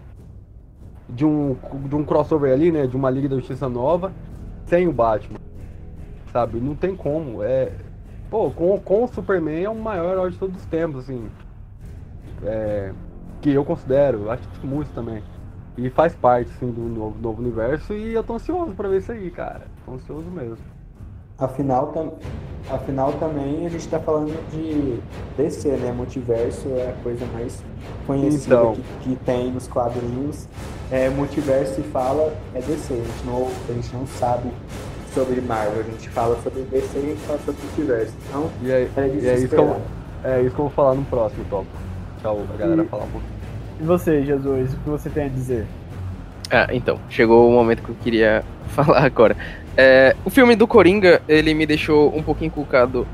de 1.07 1.27
um, 1.27 1.55
de 1.87 1.95
um 1.97 2.03
crossover 2.03 2.51
ali, 2.51 2.73
né? 2.73 2.87
De 2.87 2.97
uma 2.97 3.11
Liga 3.11 3.29
da 3.29 3.37
Justiça 3.37 3.69
nova, 3.69 4.11
sem 4.65 4.89
o 4.89 4.93
Batman 4.93 5.44
sabe? 6.35 6.59
Não 6.59 6.75
tem 6.75 6.97
como. 6.97 7.45
É. 7.45 7.71
Pô, 8.29 8.51
com, 8.51 8.77
com 8.81 9.05
o 9.05 9.09
Superman 9.09 9.63
é 9.63 9.71
o 9.71 9.75
maior 9.75 10.11
herói 10.11 10.31
de 10.33 10.39
todos 10.39 10.57
os 10.57 10.67
tempos, 10.67 11.05
assim. 11.05 11.31
É, 12.43 12.93
que 13.41 13.51
eu 13.51 13.65
considero, 13.65 14.29
acho 14.31 14.47
que 14.49 14.67
muito 14.67 14.93
também. 14.93 15.23
E 15.79 15.89
faz 15.89 16.15
parte, 16.15 16.51
assim, 16.51 16.71
do 16.71 16.83
novo, 16.83 17.17
novo 17.21 17.41
universo 17.41 17.93
e 17.95 18.13
eu 18.13 18.23
tô 18.23 18.35
ansioso 18.35 18.73
pra 18.75 18.89
ver 18.89 18.99
isso 18.99 19.13
aí, 19.13 19.31
cara. 19.31 19.63
Tô 19.87 19.93
ansioso 19.93 20.29
mesmo. 20.31 20.59
Afinal, 21.37 21.89
tam, 21.89 22.13
afinal 22.71 23.13
também 23.15 23.67
a 23.67 23.69
gente 23.69 23.89
tá 23.89 23.99
falando 23.99 24.33
de 24.51 25.01
DC, 25.37 25.69
né? 25.77 25.93
Multiverso 25.93 26.69
é 26.69 26.91
a 26.91 27.03
coisa 27.03 27.27
mais 27.33 27.63
conhecida 28.07 28.55
então. 28.55 28.75
que, 28.75 28.83
que, 29.11 29.17
tem 29.25 29.51
nos 29.51 29.67
quadrinhos. 29.67 30.49
É, 30.91 31.09
multiverso 31.11 31.75
se 31.75 31.83
fala 31.83 32.33
é 32.55 32.61
DC, 32.61 32.95
a 32.95 32.97
gente 32.97 33.27
não, 33.27 33.49
a 33.69 33.73
gente 33.73 33.93
não 33.95 34.07
sabe 34.07 34.49
sobre 35.15 35.41
Marvel, 35.41 35.81
a 35.81 35.83
gente 35.85 36.09
fala 36.09 36.37
sobre 36.43 36.63
DC 36.63 36.99
e 36.99 36.99
a 36.99 37.07
gente 37.07 37.21
fala 37.21 37.39
sobre 37.39 37.61
o 37.65 37.79
universo. 37.79 38.15
Então, 38.29 38.51
e 38.63 38.71
é, 38.71 38.89
é, 38.97 39.07
e 39.07 39.29
é 39.29 39.35
isso 39.35 39.49
que 39.49 39.55
eu, 39.55 39.81
é 40.25 40.41
isso 40.43 40.55
que 40.55 40.61
eu 40.61 40.65
vou 40.65 40.71
falar 40.71 40.95
no 40.95 41.05
próximo 41.05 41.45
tópico. 41.49 41.77
Tchau, 42.21 42.43
a 42.53 42.57
galera 42.57 42.83
e, 42.83 42.87
falar 42.87 43.05
um 43.05 43.11
pouquinho. 43.11 43.33
E 43.81 43.85
você, 43.85 44.23
Jesus, 44.25 44.75
o 44.75 44.77
que 44.77 44.91
você 44.91 45.09
tem 45.09 45.25
a 45.25 45.29
dizer? 45.29 45.67
Ah, 46.51 46.67
então, 46.73 46.99
chegou 47.09 47.49
o 47.49 47.53
momento 47.53 47.83
que 47.83 47.91
eu 47.91 47.97
queria 48.03 48.45
falar 48.69 49.05
agora. 49.05 49.37
É, 49.77 50.17
o 50.25 50.31
filme 50.31 50.57
do 50.57 50.67
Coringa, 50.67 51.23
ele 51.29 51.55
me 51.55 51.65
deixou 51.65 52.15
um 52.17 52.23
pouquinho 52.23 52.49
inculcado 52.49 53.07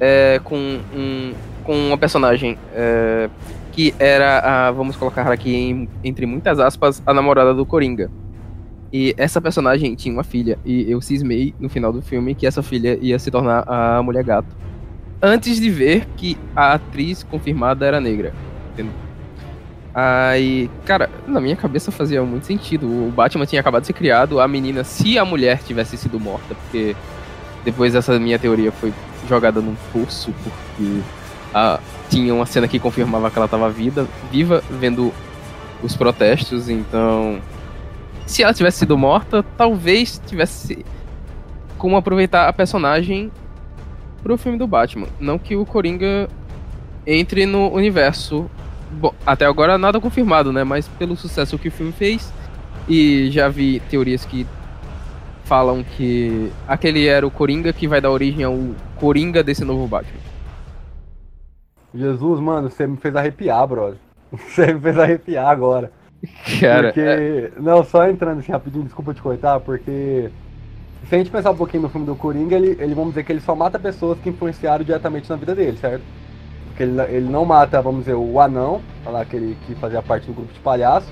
é, 0.00 0.40
com, 0.42 0.56
um, 0.56 1.34
com 1.62 1.74
uma 1.88 1.98
personagem 1.98 2.58
é, 2.74 3.28
que 3.72 3.94
era, 3.98 4.38
a, 4.40 4.70
vamos 4.70 4.96
colocar 4.96 5.30
aqui 5.30 5.54
em, 5.54 5.88
entre 6.02 6.24
muitas 6.24 6.58
aspas, 6.58 7.02
a 7.06 7.12
namorada 7.12 7.52
do 7.52 7.66
Coringa. 7.66 8.10
E 8.92 9.14
essa 9.16 9.40
personagem 9.40 9.94
tinha 9.94 10.14
uma 10.14 10.24
filha. 10.24 10.58
E 10.64 10.90
eu 10.90 11.00
cismei 11.00 11.54
no 11.58 11.68
final 11.68 11.92
do 11.92 12.00
filme 12.00 12.34
que 12.34 12.46
essa 12.46 12.62
filha 12.62 12.98
ia 13.00 13.18
se 13.18 13.30
tornar 13.30 13.64
a 13.66 14.02
mulher 14.02 14.24
gato. 14.24 14.54
Antes 15.20 15.60
de 15.60 15.70
ver 15.70 16.06
que 16.16 16.36
a 16.54 16.74
atriz 16.74 17.22
confirmada 17.22 17.84
era 17.84 18.00
negra. 18.00 18.32
Entendeu? 18.72 18.94
Aí, 19.98 20.70
cara, 20.84 21.08
na 21.26 21.40
minha 21.40 21.56
cabeça 21.56 21.90
fazia 21.90 22.22
muito 22.22 22.44
sentido. 22.44 22.86
O 22.86 23.10
Batman 23.10 23.46
tinha 23.46 23.60
acabado 23.60 23.80
de 23.80 23.86
ser 23.86 23.94
criado, 23.94 24.38
a 24.38 24.46
menina, 24.46 24.84
se 24.84 25.18
a 25.18 25.24
mulher 25.24 25.62
tivesse 25.62 25.96
sido 25.96 26.20
morta, 26.20 26.54
porque 26.54 26.94
depois 27.64 27.94
essa 27.94 28.18
minha 28.18 28.38
teoria 28.38 28.70
foi 28.70 28.92
jogada 29.26 29.60
num 29.60 29.74
poço, 29.94 30.34
porque 30.44 31.00
ah, 31.54 31.80
tinha 32.10 32.34
uma 32.34 32.44
cena 32.44 32.68
que 32.68 32.78
confirmava 32.78 33.30
que 33.30 33.38
ela 33.38 33.46
estava 33.46 33.70
viva, 33.70 34.06
vendo 34.70 35.12
os 35.82 35.96
protestos, 35.96 36.68
então 36.68 37.40
se 38.26 38.42
ela 38.42 38.52
tivesse 38.52 38.80
sido 38.80 38.98
morta, 38.98 39.44
talvez 39.56 40.20
tivesse 40.26 40.84
como 41.78 41.96
aproveitar 41.96 42.48
a 42.48 42.52
personagem 42.52 43.30
pro 44.22 44.36
filme 44.36 44.58
do 44.58 44.66
Batman. 44.66 45.06
Não 45.20 45.38
que 45.38 45.54
o 45.54 45.64
Coringa 45.64 46.28
entre 47.06 47.46
no 47.46 47.72
universo. 47.72 48.50
Bom, 48.90 49.14
até 49.24 49.46
agora 49.46 49.78
nada 49.78 50.00
confirmado, 50.00 50.52
né? 50.52 50.64
Mas 50.64 50.88
pelo 50.88 51.16
sucesso 51.16 51.58
que 51.58 51.68
o 51.68 51.72
filme 51.72 51.92
fez, 51.92 52.32
e 52.88 53.30
já 53.30 53.48
vi 53.48 53.80
teorias 53.88 54.24
que 54.24 54.46
falam 55.44 55.84
que 55.84 56.50
aquele 56.66 57.06
era 57.06 57.26
o 57.26 57.30
Coringa 57.30 57.72
que 57.72 57.86
vai 57.86 58.00
dar 58.00 58.10
origem 58.10 58.44
ao 58.44 58.58
Coringa 58.96 59.42
desse 59.42 59.64
novo 59.64 59.86
Batman. 59.86 60.20
Jesus, 61.94 62.40
mano, 62.40 62.68
você 62.68 62.86
me 62.86 62.96
fez 62.96 63.14
arrepiar, 63.14 63.66
brother. 63.66 63.98
Você 64.32 64.74
me 64.74 64.80
fez 64.80 64.98
arrepiar 64.98 65.46
agora. 65.46 65.90
Cara, 66.60 66.88
porque. 66.88 67.00
é- 67.00 67.50
Não, 67.58 67.84
só 67.84 68.08
entrando 68.08 68.40
assim 68.40 68.52
rapidinho, 68.52 68.84
desculpa 68.84 69.14
te 69.14 69.22
cortar, 69.22 69.60
porque. 69.60 70.30
Se 71.08 71.14
a 71.14 71.18
gente 71.18 71.30
pensar 71.30 71.50
um 71.52 71.56
pouquinho 71.56 71.84
no 71.84 71.88
filme 71.88 72.06
do 72.06 72.16
Coringa, 72.16 72.56
ele, 72.56 72.76
ele 72.80 72.94
vamos 72.94 73.10
dizer 73.10 73.24
que 73.24 73.32
ele 73.32 73.40
só 73.40 73.54
mata 73.54 73.78
pessoas 73.78 74.18
que 74.18 74.28
influenciaram 74.28 74.84
diretamente 74.84 75.30
na 75.30 75.36
vida 75.36 75.54
dele, 75.54 75.76
certo? 75.78 76.02
Porque 76.66 76.82
ele, 76.82 77.00
ele 77.02 77.28
não 77.30 77.44
mata, 77.44 77.80
vamos 77.80 78.00
dizer, 78.00 78.14
o 78.14 78.40
anão, 78.40 78.80
lá, 79.04 79.20
aquele 79.20 79.56
que 79.66 79.74
fazia 79.76 80.02
parte 80.02 80.26
do 80.26 80.34
grupo 80.34 80.52
de 80.52 80.58
palhaço. 80.60 81.06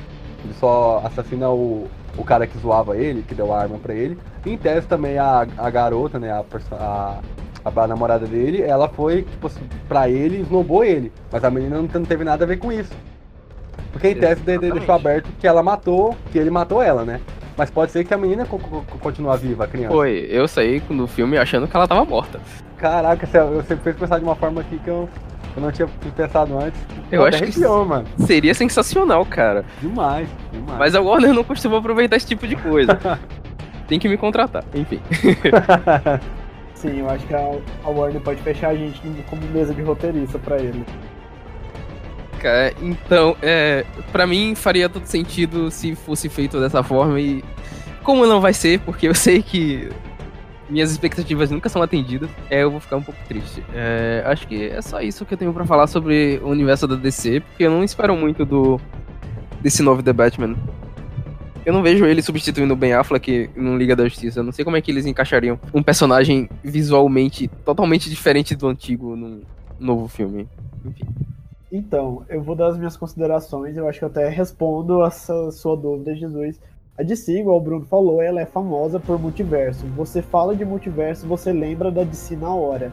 Ele 0.45 0.53
só 0.55 1.01
assassina 1.05 1.49
o, 1.49 1.87
o 2.19 2.25
cara 2.25 2.47
que 2.47 2.59
zoava 2.59 2.97
ele, 2.97 3.23
que 3.23 3.35
deu 3.35 3.53
a 3.53 3.61
arma 3.63 3.79
pra 3.79 3.95
ele. 3.95 4.19
E 4.45 4.51
em 4.53 4.59
tese 4.59 4.87
também 4.87 5.17
a, 5.17 5.47
a 5.57 5.71
garota, 5.71 6.19
né, 6.19 6.31
a, 6.33 6.45
a, 6.73 7.21
a 7.65 7.87
namorada 7.87 8.27
dele, 8.27 8.63
ela 8.63 8.89
foi, 8.89 9.23
tipo 9.23 9.47
assim, 9.47 9.63
pra 9.89 10.09
ele, 10.09 10.41
esnobou 10.41 10.85
ele. 10.85 11.13
Mas 11.31 11.45
a 11.45 11.51
menina 11.51 11.77
não, 11.77 11.89
não 11.93 12.05
teve 12.05 12.25
nada 12.25 12.45
a 12.45 12.49
ver 12.49 12.59
com 12.59 12.71
isso. 12.73 12.93
Porque 13.95 14.09
em 14.09 14.15
tese 14.17 14.43
de- 14.43 14.59
deixou 14.59 14.93
aberto 14.95 15.29
que 15.39 15.47
ela 15.47 15.63
matou, 15.63 16.17
que 16.33 16.37
ele 16.39 16.51
matou 16.51 16.83
ela, 16.83 17.05
né? 17.05 17.21
Mas 17.57 17.71
pode 17.71 17.93
ser 17.93 18.05
que 18.05 18.13
a 18.13 18.19
menina 18.19 18.45
co- 18.45 18.59
co- 18.59 18.85
continue 18.99 19.37
viva, 19.39 19.63
a 19.65 19.69
criança. 19.69 19.95
foi. 19.95 20.27
Eu 20.29 20.49
saí 20.49 20.83
no 20.91 21.07
filme 21.07 21.39
achando 21.39 21.69
que 21.69 21.77
ela 21.77 21.87
tava 21.87 22.05
morta. 22.05 22.41
Caraca, 22.77 23.25
você, 23.25 23.77
fez 23.77 23.95
pensar 23.97 24.19
de 24.19 24.25
uma 24.25 24.35
forma 24.35 24.61
aqui 24.61 24.77
que 24.81 24.89
eu, 24.89 25.09
eu 25.57 25.63
não 25.63 25.71
tinha 25.71 25.87
pensado 26.17 26.59
antes. 26.59 26.81
Eu 27.13 27.21
Pô, 27.21 27.27
acho 27.29 27.39
que 27.39 27.45
arrepiou, 27.45 27.85
mano. 27.87 28.05
Seria 28.27 28.53
sensacional, 28.53 29.25
cara. 29.25 29.65
Demais, 29.81 30.29
demais. 30.53 30.79
Mas 30.81 30.95
a 30.97 31.01
Warner 31.01 31.33
não 31.33 31.45
costuma 31.45 31.79
aproveitar 31.79 32.17
esse 32.17 32.27
tipo 32.27 32.49
de 32.49 32.57
coisa. 32.57 32.99
Tem 33.87 34.01
que 34.01 34.09
me 34.09 34.17
contratar. 34.17 34.65
Enfim. 34.75 35.01
Sim, 36.75 37.01
eu 37.01 37.09
acho 37.09 37.25
que 37.27 37.35
a, 37.35 37.51
a 37.85 37.89
Warner 37.89 38.21
pode 38.21 38.43
fechar 38.43 38.71
a 38.71 38.75
gente 38.75 39.01
como 39.31 39.41
mesa 39.53 39.73
de 39.73 39.81
roteirista 39.83 40.39
pra 40.41 40.57
ele. 40.59 40.85
Cara, 42.45 42.75
então, 42.83 43.35
é, 43.41 43.87
para 44.13 44.27
mim 44.27 44.55
faria 44.55 44.87
todo 44.87 45.07
sentido 45.07 45.71
se 45.71 45.95
fosse 45.95 46.29
feito 46.29 46.61
dessa 46.61 46.83
forma 46.83 47.19
e 47.19 47.43
como 48.03 48.27
não 48.27 48.39
vai 48.39 48.53
ser, 48.53 48.81
porque 48.81 49.09
eu 49.09 49.15
sei 49.17 49.43
que 49.43 49.89
minhas 50.69 50.91
expectativas 50.91 51.51
nunca 51.51 51.71
são 51.71 51.81
atendidas, 51.81 52.29
é, 52.51 52.63
eu 52.63 52.71
vou 52.71 52.81
ficar 52.81 52.97
um 52.97 53.03
pouco 53.03 53.19
triste. 53.27 53.65
É, 53.73 54.23
acho 54.27 54.47
que 54.47 54.67
é 54.67 54.83
só 54.83 55.01
isso 55.01 55.25
que 55.25 55.33
eu 55.33 55.39
tenho 55.39 55.55
pra 55.55 55.65
falar 55.65 55.87
sobre 55.87 56.39
o 56.45 56.49
universo 56.49 56.87
da 56.87 56.97
DC, 56.97 57.41
porque 57.41 57.65
eu 57.65 57.71
não 57.71 57.83
espero 57.83 58.15
muito 58.15 58.45
do 58.45 58.79
desse 59.63 59.83
novo 59.83 60.03
The 60.03 60.13
Batman. 60.13 60.55
Eu 61.65 61.73
não 61.73 61.83
vejo 61.83 62.05
ele 62.05 62.21
substituindo 62.21 62.75
o 62.75 62.77
Ben 62.77 62.93
Affleck 62.93 63.49
no 63.57 63.75
Liga 63.75 63.97
da 63.97 64.05
Justiça. 64.05 64.41
Eu 64.41 64.45
não 64.45 64.53
sei 64.53 64.67
como 64.67 64.77
é 64.77 64.83
que 64.83 64.91
eles 64.91 65.07
encaixariam 65.07 65.59
um 65.73 65.83
personagem 65.83 66.51
visualmente 66.63 67.49
totalmente 67.65 68.11
diferente 68.11 68.55
do 68.55 68.69
antigo 68.69 69.17
num 69.17 69.41
novo 69.81 70.09
filme. 70.09 70.47
Enfim. 70.85 71.24
Então, 71.73 72.25
eu 72.29 72.43
vou 72.43 72.55
dar 72.55 72.69
as 72.69 72.79
minhas 72.79 72.97
considerações, 72.97 73.77
eu 73.77 73.89
acho 73.89 73.99
que 73.99 74.05
eu 74.05 74.09
até 74.09 74.29
respondo 74.29 75.05
essa 75.05 75.51
sua 75.51 75.77
dúvida, 75.77 76.15
Jesus. 76.15 76.61
A 76.97 77.03
DC, 77.03 77.41
igual 77.41 77.57
o 77.57 77.61
Bruno 77.61 77.85
falou, 77.85 78.23
ela 78.23 78.41
é 78.41 78.47
famosa 78.47 79.01
por 79.01 79.19
multiverso. 79.19 79.85
Você 79.97 80.23
fala 80.23 80.55
de 80.55 80.65
multiverso, 80.65 81.27
você 81.27 81.53
lembra 81.53 81.91
da 81.91 82.05
DC 82.05 82.37
na 82.37 82.55
hora. 82.55 82.93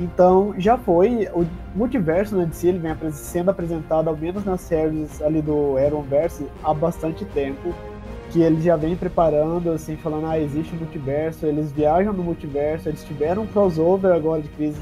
Então, 0.00 0.54
já 0.58 0.76
foi. 0.76 1.28
O 1.32 1.46
multiverso 1.74 2.36
na 2.36 2.44
DC 2.44 2.68
ele 2.68 2.78
vem 2.78 3.12
sendo 3.12 3.50
apresentado, 3.50 4.08
ao 4.08 4.16
menos 4.16 4.44
nas 4.44 4.60
séries 4.60 5.22
ali 5.22 5.40
do 5.40 5.76
Arrowverse, 5.76 6.46
há 6.64 6.74
bastante 6.74 7.24
tempo. 7.26 7.72
Que 8.30 8.42
eles 8.42 8.62
já 8.62 8.76
vêm 8.76 8.96
preparando, 8.96 9.70
assim, 9.70 9.96
falando, 9.96 10.26
ah, 10.26 10.38
existe 10.38 10.74
multiverso, 10.74 11.46
eles 11.46 11.72
viajam 11.72 12.12
no 12.12 12.22
multiverso, 12.22 12.88
eles 12.88 13.02
tiveram 13.04 13.42
um 13.42 13.46
crossover 13.46 14.12
agora 14.12 14.42
de 14.42 14.48
Crise 14.48 14.78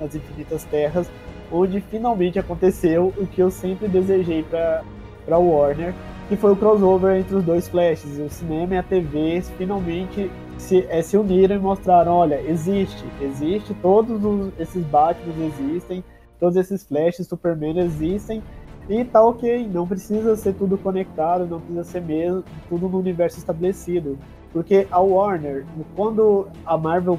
nas 0.00 0.14
Infinitas 0.14 0.64
Terras, 0.64 1.10
onde 1.50 1.80
finalmente 1.80 2.38
aconteceu 2.38 3.12
o 3.16 3.26
que 3.26 3.40
eu 3.40 3.50
sempre 3.50 3.88
desejei 3.88 4.42
para 4.42 5.38
Warner, 5.38 5.94
que 6.28 6.36
foi 6.36 6.52
o 6.52 6.56
crossover 6.56 7.18
entre 7.18 7.36
os 7.36 7.44
dois 7.44 7.68
Flashes. 7.68 8.18
O 8.18 8.28
cinema 8.28 8.74
e 8.74 8.78
a 8.78 8.82
TV 8.82 9.42
finalmente 9.56 10.30
se, 10.58 10.86
eh, 10.88 11.02
se 11.02 11.16
uniram 11.16 11.56
e 11.56 11.58
mostraram, 11.58 12.12
olha, 12.12 12.40
existe, 12.40 13.04
existe, 13.20 13.74
todos 13.74 14.24
os- 14.24 14.52
esses 14.58 14.84
Batman 14.86 15.46
existem, 15.46 16.02
todos 16.40 16.56
esses 16.56 16.84
Flashes, 16.84 17.26
Superman 17.26 17.78
existem, 17.78 18.42
e 18.88 19.04
tá 19.04 19.22
ok, 19.22 19.68
não 19.72 19.86
precisa 19.86 20.36
ser 20.36 20.54
tudo 20.54 20.78
conectado, 20.78 21.46
não 21.46 21.60
precisa 21.60 21.84
ser 21.84 22.02
mesmo 22.02 22.44
tudo 22.68 22.88
no 22.88 22.98
universo 22.98 23.38
estabelecido. 23.38 24.16
Porque 24.52 24.86
a 24.90 25.00
Warner, 25.00 25.66
quando 25.94 26.48
a 26.64 26.78
Marvel 26.78 27.18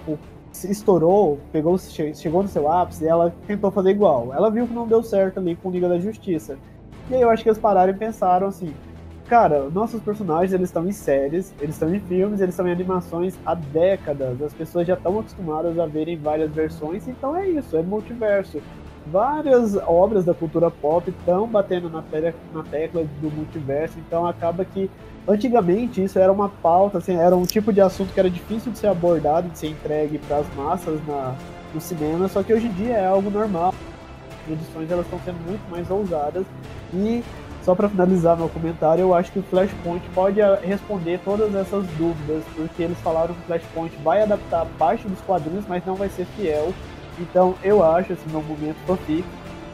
estourou, 0.64 1.40
pegou, 1.52 1.78
che- 1.78 2.14
chegou 2.14 2.42
no 2.44 2.48
seu 2.50 2.72
ápice, 2.72 3.08
ela 3.08 3.34
tentou 3.46 3.70
fazer 3.72 3.92
igual. 3.92 4.34
Ela 4.34 4.50
viu 4.50 4.68
que 4.68 4.74
não 4.74 4.88
deu 4.88 5.04
certo 5.04 5.40
ali 5.40 5.56
com 5.56 5.70
Liga 5.72 5.88
da 5.90 6.00
Justiça. 6.00 6.58
E 7.10 7.16
aí 7.16 7.22
eu 7.22 7.30
acho 7.30 7.44
que 7.44 7.50
eles 7.50 7.60
pararam 7.60 7.94
e 7.94 7.96
pensaram 7.98 8.48
assim, 8.48 8.74
cara, 9.28 9.70
nossos 9.70 10.02
personagens 10.02 10.54
eles 10.54 10.70
estão 10.70 10.88
em 10.88 10.92
séries, 10.92 11.54
eles 11.62 11.76
estão 11.76 11.94
em 11.94 12.00
filmes, 12.00 12.40
eles 12.42 12.54
estão 12.54 12.68
em 12.68 12.72
animações 12.72 13.38
há 13.46 13.54
décadas. 13.54 14.42
As 14.42 14.54
pessoas 14.54 14.88
já 14.88 14.94
estão 14.96 15.20
acostumadas 15.20 15.78
a 15.80 15.86
verem 15.86 16.18
várias 16.18 16.52
versões, 16.52 17.08
então 17.08 17.36
é 17.36 17.48
isso, 17.48 17.76
é 17.78 17.82
multiverso. 17.82 18.62
Várias 19.10 19.78
obras 19.88 20.26
da 20.26 20.34
cultura 20.34 20.70
pop 20.70 21.10
estão 21.10 21.48
batendo 21.48 21.90
na, 21.90 22.02
te- 22.02 22.34
na 22.54 22.62
tecla 22.64 23.06
do 23.22 23.32
multiverso, 23.32 23.98
então 24.00 24.28
acaba 24.28 24.66
que 24.66 24.90
antigamente 25.28 26.04
isso 26.04 26.18
era 26.18 26.32
uma 26.32 26.50
pauta, 26.50 27.00
assim, 27.00 27.16
era 27.16 27.36
um 27.36 27.46
tipo 27.46 27.74
de 27.74 27.82
assunto 27.82 28.14
que 28.14 28.20
era 28.20 28.30
difícil 28.30 28.72
de 28.72 28.80
ser 28.80 28.88
abordado, 28.88 29.50
de 29.50 29.58
ser 29.58 29.68
entregue 29.68 30.18
para 30.20 30.38
as 30.38 30.56
massas 30.56 31.00
na, 31.06 31.36
no 31.74 31.82
cinema, 31.82 32.28
só 32.28 32.42
que 32.42 32.54
hoje 32.54 32.68
em 32.68 32.72
dia 32.72 32.94
é 32.94 33.06
algo 33.06 33.30
normal. 33.30 33.74
As 34.32 34.46
produções 34.46 34.92
elas 34.92 35.06
estão 35.06 35.20
sendo 35.26 35.40
muito 35.46 35.70
mais 35.70 35.90
ousadas 35.92 36.46
e 36.94 37.24
só 37.68 37.76
para 37.76 37.90
finalizar 37.90 38.38
meu 38.38 38.48
comentário, 38.48 39.02
eu 39.02 39.14
acho 39.14 39.30
que 39.30 39.40
o 39.40 39.44
Flashpoint 39.44 40.02
pode 40.16 40.42
ah, 40.42 40.58
responder 40.64 41.20
todas 41.26 41.54
essas 41.54 41.86
dúvidas, 41.98 42.42
porque 42.56 42.82
eles 42.82 42.98
falaram 43.00 43.34
que 43.34 43.42
o 43.42 43.44
Flashpoint 43.44 43.94
vai 44.02 44.22
adaptar 44.24 44.66
parte 44.80 45.06
dos 45.06 45.20
quadrinhos, 45.20 45.66
mas 45.68 45.86
não 45.86 45.96
vai 45.96 46.08
ser 46.08 46.26
fiel. 46.38 46.74
Então 47.20 47.56
eu 47.62 47.84
acho, 47.84 48.14
esse 48.14 48.30
meu 48.30 48.42
momento 48.42 48.78
fanfic, 48.86 49.26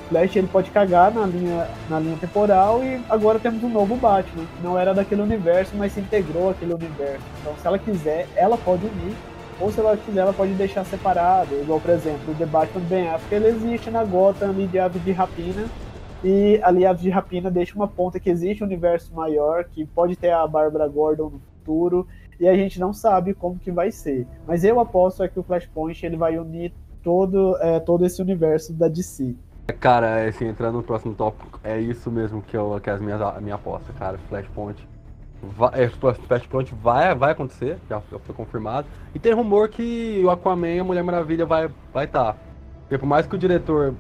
Flash 0.09 0.35
ele 0.35 0.47
pode 0.47 0.71
cagar 0.71 1.13
na 1.13 1.25
linha, 1.25 1.67
na 1.89 1.99
linha 1.99 2.17
temporal 2.17 2.83
e 2.83 3.01
agora 3.09 3.39
temos 3.39 3.63
um 3.63 3.69
novo 3.69 3.95
Batman, 3.95 4.45
que 4.45 4.63
não 4.63 4.77
era 4.77 4.93
daquele 4.93 5.21
universo, 5.21 5.75
mas 5.75 5.91
se 5.91 5.99
integrou 5.99 6.49
àquele 6.49 6.73
universo. 6.73 7.23
Então 7.41 7.53
se 7.57 7.67
ela 7.67 7.79
quiser, 7.79 8.27
ela 8.35 8.57
pode 8.57 8.85
unir, 8.85 9.15
ou 9.59 9.71
se 9.71 9.79
ela 9.79 9.95
quiser, 9.95 10.21
ela 10.21 10.33
pode 10.33 10.53
deixar 10.53 10.83
separado. 10.85 11.55
Igual, 11.55 11.79
por 11.79 11.91
exemplo, 11.91 12.33
o 12.33 12.35
The 12.35 12.45
Batman 12.45 12.81
Ben 12.81 13.07
Affleck, 13.07 13.35
ele 13.35 13.47
existe 13.47 13.89
na 13.89 14.03
Gotham 14.03 14.49
ali 14.49 14.67
de 14.67 14.79
Aves 14.79 15.03
de 15.03 15.11
Rapina, 15.11 15.65
e 16.23 16.59
ali 16.63 16.85
Aves 16.85 17.01
de 17.01 17.09
Rapina 17.09 17.51
deixa 17.51 17.75
uma 17.75 17.87
ponta 17.87 18.19
que 18.19 18.29
existe 18.29 18.63
um 18.63 18.67
universo 18.67 19.13
maior, 19.13 19.65
que 19.65 19.85
pode 19.85 20.15
ter 20.15 20.31
a 20.31 20.45
Bárbara 20.47 20.87
Gordon 20.87 21.29
no 21.29 21.39
futuro, 21.39 22.07
e 22.39 22.47
a 22.47 22.55
gente 22.55 22.79
não 22.79 22.93
sabe 22.93 23.33
como 23.33 23.59
que 23.59 23.71
vai 23.71 23.91
ser. 23.91 24.27
Mas 24.47 24.63
eu 24.63 24.79
aposto 24.79 25.23
é 25.23 25.27
que 25.27 25.39
o 25.39 25.43
Flashpoint 25.43 26.05
ele 26.05 26.17
vai 26.17 26.37
unir 26.37 26.73
todo, 27.01 27.57
é, 27.57 27.79
todo 27.79 28.05
esse 28.05 28.21
universo 28.21 28.73
da 28.73 28.87
DC. 28.87 29.35
Cara, 29.79 30.27
assim, 30.27 30.45
entrando 30.45 30.75
no 30.75 30.83
próximo 30.83 31.15
tópico, 31.15 31.59
é 31.63 31.79
isso 31.79 32.11
mesmo 32.11 32.41
que, 32.41 32.55
eu, 32.55 32.79
que 32.83 32.89
é 32.89 32.93
as 32.93 33.01
minhas, 33.01 33.21
a 33.21 33.39
minha 33.39 33.55
aposta, 33.55 33.93
cara. 33.93 34.17
Flashpoint. 34.29 34.77
Vai, 35.41 35.83
é, 35.83 35.89
Flashpoint 35.89 36.73
vai, 36.75 37.15
vai 37.15 37.31
acontecer, 37.31 37.77
já, 37.89 37.99
foi 38.01 38.35
confirmado. 38.35 38.87
E 39.15 39.19
tem 39.19 39.33
rumor 39.33 39.69
que 39.69 40.21
o 40.23 40.29
Aquaman 40.29 40.75
e 40.75 40.79
a 40.79 40.83
Mulher 40.83 41.03
Maravilha 41.03 41.45
vai 41.45 41.65
estar. 41.65 41.75
Vai 41.93 42.07
tá. 42.07 42.35
Porque 42.81 42.97
por 42.97 43.05
mais 43.05 43.25
que 43.25 43.35
o 43.35 43.37
diretor 43.37 43.93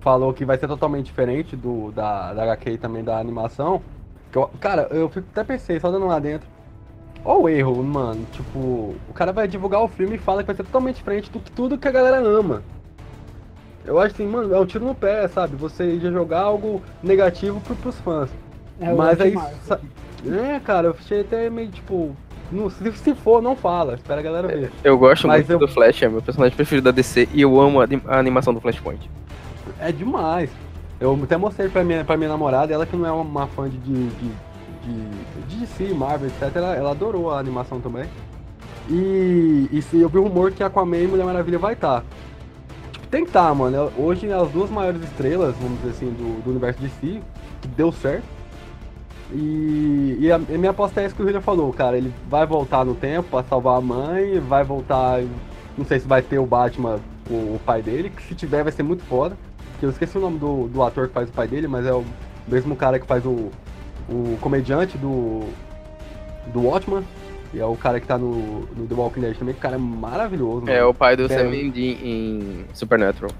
falou 0.00 0.34
que 0.34 0.44
vai 0.44 0.58
ser 0.58 0.68
totalmente 0.68 1.06
diferente 1.06 1.56
do, 1.56 1.90
da, 1.92 2.34
da 2.34 2.42
HQ 2.42 2.72
e 2.72 2.78
também 2.78 3.02
da 3.02 3.18
animação. 3.18 3.80
Eu, 4.34 4.50
cara, 4.60 4.88
eu 4.90 5.10
até 5.16 5.44
pensei, 5.44 5.78
só 5.78 5.90
dando 5.90 6.06
lá 6.06 6.18
dentro. 6.18 6.46
Olha 7.24 7.40
o 7.40 7.48
erro, 7.48 7.82
mano. 7.82 8.26
Tipo, 8.32 8.94
o 9.08 9.12
cara 9.14 9.32
vai 9.32 9.48
divulgar 9.48 9.80
o 9.80 9.88
filme 9.88 10.16
e 10.16 10.18
fala 10.18 10.42
que 10.42 10.48
vai 10.48 10.56
ser 10.56 10.64
totalmente 10.64 10.96
diferente 10.96 11.30
do 11.30 11.40
que 11.40 11.50
tudo 11.50 11.78
que 11.78 11.88
a 11.88 11.92
galera 11.92 12.18
ama. 12.18 12.62
Eu 13.84 13.98
acho 14.00 14.14
assim, 14.14 14.26
mano, 14.26 14.54
é 14.54 14.58
um 14.58 14.64
tiro 14.66 14.84
no 14.84 14.94
pé, 14.94 15.28
sabe? 15.28 15.56
Você 15.56 15.98
já 15.98 16.10
jogar 16.10 16.40
algo 16.40 16.82
negativo 17.02 17.60
pro, 17.60 17.74
pros 17.76 17.96
fãs. 18.00 18.30
É 18.80 18.92
o 18.92 18.96
Mas 18.96 19.20
aí. 19.20 19.34
sa- 19.66 19.78
É, 20.26 20.58
cara, 20.60 20.88
eu 20.88 20.96
achei 20.98 21.20
até 21.20 21.50
meio 21.50 21.68
tipo. 21.68 22.16
não- 22.50 22.70
se, 22.70 22.90
se 22.92 23.14
for, 23.14 23.42
não 23.42 23.54
fala. 23.54 23.94
Espera 23.94 24.20
a 24.20 24.22
galera 24.22 24.48
ver. 24.48 24.72
Eu 24.82 24.96
gosto 24.96 25.26
Mas 25.28 25.38
muito 25.46 25.52
eu- 25.52 25.58
do 25.58 25.68
Flash, 25.68 26.02
é 26.02 26.08
meu 26.08 26.22
personagem 26.22 26.56
preferido 26.56 26.86
da 26.86 26.90
DC 26.90 27.28
e 27.34 27.42
eu 27.42 27.60
amo 27.60 27.80
a, 27.82 27.86
a 28.08 28.18
animação 28.18 28.54
do 28.54 28.60
Flashpoint. 28.60 29.10
é 29.80 29.92
demais. 29.92 30.48
Eu 31.00 31.18
até 31.22 31.36
mostrei 31.36 31.68
pra 31.68 31.84
minha, 31.84 32.04
pra 32.04 32.16
minha 32.16 32.28
namorada, 32.30 32.72
ela 32.72 32.86
que 32.86 32.96
não 32.96 33.06
é 33.06 33.12
uma 33.12 33.46
fã 33.48 33.68
de, 33.68 33.76
de, 33.78 34.08
de, 34.08 34.30
de, 35.48 35.56
DC, 35.58 35.92
Marvel, 35.92 36.28
etc. 36.28 36.54
Ela, 36.56 36.74
ela 36.74 36.90
adorou 36.92 37.30
a 37.30 37.38
animação 37.38 37.80
também. 37.80 38.04
E, 38.88 39.68
e 39.72 39.82
se 39.82 40.00
eu 40.00 40.08
vi 40.08 40.18
um 40.18 40.24
rumor 40.24 40.52
que 40.52 40.62
Aquaman 40.62 40.98
e 40.98 41.06
Mulher 41.06 41.24
Maravilha 41.24 41.58
vai 41.58 41.72
estar. 41.74 42.00
Tipo, 42.00 42.14
tem 43.14 43.22
que 43.22 43.30
estar, 43.30 43.54
mano. 43.54 43.92
Hoje 43.96 44.32
as 44.32 44.50
duas 44.50 44.68
maiores 44.68 45.00
estrelas, 45.04 45.54
vamos 45.60 45.78
dizer 45.78 45.90
assim, 45.90 46.06
do, 46.06 46.42
do 46.42 46.50
universo 46.50 46.80
de 46.80 46.88
si, 46.88 47.22
que 47.62 47.68
deu 47.68 47.92
certo. 47.92 48.24
E, 49.32 50.16
e 50.18 50.32
a, 50.32 50.34
a 50.34 50.38
minha 50.38 50.72
aposta 50.72 51.00
é 51.00 51.06
isso 51.06 51.14
que 51.14 51.22
o 51.22 51.24
William 51.24 51.40
falou, 51.40 51.72
cara. 51.72 51.96
Ele 51.96 52.12
vai 52.28 52.44
voltar 52.44 52.84
no 52.84 52.92
tempo 52.92 53.28
pra 53.30 53.44
salvar 53.44 53.78
a 53.78 53.80
mãe, 53.80 54.40
vai 54.40 54.64
voltar. 54.64 55.22
Não 55.78 55.84
sei 55.84 56.00
se 56.00 56.08
vai 56.08 56.22
ter 56.22 56.40
o 56.40 56.46
Batman, 56.46 56.98
o, 57.30 57.34
o 57.54 57.60
pai 57.64 57.82
dele, 57.82 58.10
que 58.10 58.20
se 58.20 58.34
tiver 58.34 58.64
vai 58.64 58.72
ser 58.72 58.82
muito 58.82 59.04
foda. 59.04 59.36
Que 59.78 59.86
eu 59.86 59.90
esqueci 59.90 60.18
o 60.18 60.20
nome 60.20 60.40
do, 60.40 60.66
do 60.66 60.82
ator 60.82 61.06
que 61.06 61.14
faz 61.14 61.28
o 61.28 61.32
pai 61.32 61.46
dele, 61.46 61.68
mas 61.68 61.86
é 61.86 61.92
o 61.92 62.04
mesmo 62.48 62.74
cara 62.74 62.98
que 62.98 63.06
faz 63.06 63.24
o, 63.24 63.48
o 64.08 64.36
comediante 64.40 64.98
do, 64.98 65.44
do 66.52 66.62
Watchman. 66.62 67.04
E 67.54 67.60
é 67.60 67.64
o 67.64 67.76
cara 67.76 68.00
que 68.00 68.06
tá 68.06 68.18
no, 68.18 68.60
no 68.76 68.86
The 68.88 68.94
Walking 68.94 69.20
Dead 69.20 69.36
também, 69.36 69.54
que 69.54 69.60
o 69.60 69.62
cara 69.62 69.76
é 69.76 69.78
maravilhoso. 69.78 70.68
É 70.68 70.78
mano. 70.78 70.90
o 70.90 70.94
pai 70.94 71.16
do 71.16 71.26
É. 71.26 71.28
Sam 71.28 71.50
Mendy 71.50 71.98
em 72.02 72.64
Supernatural. 72.74 73.30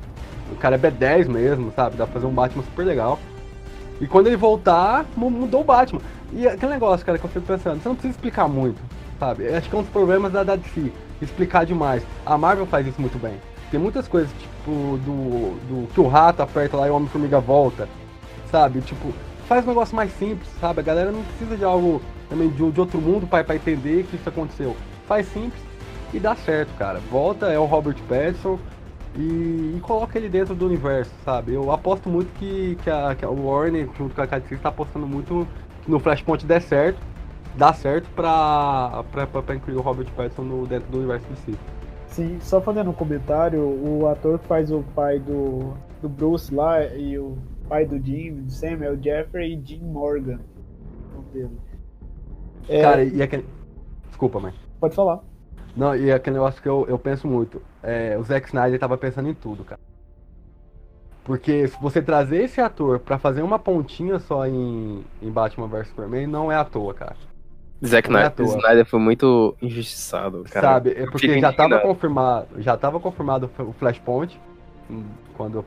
O 0.52 0.56
cara 0.56 0.76
é 0.76 0.78
B10 0.78 1.26
mesmo, 1.28 1.72
sabe? 1.74 1.96
Dá 1.96 2.04
pra 2.06 2.14
fazer 2.14 2.26
um 2.26 2.30
Batman 2.32 2.62
super 2.62 2.86
legal. 2.86 3.18
E 4.00 4.06
quando 4.06 4.28
ele 4.28 4.36
voltar, 4.36 5.04
mu- 5.16 5.30
mudou 5.30 5.62
o 5.62 5.64
Batman. 5.64 6.00
E 6.32 6.46
aquele 6.46 6.72
negócio, 6.72 7.04
cara, 7.04 7.18
que 7.18 7.24
eu 7.24 7.30
fico 7.30 7.44
pensando, 7.46 7.82
você 7.82 7.88
não 7.88 7.96
precisa 7.96 8.14
explicar 8.14 8.46
muito, 8.48 8.80
sabe? 9.18 9.44
Eu 9.46 9.56
acho 9.56 9.68
que 9.68 9.74
é 9.74 9.78
um 9.78 9.82
dos 9.82 9.90
problemas 9.90 10.32
da, 10.32 10.42
da 10.44 10.54
DC, 10.56 10.92
explicar 11.20 11.64
demais. 11.66 12.02
A 12.24 12.38
Marvel 12.38 12.66
faz 12.66 12.86
isso 12.86 13.00
muito 13.00 13.18
bem. 13.18 13.34
Tem 13.70 13.80
muitas 13.80 14.06
coisas, 14.06 14.30
tipo, 14.38 14.70
do, 15.04 15.56
do 15.68 15.88
que 15.92 16.00
o 16.00 16.06
rato 16.06 16.40
aperta 16.42 16.76
lá 16.76 16.86
e 16.86 16.90
o 16.90 16.94
Homem-Formiga 16.94 17.40
volta, 17.40 17.88
sabe? 18.50 18.80
Tipo, 18.80 19.12
faz 19.48 19.64
um 19.64 19.68
negócio 19.68 19.96
mais 19.96 20.12
simples, 20.18 20.48
sabe? 20.60 20.80
A 20.80 20.84
galera 20.84 21.10
não 21.10 21.22
precisa 21.22 21.56
de 21.56 21.64
algo 21.64 22.00
também 22.28 22.48
de, 22.48 22.70
de 22.70 22.80
outro 22.80 23.00
mundo 23.00 23.26
pra 23.26 23.40
entender 23.54 24.04
que 24.04 24.16
isso 24.16 24.28
aconteceu. 24.28 24.76
Faz 25.06 25.26
simples 25.26 25.62
e 26.12 26.18
dá 26.18 26.34
certo, 26.34 26.72
cara. 26.76 27.00
Volta, 27.10 27.46
é 27.46 27.58
o 27.58 27.64
Robert 27.64 27.96
Pattinson, 28.08 28.58
e, 29.16 29.74
e 29.76 29.80
coloca 29.80 30.18
ele 30.18 30.28
dentro 30.28 30.54
do 30.54 30.66
universo, 30.66 31.12
sabe? 31.24 31.54
Eu 31.54 31.70
aposto 31.70 32.08
muito 32.08 32.32
que, 32.38 32.76
que, 32.82 32.90
a, 32.90 33.14
que 33.14 33.24
a 33.24 33.30
Warner, 33.30 33.88
junto 33.96 34.14
com 34.14 34.22
a 34.22 34.26
KDC, 34.26 34.54
está 34.54 34.68
apostando 34.70 35.06
muito 35.06 35.46
no 35.86 36.00
Flashpoint 36.00 36.44
der 36.44 36.60
certo, 36.62 37.00
dá 37.56 37.72
certo 37.72 38.08
pra, 38.10 39.04
pra, 39.12 39.26
pra, 39.26 39.42
pra 39.42 39.54
incluir 39.54 39.76
o 39.76 39.80
Robert 39.80 40.10
Pattinson 40.16 40.42
no, 40.42 40.66
dentro 40.66 40.90
do 40.90 40.98
universo 40.98 41.26
de 41.28 41.38
si. 41.40 41.58
Sim, 42.08 42.38
só 42.40 42.60
fazendo 42.60 42.90
um 42.90 42.94
comentário, 42.94 43.60
o 43.60 44.08
ator 44.08 44.38
que 44.38 44.46
faz 44.46 44.70
o 44.70 44.82
pai 44.94 45.18
do, 45.18 45.74
do 46.00 46.08
Bruce 46.08 46.54
lá 46.54 46.84
e 46.84 47.18
o 47.18 47.36
pai 47.68 47.84
do 47.86 47.98
Jim, 47.98 48.34
do 48.34 48.50
Sam, 48.50 48.84
é 48.84 48.90
o 48.90 49.00
Jeffrey 49.00 49.60
Jim 49.64 49.80
Morgan. 49.80 50.38
o 51.12 51.16
nome 51.16 51.28
dele. 51.32 51.58
É, 52.68 52.82
Cara, 52.82 53.04
e 53.04 53.22
aquele. 53.22 53.46
Desculpa, 54.08 54.40
mãe. 54.40 54.52
Pode 54.80 54.94
falar. 54.94 55.20
Não, 55.76 55.94
e 55.96 56.12
aquele 56.12 56.34
negócio 56.34 56.62
que 56.62 56.68
eu, 56.68 56.86
eu 56.88 56.98
penso 56.98 57.26
muito. 57.26 57.60
É, 57.82 58.16
o 58.18 58.22
Zack 58.22 58.46
Snyder 58.46 58.78
tava 58.78 58.96
pensando 58.96 59.28
em 59.28 59.34
tudo, 59.34 59.64
cara. 59.64 59.80
Porque 61.24 61.66
se 61.66 61.76
você 61.80 62.02
trazer 62.02 62.42
esse 62.44 62.60
ator 62.60 63.00
pra 63.00 63.18
fazer 63.18 63.42
uma 63.42 63.58
pontinha 63.58 64.18
só 64.18 64.46
em, 64.46 65.02
em 65.22 65.30
Batman 65.30 65.66
vs 65.66 65.88
Superman, 65.88 66.26
não 66.26 66.52
é 66.52 66.56
à 66.56 66.64
toa, 66.64 66.92
cara. 66.94 67.16
Zack 67.84 68.08
é 68.08 68.10
Snyder, 68.10 68.30
toa. 68.30 68.46
Snyder 68.46 68.84
foi 68.84 69.00
muito 69.00 69.56
injustiçado, 69.60 70.44
cara. 70.44 70.66
Sabe? 70.66 70.90
É 70.90 71.06
porque 71.06 71.40
já 71.40 71.52
tava 71.52 71.80
confirmado, 71.80 72.46
já 72.58 72.76
tava 72.76 73.00
confirmado 73.00 73.50
o 73.58 73.72
Flashpoint 73.72 74.38
hum, 74.90 75.04
quando 75.36 75.64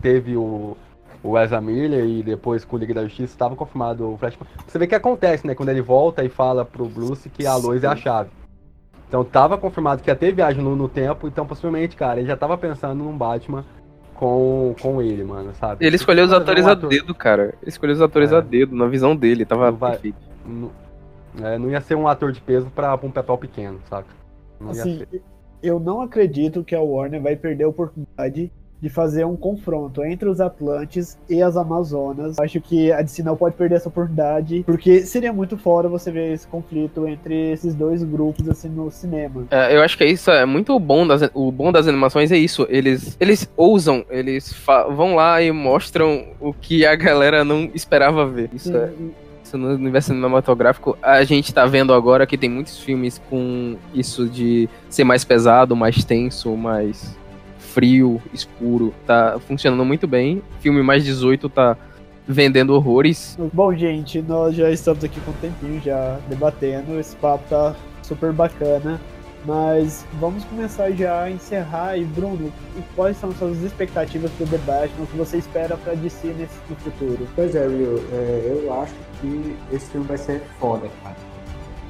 teve 0.00 0.36
o 0.36 0.76
o 1.22 1.38
Ezra 1.38 1.60
Miller 1.60 2.04
e 2.04 2.22
depois 2.22 2.64
com 2.64 2.76
o 2.76 2.78
Liga 2.78 2.94
da 2.94 3.04
Justiça 3.04 3.36
tava 3.38 3.54
confirmado 3.56 4.12
o 4.12 4.18
Flashpoint. 4.18 4.50
Você 4.66 4.78
vê 4.78 4.86
que 4.86 4.94
acontece, 4.94 5.46
né, 5.46 5.54
quando 5.54 5.68
ele 5.68 5.80
volta 5.82 6.24
e 6.24 6.28
fala 6.28 6.64
pro 6.64 6.86
Bruce 6.86 7.28
que 7.28 7.46
a 7.46 7.54
Lois 7.56 7.84
é 7.84 7.86
a 7.86 7.96
chave. 7.96 8.30
Então 9.08 9.22
tava 9.24 9.56
confirmado 9.58 10.02
que 10.02 10.10
ia 10.10 10.16
ter 10.16 10.32
viagem 10.34 10.62
no, 10.64 10.74
no 10.74 10.88
tempo, 10.88 11.28
então 11.28 11.46
possivelmente, 11.46 11.94
cara, 11.96 12.18
ele 12.18 12.28
já 12.28 12.36
tava 12.36 12.56
pensando 12.58 13.04
num 13.04 13.16
Batman 13.16 13.64
com, 14.14 14.74
com 14.80 15.02
ele, 15.02 15.22
mano, 15.22 15.54
sabe? 15.54 15.84
Ele 15.84 15.96
escolheu 15.96 16.24
os 16.24 16.30
Fazer 16.30 16.40
um 16.40 16.42
atores 16.44 16.66
a 16.66 16.72
ator- 16.72 16.88
dedo, 16.90 17.14
cara. 17.14 17.54
Ele 17.60 17.68
escolheu 17.68 17.94
os 17.94 18.00
atores 18.02 18.32
É. 18.32 18.36
a 18.36 18.40
dedo, 18.40 18.74
na 18.74 18.86
visão 18.86 19.14
dele, 19.14 19.44
tava 19.44 19.70
Não 19.70 19.76
vai- 19.76 19.92
perfeito. 19.92 20.16
Não, 20.46 20.70
é, 21.46 21.58
não 21.58 21.70
ia 21.70 21.80
ser 21.80 21.94
um 21.94 22.08
ator 22.08 22.32
de 22.32 22.40
peso 22.40 22.66
pra, 22.74 22.96
pra 22.96 23.06
um 23.06 23.10
papel 23.12 23.36
pequeno, 23.38 23.78
saca? 23.88 24.08
Não 24.60 24.72
ia 24.74 24.80
Assim, 24.80 24.98
ser. 25.10 25.22
eu 25.62 25.78
não 25.78 26.00
acredito 26.00 26.64
que 26.64 26.74
a 26.74 26.80
Warner 26.80 27.20
vai 27.22 27.36
perder 27.36 27.64
a 27.64 27.68
oportunidade 27.68 28.50
de 28.82 28.88
fazer 28.88 29.24
um 29.24 29.36
confronto 29.36 30.04
entre 30.04 30.28
os 30.28 30.40
Atlantes 30.40 31.16
e 31.30 31.40
as 31.40 31.56
Amazonas. 31.56 32.36
Acho 32.40 32.60
que 32.60 32.90
a 32.90 33.00
DC 33.00 33.22
não 33.22 33.36
pode 33.36 33.54
perder 33.54 33.76
essa 33.76 33.88
oportunidade, 33.88 34.64
porque 34.66 35.02
seria 35.02 35.32
muito 35.32 35.56
fora 35.56 35.88
você 35.88 36.10
ver 36.10 36.32
esse 36.32 36.48
conflito 36.48 37.06
entre 37.06 37.52
esses 37.52 37.76
dois 37.76 38.02
grupos 38.02 38.48
assim 38.48 38.68
no 38.68 38.90
cinema. 38.90 39.44
É, 39.52 39.76
eu 39.76 39.82
acho 39.82 39.96
que 39.96 40.04
isso 40.04 40.32
é 40.32 40.44
muito 40.44 40.76
bom 40.80 41.06
das, 41.06 41.30
o 41.32 41.52
bom 41.52 41.70
das 41.70 41.86
animações 41.86 42.32
é 42.32 42.36
isso. 42.36 42.66
Eles, 42.68 43.16
eles 43.20 43.48
ousam, 43.56 44.04
eles 44.10 44.52
vão 44.96 45.14
lá 45.14 45.40
e 45.40 45.52
mostram 45.52 46.24
o 46.40 46.52
que 46.52 46.84
a 46.84 46.96
galera 46.96 47.44
não 47.44 47.70
esperava 47.72 48.26
ver. 48.26 48.50
Isso 48.52 48.76
é, 48.76 48.90
no 49.52 49.74
universo 49.74 50.08
cinematográfico, 50.08 50.96
a 51.02 51.22
gente 51.24 51.52
tá 51.52 51.66
vendo 51.66 51.92
agora 51.92 52.26
que 52.26 52.38
tem 52.38 52.50
muitos 52.50 52.80
filmes 52.80 53.20
com 53.30 53.76
isso 53.94 54.28
de 54.28 54.68
ser 54.88 55.04
mais 55.04 55.24
pesado, 55.24 55.76
mais 55.76 56.04
tenso, 56.04 56.56
mais 56.56 57.16
frio, 57.72 58.20
escuro. 58.32 58.94
Tá 59.06 59.38
funcionando 59.46 59.84
muito 59.84 60.06
bem. 60.06 60.42
Filme 60.60 60.82
mais 60.82 61.04
18 61.04 61.48
tá 61.48 61.76
vendendo 62.26 62.74
horrores. 62.74 63.36
Bom, 63.52 63.74
gente, 63.74 64.22
nós 64.22 64.54
já 64.54 64.70
estamos 64.70 65.02
aqui 65.02 65.20
com 65.20 65.30
um 65.30 65.34
tempinho 65.34 65.80
já 65.80 66.18
debatendo. 66.28 66.98
Esse 66.98 67.16
papo 67.16 67.44
tá 67.48 67.74
super 68.02 68.32
bacana. 68.32 69.00
Mas 69.44 70.06
vamos 70.20 70.44
começar 70.44 70.90
já 70.92 71.24
a 71.24 71.30
encerrar. 71.30 71.96
E 71.98 72.04
Bruno, 72.04 72.52
e 72.76 72.82
quais 72.94 73.16
são 73.16 73.32
suas 73.32 73.60
expectativas 73.62 74.30
pro 74.32 74.46
The 74.46 74.58
Batman? 74.58 75.02
O 75.02 75.06
que 75.06 75.16
você 75.16 75.38
espera 75.38 75.76
pra 75.76 75.94
DC 75.94 76.28
nesse 76.28 76.54
no 76.70 76.76
futuro? 76.76 77.26
Pois 77.34 77.54
é, 77.54 77.66
Will, 77.66 77.98
é, 78.12 78.62
eu 78.64 78.72
acho 78.80 78.94
que 79.20 79.56
esse 79.72 79.90
filme 79.90 80.06
vai 80.06 80.18
ser 80.18 80.42
foda, 80.60 80.88
cara. 81.02 81.16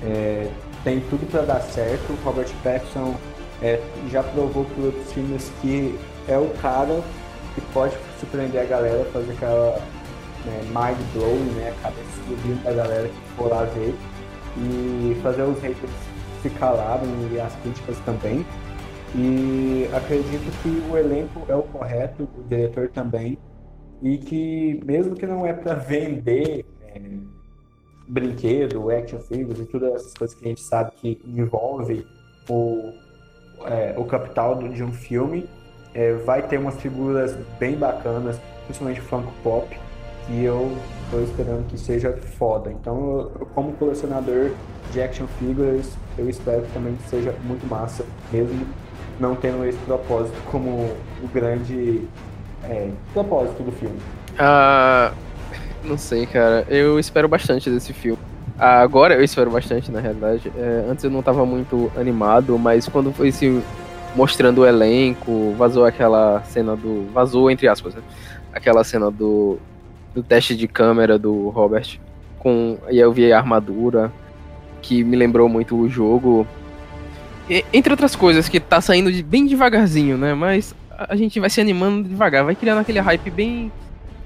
É, 0.03 0.49
tem 0.83 1.01
tudo 1.11 1.30
pra 1.30 1.43
dar 1.43 1.61
certo. 1.61 2.12
O 2.12 2.24
Robert 2.24 2.49
Pattinson 2.62 3.14
é, 3.62 3.80
já 4.10 4.22
provou 4.22 4.64
por 4.64 4.86
outros 4.86 5.12
filmes 5.12 5.50
que 5.60 5.98
é 6.28 6.36
o 6.36 6.48
cara 6.60 7.02
que 7.54 7.60
pode 7.72 7.94
surpreender 8.18 8.62
a 8.62 8.64
galera, 8.64 9.04
fazer 9.06 9.32
aquela 9.32 9.78
né, 10.44 10.60
mind 10.64 10.98
blowing, 11.14 11.50
né, 11.54 11.74
a 11.84 11.90
explodindo 11.90 12.62
da 12.64 12.72
galera 12.72 13.08
que 13.08 13.36
for 13.36 13.48
lá 13.48 13.64
ver 13.64 13.94
e 14.56 15.16
fazer 15.22 15.42
os 15.42 15.58
haters 15.60 15.90
se 16.42 16.50
calarem 16.50 17.08
e 17.32 17.40
as 17.40 17.54
críticas 17.56 17.98
também. 18.00 18.44
E 19.14 19.88
acredito 19.94 20.50
que 20.62 20.90
o 20.90 20.96
elenco 20.96 21.44
é 21.48 21.54
o 21.54 21.62
correto, 21.62 22.28
o 22.36 22.42
diretor 22.48 22.88
também, 22.88 23.38
e 24.02 24.16
que 24.18 24.80
mesmo 24.84 25.14
que 25.14 25.26
não 25.26 25.46
é 25.46 25.52
para 25.52 25.74
vender 25.74 26.64
é, 26.88 27.00
brinquedo, 28.08 28.90
action 28.90 29.20
figures 29.20 29.60
e 29.60 29.64
todas 29.66 29.94
essas 29.94 30.14
coisas 30.14 30.36
que 30.36 30.44
a 30.44 30.48
gente 30.48 30.62
sabe 30.62 30.92
que 30.96 31.20
envolve 31.26 32.04
o, 32.48 32.92
é, 33.66 33.94
o 33.96 34.04
capital 34.04 34.56
de 34.56 34.82
um 34.82 34.92
filme, 34.92 35.48
é, 35.94 36.14
vai 36.14 36.42
ter 36.42 36.58
umas 36.58 36.80
figuras 36.80 37.36
bem 37.58 37.76
bacanas, 37.76 38.40
principalmente 38.64 39.00
Funko 39.00 39.32
Pop, 39.42 39.78
que 40.26 40.44
eu 40.44 40.76
tô 41.10 41.20
esperando 41.20 41.66
que 41.68 41.78
seja 41.78 42.16
foda. 42.38 42.70
Então, 42.70 43.30
eu, 43.38 43.46
como 43.54 43.72
colecionador 43.72 44.52
de 44.90 45.02
action 45.02 45.26
figures, 45.38 45.96
eu 46.16 46.28
espero 46.28 46.62
que 46.62 46.72
também 46.72 46.96
seja 47.08 47.34
muito 47.44 47.66
massa, 47.66 48.04
mesmo 48.32 48.66
não 49.18 49.34
tendo 49.34 49.64
esse 49.66 49.78
propósito 49.78 50.36
como 50.50 50.90
o 51.22 51.28
grande 51.32 52.06
é, 52.64 52.90
propósito 53.12 53.62
do 53.62 53.72
filme. 53.72 53.98
Ah, 54.38 55.12
não 55.84 55.98
sei, 55.98 56.26
cara. 56.26 56.64
Eu 56.68 56.98
espero 56.98 57.28
bastante 57.28 57.68
desse 57.68 57.92
filme. 57.92 58.21
Agora 58.62 59.14
eu 59.14 59.24
espero 59.24 59.50
bastante, 59.50 59.90
na 59.90 59.98
realidade. 59.98 60.52
É, 60.56 60.84
antes 60.88 61.02
eu 61.02 61.10
não 61.10 61.20
tava 61.20 61.44
muito 61.44 61.90
animado, 61.96 62.56
mas 62.56 62.86
quando 62.88 63.12
foi 63.12 63.32
se 63.32 63.60
mostrando 64.14 64.60
o 64.60 64.66
elenco, 64.66 65.52
vazou 65.58 65.84
aquela 65.84 66.42
cena 66.44 66.76
do. 66.76 67.08
Vazou, 67.12 67.50
entre 67.50 67.66
aspas, 67.66 67.92
né? 67.94 68.02
Aquela 68.52 68.84
cena 68.84 69.10
do, 69.10 69.58
do 70.14 70.22
teste 70.22 70.54
de 70.54 70.68
câmera 70.68 71.18
do 71.18 71.48
Robert. 71.48 71.98
Com, 72.38 72.78
e 72.88 72.98
eu 73.00 73.12
vi 73.12 73.32
a 73.32 73.38
armadura, 73.38 74.12
que 74.80 75.02
me 75.02 75.16
lembrou 75.16 75.48
muito 75.48 75.76
o 75.76 75.88
jogo. 75.88 76.46
E- 77.50 77.64
entre 77.72 77.92
outras 77.92 78.14
coisas, 78.14 78.48
que 78.48 78.60
tá 78.60 78.80
saindo 78.80 79.10
de- 79.12 79.24
bem 79.24 79.44
devagarzinho, 79.44 80.16
né? 80.16 80.34
Mas 80.34 80.72
a 80.96 81.16
gente 81.16 81.40
vai 81.40 81.50
se 81.50 81.60
animando 81.60 82.08
devagar, 82.08 82.44
vai 82.44 82.54
criando 82.54 82.78
aquele 82.78 83.00
hype 83.00 83.28
bem 83.28 83.72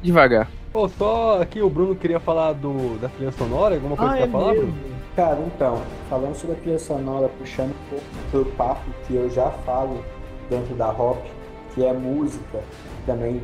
devagar. 0.03 0.51
Pô, 0.73 0.89
só 0.89 1.41
aqui 1.41 1.63
o 1.63 1.71
Bruno 1.71 1.95
queria 1.97 2.21
falar 2.21 2.53
do, 2.53 2.99
da 3.01 3.09
trilha 3.09 3.33
sonora, 3.33 3.75
alguma 3.75 3.97
coisa 3.97 4.13
Ah, 4.13 4.17
pra 4.17 4.27
é 4.27 4.29
falar, 4.31 4.53
mesmo? 4.53 4.73
Bruno? 4.73 4.97
Cara, 5.17 5.41
então, 5.41 5.83
falando 6.11 6.35
sobre 6.35 6.57
a 6.57 6.59
trilha 6.61 6.79
sonora, 6.79 7.29
puxando 7.39 7.71
um 7.71 7.89
pouco 7.91 8.05
pro 8.31 8.45
papo 8.57 8.85
que 9.07 9.15
eu 9.15 9.31
já 9.31 9.51
falo 9.51 10.05
dentro 10.51 10.75
da 10.75 10.91
Hop, 10.91 11.25
que 11.75 11.85
é 11.85 11.93
música, 11.93 12.61
também 13.07 13.41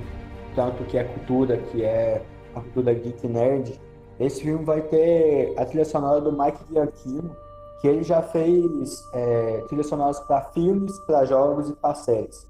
tanto 0.54 0.84
que 0.84 0.98
é 0.98 1.04
cultura, 1.04 1.56
que 1.56 1.82
é 1.82 2.22
a 2.54 2.60
cultura 2.60 2.92
geek 2.92 3.26
nerd, 3.26 3.80
esse 4.20 4.42
filme 4.42 4.62
vai 4.64 4.82
ter 4.82 5.54
a 5.56 5.64
trilha 5.64 5.86
sonora 5.86 6.20
do 6.20 6.30
Mike 6.32 6.60
Giacchino, 6.70 7.34
que 7.80 7.88
ele 7.88 8.02
já 8.02 8.20
fez 8.22 9.02
é, 9.14 9.64
trilhas 9.68 9.86
sonoras 9.88 10.20
para 10.20 10.42
filmes, 10.52 10.96
para 11.06 11.24
jogos 11.24 11.70
e 11.70 11.72
para 11.74 11.94
séries. 11.94 12.46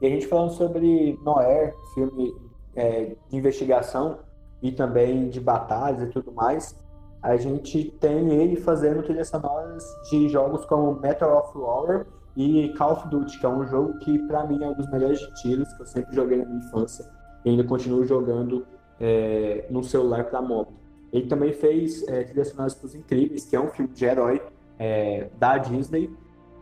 E 0.00 0.06
a 0.06 0.10
gente 0.10 0.26
falando 0.28 0.52
sobre 0.52 1.18
Noir, 1.24 1.74
filme 1.94 2.32
é, 2.74 3.16
de 3.28 3.36
investigação 3.36 4.18
e 4.62 4.70
também 4.72 5.28
de 5.28 5.40
batalhas 5.40 6.02
e 6.02 6.06
tudo 6.06 6.32
mais, 6.32 6.76
a 7.22 7.36
gente 7.36 7.90
tem 8.00 8.30
ele 8.30 8.56
fazendo 8.56 9.02
trilhas 9.02 9.28
sonoras 9.28 9.84
de 10.10 10.28
jogos 10.28 10.64
como 10.64 10.98
Metal 11.00 11.38
of 11.38 11.58
War 11.58 12.06
e 12.36 12.72
Call 12.78 12.92
of 12.92 13.08
Duty, 13.08 13.38
que 13.38 13.44
é 13.44 13.48
um 13.48 13.66
jogo 13.66 13.98
que 13.98 14.18
para 14.26 14.46
mim 14.46 14.62
é 14.62 14.68
um 14.68 14.74
dos 14.74 14.90
melhores 14.90 15.20
tiros 15.42 15.72
que 15.74 15.82
eu 15.82 15.86
sempre 15.86 16.14
joguei 16.14 16.38
na 16.38 16.46
minha 16.46 16.58
infância. 16.58 17.04
E 17.44 17.50
ainda 17.50 17.64
continuo 17.64 18.04
jogando 18.04 18.66
é, 18.98 19.66
no 19.70 19.82
celular 19.82 20.24
para 20.24 20.40
moto. 20.40 20.72
Ele 21.12 21.26
também 21.26 21.52
fez 21.52 22.06
é, 22.08 22.22
trilhas 22.24 22.48
sonoras 22.48 22.74
para 22.74 22.86
Os 22.86 22.94
Incríveis, 22.94 23.44
que 23.44 23.56
é 23.56 23.60
um 23.60 23.68
filme 23.68 23.92
de 23.92 24.04
herói 24.04 24.40
é, 24.78 25.28
da 25.38 25.58
Disney, 25.58 26.10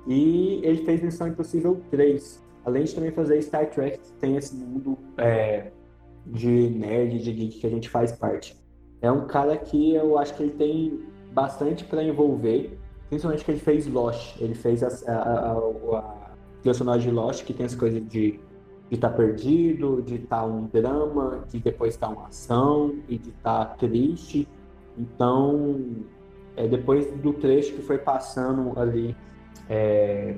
e 0.06 0.60
ele 0.64 0.84
fez 0.84 1.02
Missão 1.02 1.28
Impossível 1.28 1.80
3, 1.90 2.42
além 2.64 2.84
de 2.84 2.94
também 2.94 3.10
fazer 3.12 3.40
Star 3.42 3.68
Trek, 3.70 3.98
que 3.98 4.12
tem 4.14 4.36
esse 4.36 4.56
mundo 4.56 4.96
é, 5.18 5.70
de 6.28 6.70
nerd, 6.70 7.18
de 7.18 7.32
geek 7.32 7.60
que 7.60 7.66
a 7.66 7.70
gente 7.70 7.88
faz 7.88 8.12
parte. 8.12 8.56
É 9.00 9.10
um 9.10 9.26
cara 9.26 9.56
que 9.56 9.94
eu 9.94 10.18
acho 10.18 10.34
que 10.34 10.42
ele 10.42 10.52
tem 10.52 11.00
bastante 11.32 11.84
para 11.84 12.02
envolver, 12.02 12.78
principalmente 13.08 13.44
que 13.44 13.50
ele 13.50 13.60
fez 13.60 13.86
Lost. 13.86 14.40
Ele 14.40 14.54
fez 14.54 14.82
a, 14.82 14.88
a, 15.10 15.52
a, 15.52 15.98
a 15.98 16.36
trilha 16.62 16.98
de 16.98 17.10
Lost, 17.10 17.44
que 17.44 17.54
tem 17.54 17.66
as 17.66 17.74
coisas 17.74 18.06
de 18.08 18.40
de 18.88 18.94
estar 18.94 19.10
tá 19.10 19.16
perdido, 19.16 20.02
de 20.02 20.16
estar 20.16 20.40
tá 20.40 20.46
um 20.46 20.66
drama, 20.66 21.44
de 21.48 21.58
depois 21.58 21.94
estar 21.94 22.08
tá 22.08 22.12
uma 22.12 22.28
ação 22.28 22.94
e 23.08 23.18
de 23.18 23.30
estar 23.30 23.64
tá 23.66 23.74
triste. 23.74 24.48
Então, 24.96 25.96
é, 26.56 26.66
depois 26.66 27.10
do 27.20 27.32
trecho 27.32 27.74
que 27.74 27.82
foi 27.82 27.98
passando 27.98 28.78
ali 28.78 29.14
é, 29.68 30.36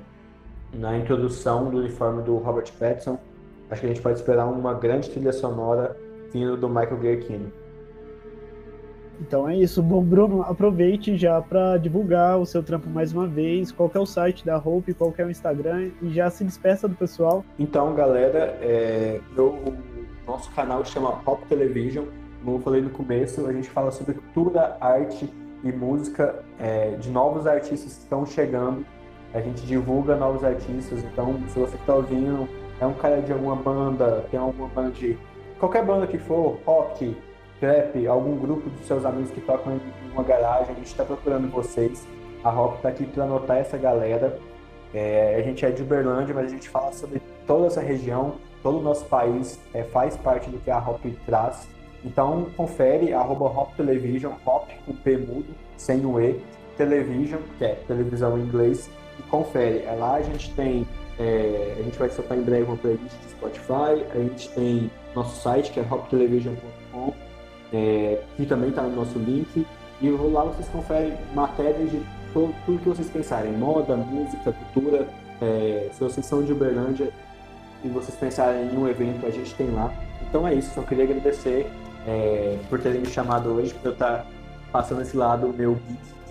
na 0.74 0.99
introdução 0.99 1.70
do 1.70 1.78
uniforme 1.78 2.22
do 2.22 2.36
Robert 2.38 2.70
Pattinson, 2.78 3.18
acho 3.71 3.81
que 3.81 3.87
a 3.87 3.91
gente 3.91 4.03
pode 4.03 4.18
esperar 4.18 4.47
uma 4.47 4.75
grande 4.75 5.11
trilha 5.11 5.33
sonora 5.33 5.97
vindo 6.33 6.57
do 6.57 6.68
Michael 6.68 7.01
Giacchino. 7.01 7.53
Então 9.21 9.49
é 9.49 9.57
isso. 9.57 9.83
Bom, 9.83 10.03
Bruno, 10.03 10.43
aproveite 10.43 11.16
já 11.16 11.41
para 11.43 11.77
divulgar 11.77 12.39
o 12.39 12.47
seu 12.47 12.62
trampo 12.62 12.89
mais 12.89 13.12
uma 13.12 13.27
vez. 13.27 13.71
Qual 13.71 13.91
é 13.95 13.99
o 13.99 14.07
site 14.07 14.45
da 14.45 14.57
Hope, 14.57 14.95
qual 14.95 15.12
é 15.18 15.25
o 15.25 15.31
Instagram 15.31 15.91
e 16.01 16.11
já 16.11 16.31
se 16.31 16.43
despeça 16.43 16.89
do 16.89 16.95
pessoal. 16.95 17.45
Então, 17.59 17.95
galera, 17.95 18.59
é, 18.62 19.21
meu, 19.35 19.59
nosso 20.27 20.51
canal 20.53 20.85
chama 20.85 21.12
Pop 21.18 21.45
Television. 21.47 22.07
Como 22.43 22.57
eu 22.57 22.61
falei 22.61 22.81
no 22.81 22.91
começo, 22.91 23.47
a 23.47 23.53
gente 23.53 23.68
fala 23.68 23.91
sobre 23.91 24.14
cultura, 24.14 24.79
arte 24.81 25.29
e 25.62 25.71
música 25.71 26.43
é, 26.59 26.93
de 26.93 27.11
novos 27.11 27.47
artistas 27.47 27.93
que 27.93 28.03
estão 28.03 28.25
chegando. 28.25 28.87
A 29.35 29.41
gente 29.41 29.66
divulga 29.66 30.16
novos 30.16 30.43
artistas. 30.43 31.05
Então, 31.05 31.39
se 31.49 31.59
você 31.59 31.77
está 31.77 31.95
ouvindo, 31.95 32.49
é 32.81 32.87
um 32.87 32.95
cara 32.95 33.20
de 33.20 33.33
alguma 33.33 33.57
banda, 33.57 34.24
tem 34.31 34.41
alguma 34.41 34.68
banda 34.68 34.91
de 34.91 35.18
qualquer 35.59 35.85
banda 35.85 36.07
que 36.07 36.18
for, 36.18 36.59
rock, 36.64 37.16
trap, 37.61 38.07
algum 38.07 38.37
grupo 38.37 38.70
dos 38.70 38.87
seus 38.87 39.05
amigos 39.05 39.31
que 39.31 39.41
tocam 39.43 39.74
em 39.74 40.11
uma 40.12 40.22
garagem, 40.22 40.72
a 40.72 40.74
gente 40.74 40.87
está 40.87 41.05
procurando 41.05 41.51
vocês. 41.51 42.07
A 42.43 42.49
Rock 42.49 42.76
está 42.76 42.89
aqui 42.89 43.05
para 43.05 43.24
anotar 43.24 43.59
essa 43.59 43.76
galera. 43.76 44.39
É, 44.95 45.37
a 45.39 45.43
gente 45.43 45.64
é 45.64 45.70
de 45.70 45.83
Uberlândia, 45.83 46.35
mas 46.35 46.47
a 46.47 46.49
gente 46.49 46.68
fala 46.68 46.91
sobre 46.93 47.20
toda 47.47 47.66
essa 47.66 47.83
região, 47.83 48.37
todo 48.62 48.78
o 48.78 48.83
nosso 48.83 49.05
país 49.05 49.61
é, 49.74 49.83
faz 49.83 50.16
parte 50.16 50.49
do 50.49 50.59
que 50.59 50.70
a 50.70 50.78
Hop 50.78 51.05
traz. 51.26 51.68
Então 52.03 52.47
confere 52.57 53.12
arroba 53.12 53.45
Hop 53.45 53.74
Television, 53.76 54.33
Hop 54.47 54.70
com 54.87 54.95
P 54.95 55.18
mudo, 55.18 55.55
sem 55.76 56.05
o 56.05 56.18
E, 56.18 56.41
Television, 56.78 57.41
que 57.59 57.64
é 57.64 57.74
televisão 57.87 58.39
em 58.39 58.43
inglês, 58.43 58.91
e 59.18 59.22
confere. 59.24 59.85
É 59.85 59.93
lá 59.93 60.14
a 60.14 60.22
gente 60.22 60.55
tem, 60.55 60.87
é, 61.21 61.77
a 61.79 61.83
gente 61.83 61.99
vai 61.99 62.09
soltar 62.09 62.39
em 62.39 62.43
breve 62.43 62.64
uma 62.64 62.77
playlist 62.79 63.14
de 63.23 63.31
Spotify, 63.31 64.05
a 64.12 64.18
gente 64.18 64.49
tem 64.51 64.91
nosso 65.14 65.43
site 65.43 65.71
que 65.71 65.79
é 65.79 65.83
hoptelevision.com 65.83 67.12
é, 67.73 68.23
que 68.37 68.47
também 68.47 68.71
está 68.71 68.83
no 68.83 68.97
nosso 68.97 69.18
link. 69.18 69.66
E 70.01 70.11
lá 70.11 70.45
vocês 70.45 70.66
conferem 70.68 71.14
matérias 71.35 71.91
de 71.91 72.01
todo, 72.33 72.55
tudo 72.64 72.79
que 72.79 72.89
vocês 72.89 73.09
pensarem: 73.11 73.53
moda, 73.53 73.97
música, 73.97 74.53
cultura. 74.53 75.07
É, 75.43 75.89
se 75.93 76.01
vocês 76.01 76.27
são 76.27 76.43
de 76.43 76.53
Uberlândia 76.53 77.11
e 77.83 77.89
vocês 77.89 78.16
pensarem 78.16 78.66
em 78.66 78.77
um 78.77 78.89
evento, 78.89 79.27
a 79.27 79.31
gente 79.31 79.55
tem 79.55 79.71
lá. 79.71 79.93
Então 80.29 80.47
é 80.47 80.55
isso, 80.55 80.75
só 80.75 80.83
queria 80.83 81.05
agradecer 81.05 81.71
é, 82.07 82.59
por 82.68 82.79
terem 82.81 83.01
me 83.01 83.07
chamado 83.07 83.51
hoje, 83.51 83.75
por 83.75 83.87
eu 83.87 83.93
estar 83.93 84.27
passando 84.71 85.03
esse 85.03 85.16
lado 85.16 85.49
meu 85.49 85.79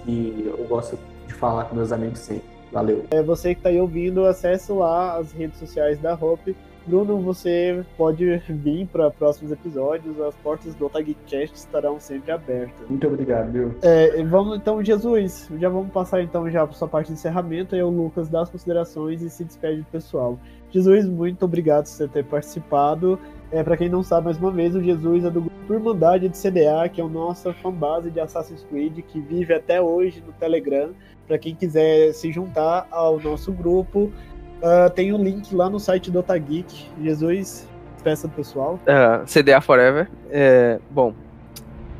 que 0.05 0.45
eu 0.45 0.65
gosto 0.67 0.97
de 1.27 1.33
falar 1.33 1.65
com 1.65 1.75
meus 1.75 1.91
amigos 1.91 2.19
sempre. 2.19 2.58
Valeu. 2.71 3.05
É 3.11 3.21
você 3.21 3.53
que 3.53 3.59
está 3.59 3.69
aí 3.69 3.79
ouvindo, 3.79 4.25
acesse 4.25 4.71
lá 4.71 5.17
as 5.17 5.31
redes 5.31 5.57
sociais 5.59 5.99
da 5.99 6.13
Hope 6.13 6.55
Bruno, 6.89 7.19
você 7.19 7.85
pode 7.95 8.25
vir 8.49 8.87
para 8.87 9.11
próximos 9.11 9.51
episódios. 9.51 10.19
As 10.19 10.33
portas 10.37 10.73
do 10.73 10.87
Otagcast 10.87 11.55
estarão 11.55 11.99
sempre 11.99 12.31
abertas. 12.31 12.89
Muito 12.89 13.05
obrigado, 13.05 13.51
viu? 13.51 13.75
É, 13.83 14.23
vamos 14.23 14.57
então, 14.57 14.83
Jesus, 14.83 15.49
já 15.59 15.69
vamos 15.69 15.91
passar 15.91 16.23
então 16.23 16.49
já 16.49 16.65
para 16.65 16.75
sua 16.75 16.87
parte 16.87 17.07
de 17.07 17.13
encerramento. 17.13 17.75
Aí 17.75 17.83
o 17.83 17.89
Lucas 17.89 18.27
dá 18.27 18.41
as 18.41 18.49
considerações 18.49 19.21
e 19.21 19.29
se 19.29 19.43
despede 19.43 19.81
do 19.81 19.85
pessoal. 19.85 20.39
Jesus, 20.71 21.05
muito 21.05 21.45
obrigado 21.45 21.83
por 21.83 21.91
você 21.91 22.07
ter 22.07 22.25
participado. 22.25 23.19
É, 23.51 23.63
para 23.63 23.77
quem 23.77 23.87
não 23.87 24.01
sabe, 24.01 24.25
mais 24.25 24.37
uma 24.37 24.51
vez, 24.51 24.75
o 24.75 24.81
Jesus 24.81 25.25
é 25.25 25.29
do 25.29 25.41
grupo 25.41 25.73
Irmandade 25.73 26.27
de 26.27 26.37
CDA, 26.37 26.89
que 26.91 27.01
é 27.01 27.03
a 27.03 27.07
nossa 27.07 27.53
fanbase 27.53 28.09
de 28.09 28.19
Assassin's 28.19 28.63
Creed, 28.63 28.99
que 29.07 29.19
vive 29.19 29.53
até 29.53 29.79
hoje 29.79 30.23
no 30.25 30.33
Telegram. 30.33 30.89
Para 31.29 31.37
quem 31.37 31.55
quiser 31.55 32.11
se 32.11 32.29
juntar 32.29 32.85
ao 32.91 33.17
nosso 33.19 33.53
grupo, 33.53 34.11
Uh, 34.59 34.89
tem 34.89 35.13
o 35.13 35.17
um 35.17 35.23
link 35.23 35.55
lá 35.55 35.69
no 35.69 35.79
site 35.79 36.11
do 36.11 36.19
Otageek. 36.19 36.87
Jesus, 37.01 37.67
peça 38.03 38.27
do 38.27 38.33
pessoal. 38.33 38.73
Uh, 38.85 38.91
ah, 38.91 39.23
CDA 39.25 39.61
Forever. 39.61 40.09
É, 40.29 40.79
bom, 40.91 41.13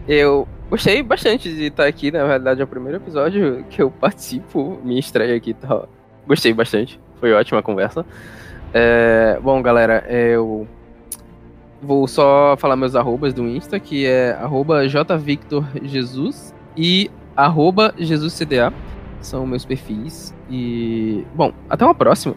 eu 0.08 0.48
gostei 0.70 1.02
bastante 1.02 1.54
de 1.54 1.66
estar 1.66 1.86
aqui. 1.86 2.12
Na 2.12 2.26
verdade, 2.26 2.60
é 2.62 2.64
o 2.64 2.68
primeiro 2.68 2.98
episódio 2.98 3.64
que 3.70 3.82
eu 3.82 3.90
participo. 3.90 4.78
Minha 4.84 5.00
estreia 5.00 5.36
aqui. 5.36 5.54
Tá... 5.54 5.86
Gostei 6.28 6.54
bastante. 6.54 7.00
Foi 7.20 7.32
ótima 7.32 7.64
conversa. 7.64 8.06
É, 8.74 9.40
bom, 9.42 9.62
galera, 9.62 10.06
eu 10.10 10.68
vou 11.82 12.08
só 12.08 12.58
falar 12.58 12.76
meus 12.76 12.94
arrobas 12.94 13.34
do 13.34 13.48
Insta, 13.48 13.80
que 13.80 14.06
é 14.06 14.38
jvictorjesus 14.90 16.54
e 16.76 17.10
jesuscda. 17.98 18.74
São 19.22 19.46
meus 19.46 19.66
perfis. 19.66 20.34
E, 20.50 21.26
bom, 21.36 21.52
até 21.70 21.86
uma 21.86 21.96
próxima. 21.96 22.36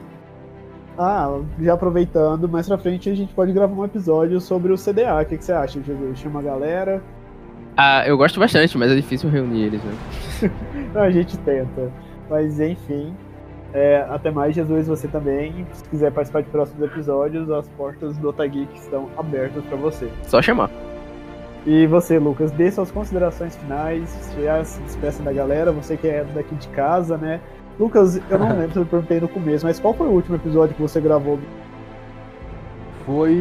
Ah, 0.99 1.41
já 1.61 1.75
aproveitando, 1.75 2.49
mais 2.49 2.69
pra 2.69 2.77
frente 2.77 3.09
a 3.09 3.15
gente 3.15 3.33
pode 3.33 3.53
gravar 3.53 3.75
um 3.75 3.85
episódio 3.85 4.41
sobre 4.41 4.73
o 4.73 4.77
CDA. 4.77 5.21
O 5.21 5.25
que, 5.25 5.39
que 5.39 5.45
você 5.45 5.53
acha, 5.53 5.81
Jesus? 5.81 6.19
Chama 6.19 6.41
a 6.41 6.43
galera. 6.43 7.03
Ah, 7.77 8.07
eu 8.07 8.17
gosto 8.17 8.39
bastante, 8.39 8.77
mas 8.77 8.91
é 8.91 8.97
difícil 8.97 9.31
reunir 9.31 9.63
eles, 9.63 9.83
né? 9.83 9.93
Não, 10.95 11.03
a 11.03 11.11
gente 11.11 11.39
tenta. 11.39 11.91
Mas 12.29 12.61
enfim. 12.61 13.15
É, 13.73 14.07
até 14.11 14.31
mais, 14.31 14.55
Jesus, 14.55 14.87
você 14.87 15.09
também. 15.09 15.67
Se 15.73 15.83
quiser 15.85 16.13
participar 16.13 16.43
de 16.43 16.51
próximos 16.51 16.83
episódios, 16.83 17.51
as 17.51 17.67
portas 17.71 18.19
do 18.19 18.29
Otageek 18.29 18.69
estão 18.75 19.09
abertas 19.17 19.65
para 19.65 19.77
você. 19.79 20.11
Só 20.25 20.43
chamar. 20.43 20.71
E 21.65 21.87
você, 21.87 22.19
Lucas, 22.19 22.51
dê 22.51 22.71
suas 22.71 22.91
considerações 22.91 23.57
finais, 23.57 24.35
já 24.43 24.65
se 24.65 24.81
despeça 24.81 25.23
da 25.23 25.33
galera, 25.33 25.71
você 25.71 25.97
que 25.97 26.09
é 26.09 26.25
daqui 26.25 26.55
de 26.57 26.67
casa, 26.69 27.17
né? 27.17 27.41
Lucas, 27.79 28.21
eu 28.29 28.39
não 28.39 28.49
lembro 28.59 28.73
se 28.73 28.79
eu 28.79 28.87
perguntei 28.87 29.21
no 29.21 29.29
começo, 29.29 29.65
mas 29.65 29.79
qual 29.79 29.95
foi 29.95 30.09
o 30.09 30.11
último 30.11 30.37
episódio 30.37 30.75
que 30.75 30.83
você 30.83 31.01
gravou? 31.01 31.39
Foi. 33.07 33.41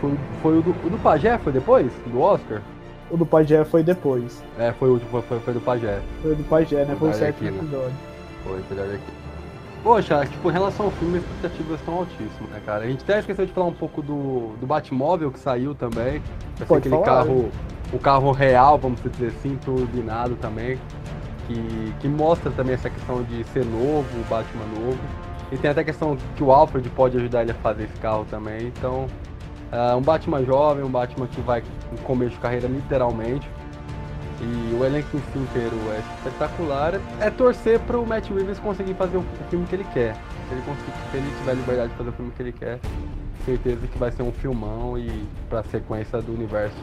Foi, 0.00 0.18
foi 0.42 0.58
o, 0.58 0.62
do, 0.62 0.70
o 0.70 0.90
do 0.90 0.98
Pajé, 0.98 1.38
foi 1.38 1.52
depois? 1.52 1.92
Do 2.06 2.20
Oscar? 2.20 2.62
O 3.10 3.16
do 3.16 3.26
Pajé 3.26 3.64
foi 3.64 3.82
depois. 3.82 4.42
É, 4.58 4.72
foi 4.72 4.88
o 4.88 4.92
último, 4.92 5.22
foi, 5.22 5.38
foi 5.40 5.54
do 5.54 5.60
Pajé. 5.60 6.00
Foi 6.22 6.34
do 6.34 6.44
Pajé, 6.44 6.84
né? 6.84 6.96
Foi 6.98 7.10
o 7.10 7.14
sétimo 7.14 7.48
episódio. 7.48 7.92
Foi, 8.44 8.60
foi 8.62 8.94
aqui. 8.94 9.19
Poxa, 9.82 10.26
tipo, 10.26 10.50
em 10.50 10.52
relação 10.52 10.86
ao 10.86 10.92
filme, 10.92 11.18
as 11.18 11.24
expectativas 11.24 11.80
estão 11.80 11.94
altíssimas, 11.94 12.50
né, 12.50 12.60
cara? 12.66 12.84
A 12.84 12.86
gente 12.86 13.02
até 13.02 13.18
esqueceu 13.18 13.46
de 13.46 13.52
falar 13.52 13.66
um 13.66 13.72
pouco 13.72 14.02
do, 14.02 14.54
do 14.60 14.66
Batmóvel 14.66 15.30
que 15.30 15.38
saiu 15.38 15.74
também. 15.74 16.22
Vai 16.58 16.66
ser 16.66 16.74
aquele 16.74 16.94
falar, 16.96 17.04
carro, 17.06 17.42
né? 17.42 17.50
o 17.92 17.98
carro 17.98 18.32
real, 18.32 18.78
vamos 18.78 19.00
dizer 19.02 19.28
assim, 19.28 19.56
turbinado 19.56 20.36
também 20.36 20.78
que, 21.50 21.94
que 22.00 22.08
mostra 22.08 22.50
também 22.52 22.74
essa 22.74 22.88
questão 22.88 23.22
de 23.24 23.42
ser 23.44 23.64
novo, 23.64 24.06
o 24.18 24.24
Batman 24.28 24.66
novo. 24.66 24.98
E 25.50 25.58
tem 25.58 25.70
até 25.70 25.80
a 25.80 25.84
questão 25.84 26.16
que 26.36 26.44
o 26.44 26.52
Alfred 26.52 26.88
pode 26.90 27.16
ajudar 27.16 27.42
ele 27.42 27.50
a 27.50 27.54
fazer 27.54 27.84
esse 27.84 27.98
carro 27.98 28.24
também. 28.30 28.68
Então, 28.68 29.06
é 29.72 29.94
um 29.94 30.00
Batman 30.00 30.44
jovem, 30.44 30.84
um 30.84 30.90
Batman 30.90 31.26
que 31.26 31.40
vai 31.40 31.62
no 31.90 31.98
começo 31.98 32.32
de 32.32 32.38
carreira 32.38 32.68
literalmente. 32.68 33.48
E 34.40 34.74
o 34.74 34.84
elenco 34.84 35.16
em 35.16 35.20
si 35.20 35.38
inteiro 35.38 35.76
é 35.92 35.98
espetacular. 36.16 36.94
É 37.20 37.30
torcer 37.30 37.78
para 37.80 37.98
o 37.98 38.06
Matt 38.06 38.30
Reeves 38.30 38.58
conseguir 38.58 38.94
fazer 38.94 39.18
o 39.18 39.24
filme 39.50 39.66
que 39.66 39.76
ele 39.76 39.86
quer. 39.92 40.14
Se 40.14 40.54
ele, 40.54 40.62
conseguir, 40.62 40.92
se 41.10 41.16
ele 41.16 41.36
tiver 41.38 41.54
liberdade 41.54 41.90
de 41.90 41.96
fazer 41.96 42.10
o 42.10 42.12
filme 42.12 42.32
que 42.32 42.42
ele 42.42 42.52
quer, 42.52 42.78
certeza 43.44 43.86
que 43.86 43.98
vai 43.98 44.10
ser 44.10 44.22
um 44.22 44.32
filmão 44.32 44.98
e 44.98 45.26
pra 45.48 45.62
sequência 45.64 46.20
do 46.22 46.32
universo 46.32 46.82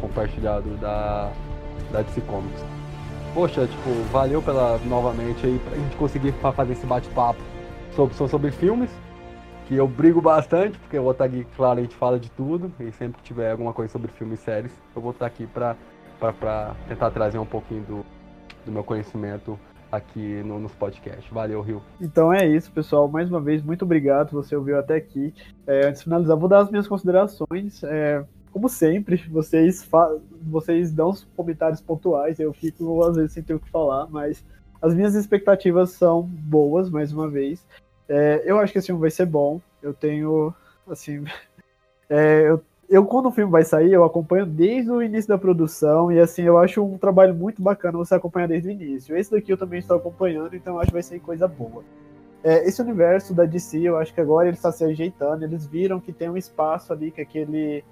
compartilhado 0.00 0.68
da, 0.76 1.32
da 1.90 2.02
DC 2.02 2.20
Comics. 2.22 2.64
Poxa, 3.34 3.66
tipo, 3.66 3.90
valeu 4.12 4.42
pela 4.42 4.78
novamente 4.84 5.46
aí 5.46 5.58
pra 5.58 5.76
gente 5.76 5.96
conseguir 5.96 6.32
fazer 6.32 6.72
esse 6.72 6.86
bate-papo 6.86 7.40
sobre, 7.96 8.14
sobre 8.14 8.50
filmes, 8.50 8.90
que 9.66 9.74
eu 9.74 9.88
brigo 9.88 10.20
bastante, 10.20 10.78
porque 10.78 10.98
o 10.98 11.06
Otagui, 11.06 11.46
claro, 11.56 11.78
a 11.78 11.82
gente 11.82 11.94
fala 11.96 12.18
de 12.18 12.30
tudo, 12.30 12.70
e 12.78 12.92
sempre 12.92 13.18
que 13.18 13.24
tiver 13.24 13.50
alguma 13.50 13.72
coisa 13.72 13.90
sobre 13.90 14.10
filmes 14.10 14.40
e 14.40 14.42
séries, 14.42 14.72
eu 14.94 15.00
vou 15.00 15.12
estar 15.12 15.26
aqui 15.26 15.46
pra, 15.46 15.76
pra 16.30 16.76
tentar 16.86 17.10
trazer 17.10 17.38
um 17.38 17.46
pouquinho 17.46 17.82
do, 17.84 18.06
do 18.66 18.70
meu 18.70 18.84
conhecimento 18.84 19.58
aqui 19.90 20.42
no, 20.42 20.58
nos 20.58 20.72
podcasts. 20.72 21.30
Valeu, 21.32 21.62
Rio. 21.62 21.82
Então 22.00 22.32
é 22.32 22.46
isso, 22.46 22.70
pessoal. 22.70 23.08
Mais 23.08 23.30
uma 23.30 23.40
vez, 23.40 23.62
muito 23.62 23.84
obrigado. 23.84 24.32
Você 24.32 24.54
ouviu 24.54 24.78
até 24.78 24.96
aqui. 24.96 25.34
É, 25.66 25.86
antes 25.86 26.00
de 26.00 26.04
finalizar, 26.04 26.36
vou 26.36 26.48
dar 26.48 26.60
as 26.60 26.70
minhas 26.70 26.86
considerações. 26.86 27.82
É, 27.84 28.24
como 28.52 28.68
sempre, 28.68 29.16
vocês, 29.28 29.88
vocês 30.42 30.92
dão 30.92 31.10
os 31.10 31.24
comentários 31.34 31.80
pontuais. 31.80 32.38
Eu 32.38 32.52
fico, 32.52 33.02
às 33.02 33.16
vezes, 33.16 33.32
sem 33.32 33.42
ter 33.42 33.54
o 33.54 33.60
que 33.60 33.70
falar, 33.70 34.06
mas 34.08 34.44
as 34.80 34.94
minhas 34.94 35.14
expectativas 35.14 35.90
são 35.90 36.22
boas, 36.22 36.90
mais 36.90 37.12
uma 37.12 37.28
vez. 37.28 37.66
É, 38.08 38.42
eu 38.44 38.58
acho 38.58 38.72
que 38.72 38.78
esse 38.78 38.86
filme 38.86 39.00
vai 39.00 39.10
ser 39.10 39.26
bom. 39.26 39.60
Eu 39.82 39.94
tenho, 39.94 40.54
assim, 40.88 41.24
é, 42.08 42.48
eu 42.48 42.62
eu, 42.92 43.06
quando 43.06 43.30
o 43.30 43.32
filme 43.32 43.50
vai 43.50 43.64
sair, 43.64 43.90
eu 43.90 44.04
acompanho 44.04 44.44
desde 44.44 44.90
o 44.90 45.02
início 45.02 45.26
da 45.26 45.38
produção, 45.38 46.12
e 46.12 46.20
assim, 46.20 46.42
eu 46.42 46.58
acho 46.58 46.84
um 46.84 46.98
trabalho 46.98 47.34
muito 47.34 47.62
bacana 47.62 47.96
você 47.96 48.14
acompanhar 48.14 48.46
desde 48.48 48.68
o 48.68 48.70
início. 48.70 49.16
Esse 49.16 49.30
daqui 49.30 49.50
eu 49.50 49.56
também 49.56 49.78
estou 49.78 49.96
acompanhando, 49.96 50.54
então 50.54 50.78
acho 50.78 50.88
que 50.88 50.92
vai 50.92 51.02
ser 51.02 51.18
coisa 51.18 51.48
boa. 51.48 51.82
É, 52.44 52.68
esse 52.68 52.82
universo 52.82 53.32
da 53.32 53.46
DC, 53.46 53.78
eu 53.78 53.96
acho 53.96 54.12
que 54.12 54.20
agora 54.20 54.46
ele 54.46 54.58
está 54.58 54.70
se 54.70 54.84
ajeitando, 54.84 55.42
eles 55.42 55.64
viram 55.64 55.98
que 55.98 56.12
tem 56.12 56.28
um 56.28 56.36
espaço 56.36 56.92
ali, 56.92 57.10
que 57.10 57.22
aquele. 57.22 57.82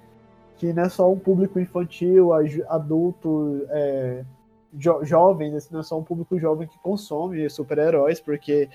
que 0.57 0.71
não 0.71 0.83
é 0.83 0.89
só 0.89 1.11
um 1.11 1.17
público 1.17 1.59
infantil, 1.59 2.31
adulto, 2.69 3.65
é, 3.69 4.23
jo, 4.71 5.03
jovem, 5.03 5.55
esse 5.55 5.73
não 5.73 5.79
é 5.79 5.83
só 5.83 5.97
um 5.97 6.03
público 6.03 6.37
jovem 6.37 6.67
que 6.67 6.77
consome 6.77 7.49
super-heróis, 7.49 8.19
porque 8.19 8.69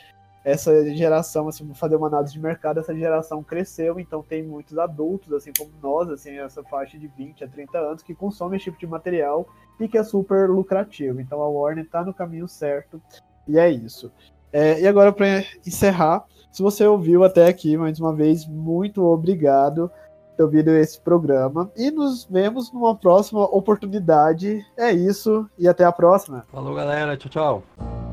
essa 0.47 0.95
geração, 0.95 1.49
assim, 1.49 1.69
fazer 1.75 1.97
uma 1.97 2.07
análise 2.07 2.33
de 2.33 2.39
mercado, 2.39 2.79
essa 2.79 2.95
geração 2.95 3.43
cresceu, 3.43 3.99
então 3.99 4.23
tem 4.23 4.45
muitos 4.45 4.79
adultos, 4.79 5.33
assim 5.33 5.51
como 5.59 5.73
nós, 5.83 6.09
assim, 6.09 6.39
essa 6.39 6.63
faixa 6.63 6.97
de 6.97 7.09
20 7.09 7.43
a 7.43 7.49
30 7.49 7.77
anos, 7.77 8.03
que 8.05 8.15
consomem 8.15 8.57
esse 8.57 8.67
tipo 8.67 8.79
de 8.79 8.87
material 8.87 9.49
e 9.81 9.89
que 9.89 9.99
é 9.99 10.05
super 10.05 10.49
lucrativo. 10.49 11.21
Então 11.21 11.43
a 11.43 11.49
Warner 11.49 11.85
está 11.85 12.05
no 12.05 12.15
caminho 12.15 12.47
certo 12.47 13.03
e 13.49 13.59
é 13.59 13.69
isso. 13.69 14.13
É, 14.53 14.81
e 14.81 14.87
agora, 14.87 15.13
para 15.13 15.43
encerrar, 15.67 16.25
se 16.53 16.63
você 16.63 16.87
ouviu 16.87 17.25
até 17.25 17.49
aqui, 17.49 17.77
mais 17.77 17.99
uma 17.99 18.15
vez, 18.15 18.47
muito 18.47 19.03
obrigado 19.05 19.91
ter 20.37 20.45
ouvido 20.45 20.71
esse 20.71 21.01
programa 21.01 21.73
e 21.77 21.91
nos 21.91 22.25
vemos 22.25 22.73
numa 22.73 22.95
próxima 22.95 23.43
oportunidade. 23.45 24.65
É 24.77 24.93
isso 24.93 25.51
e 25.59 25.67
até 25.67 25.85
a 25.85 25.91
próxima. 25.91 26.47
Falou, 26.53 26.73
galera. 26.73 27.17
Tchau, 27.17 27.31
tchau. 27.31 28.06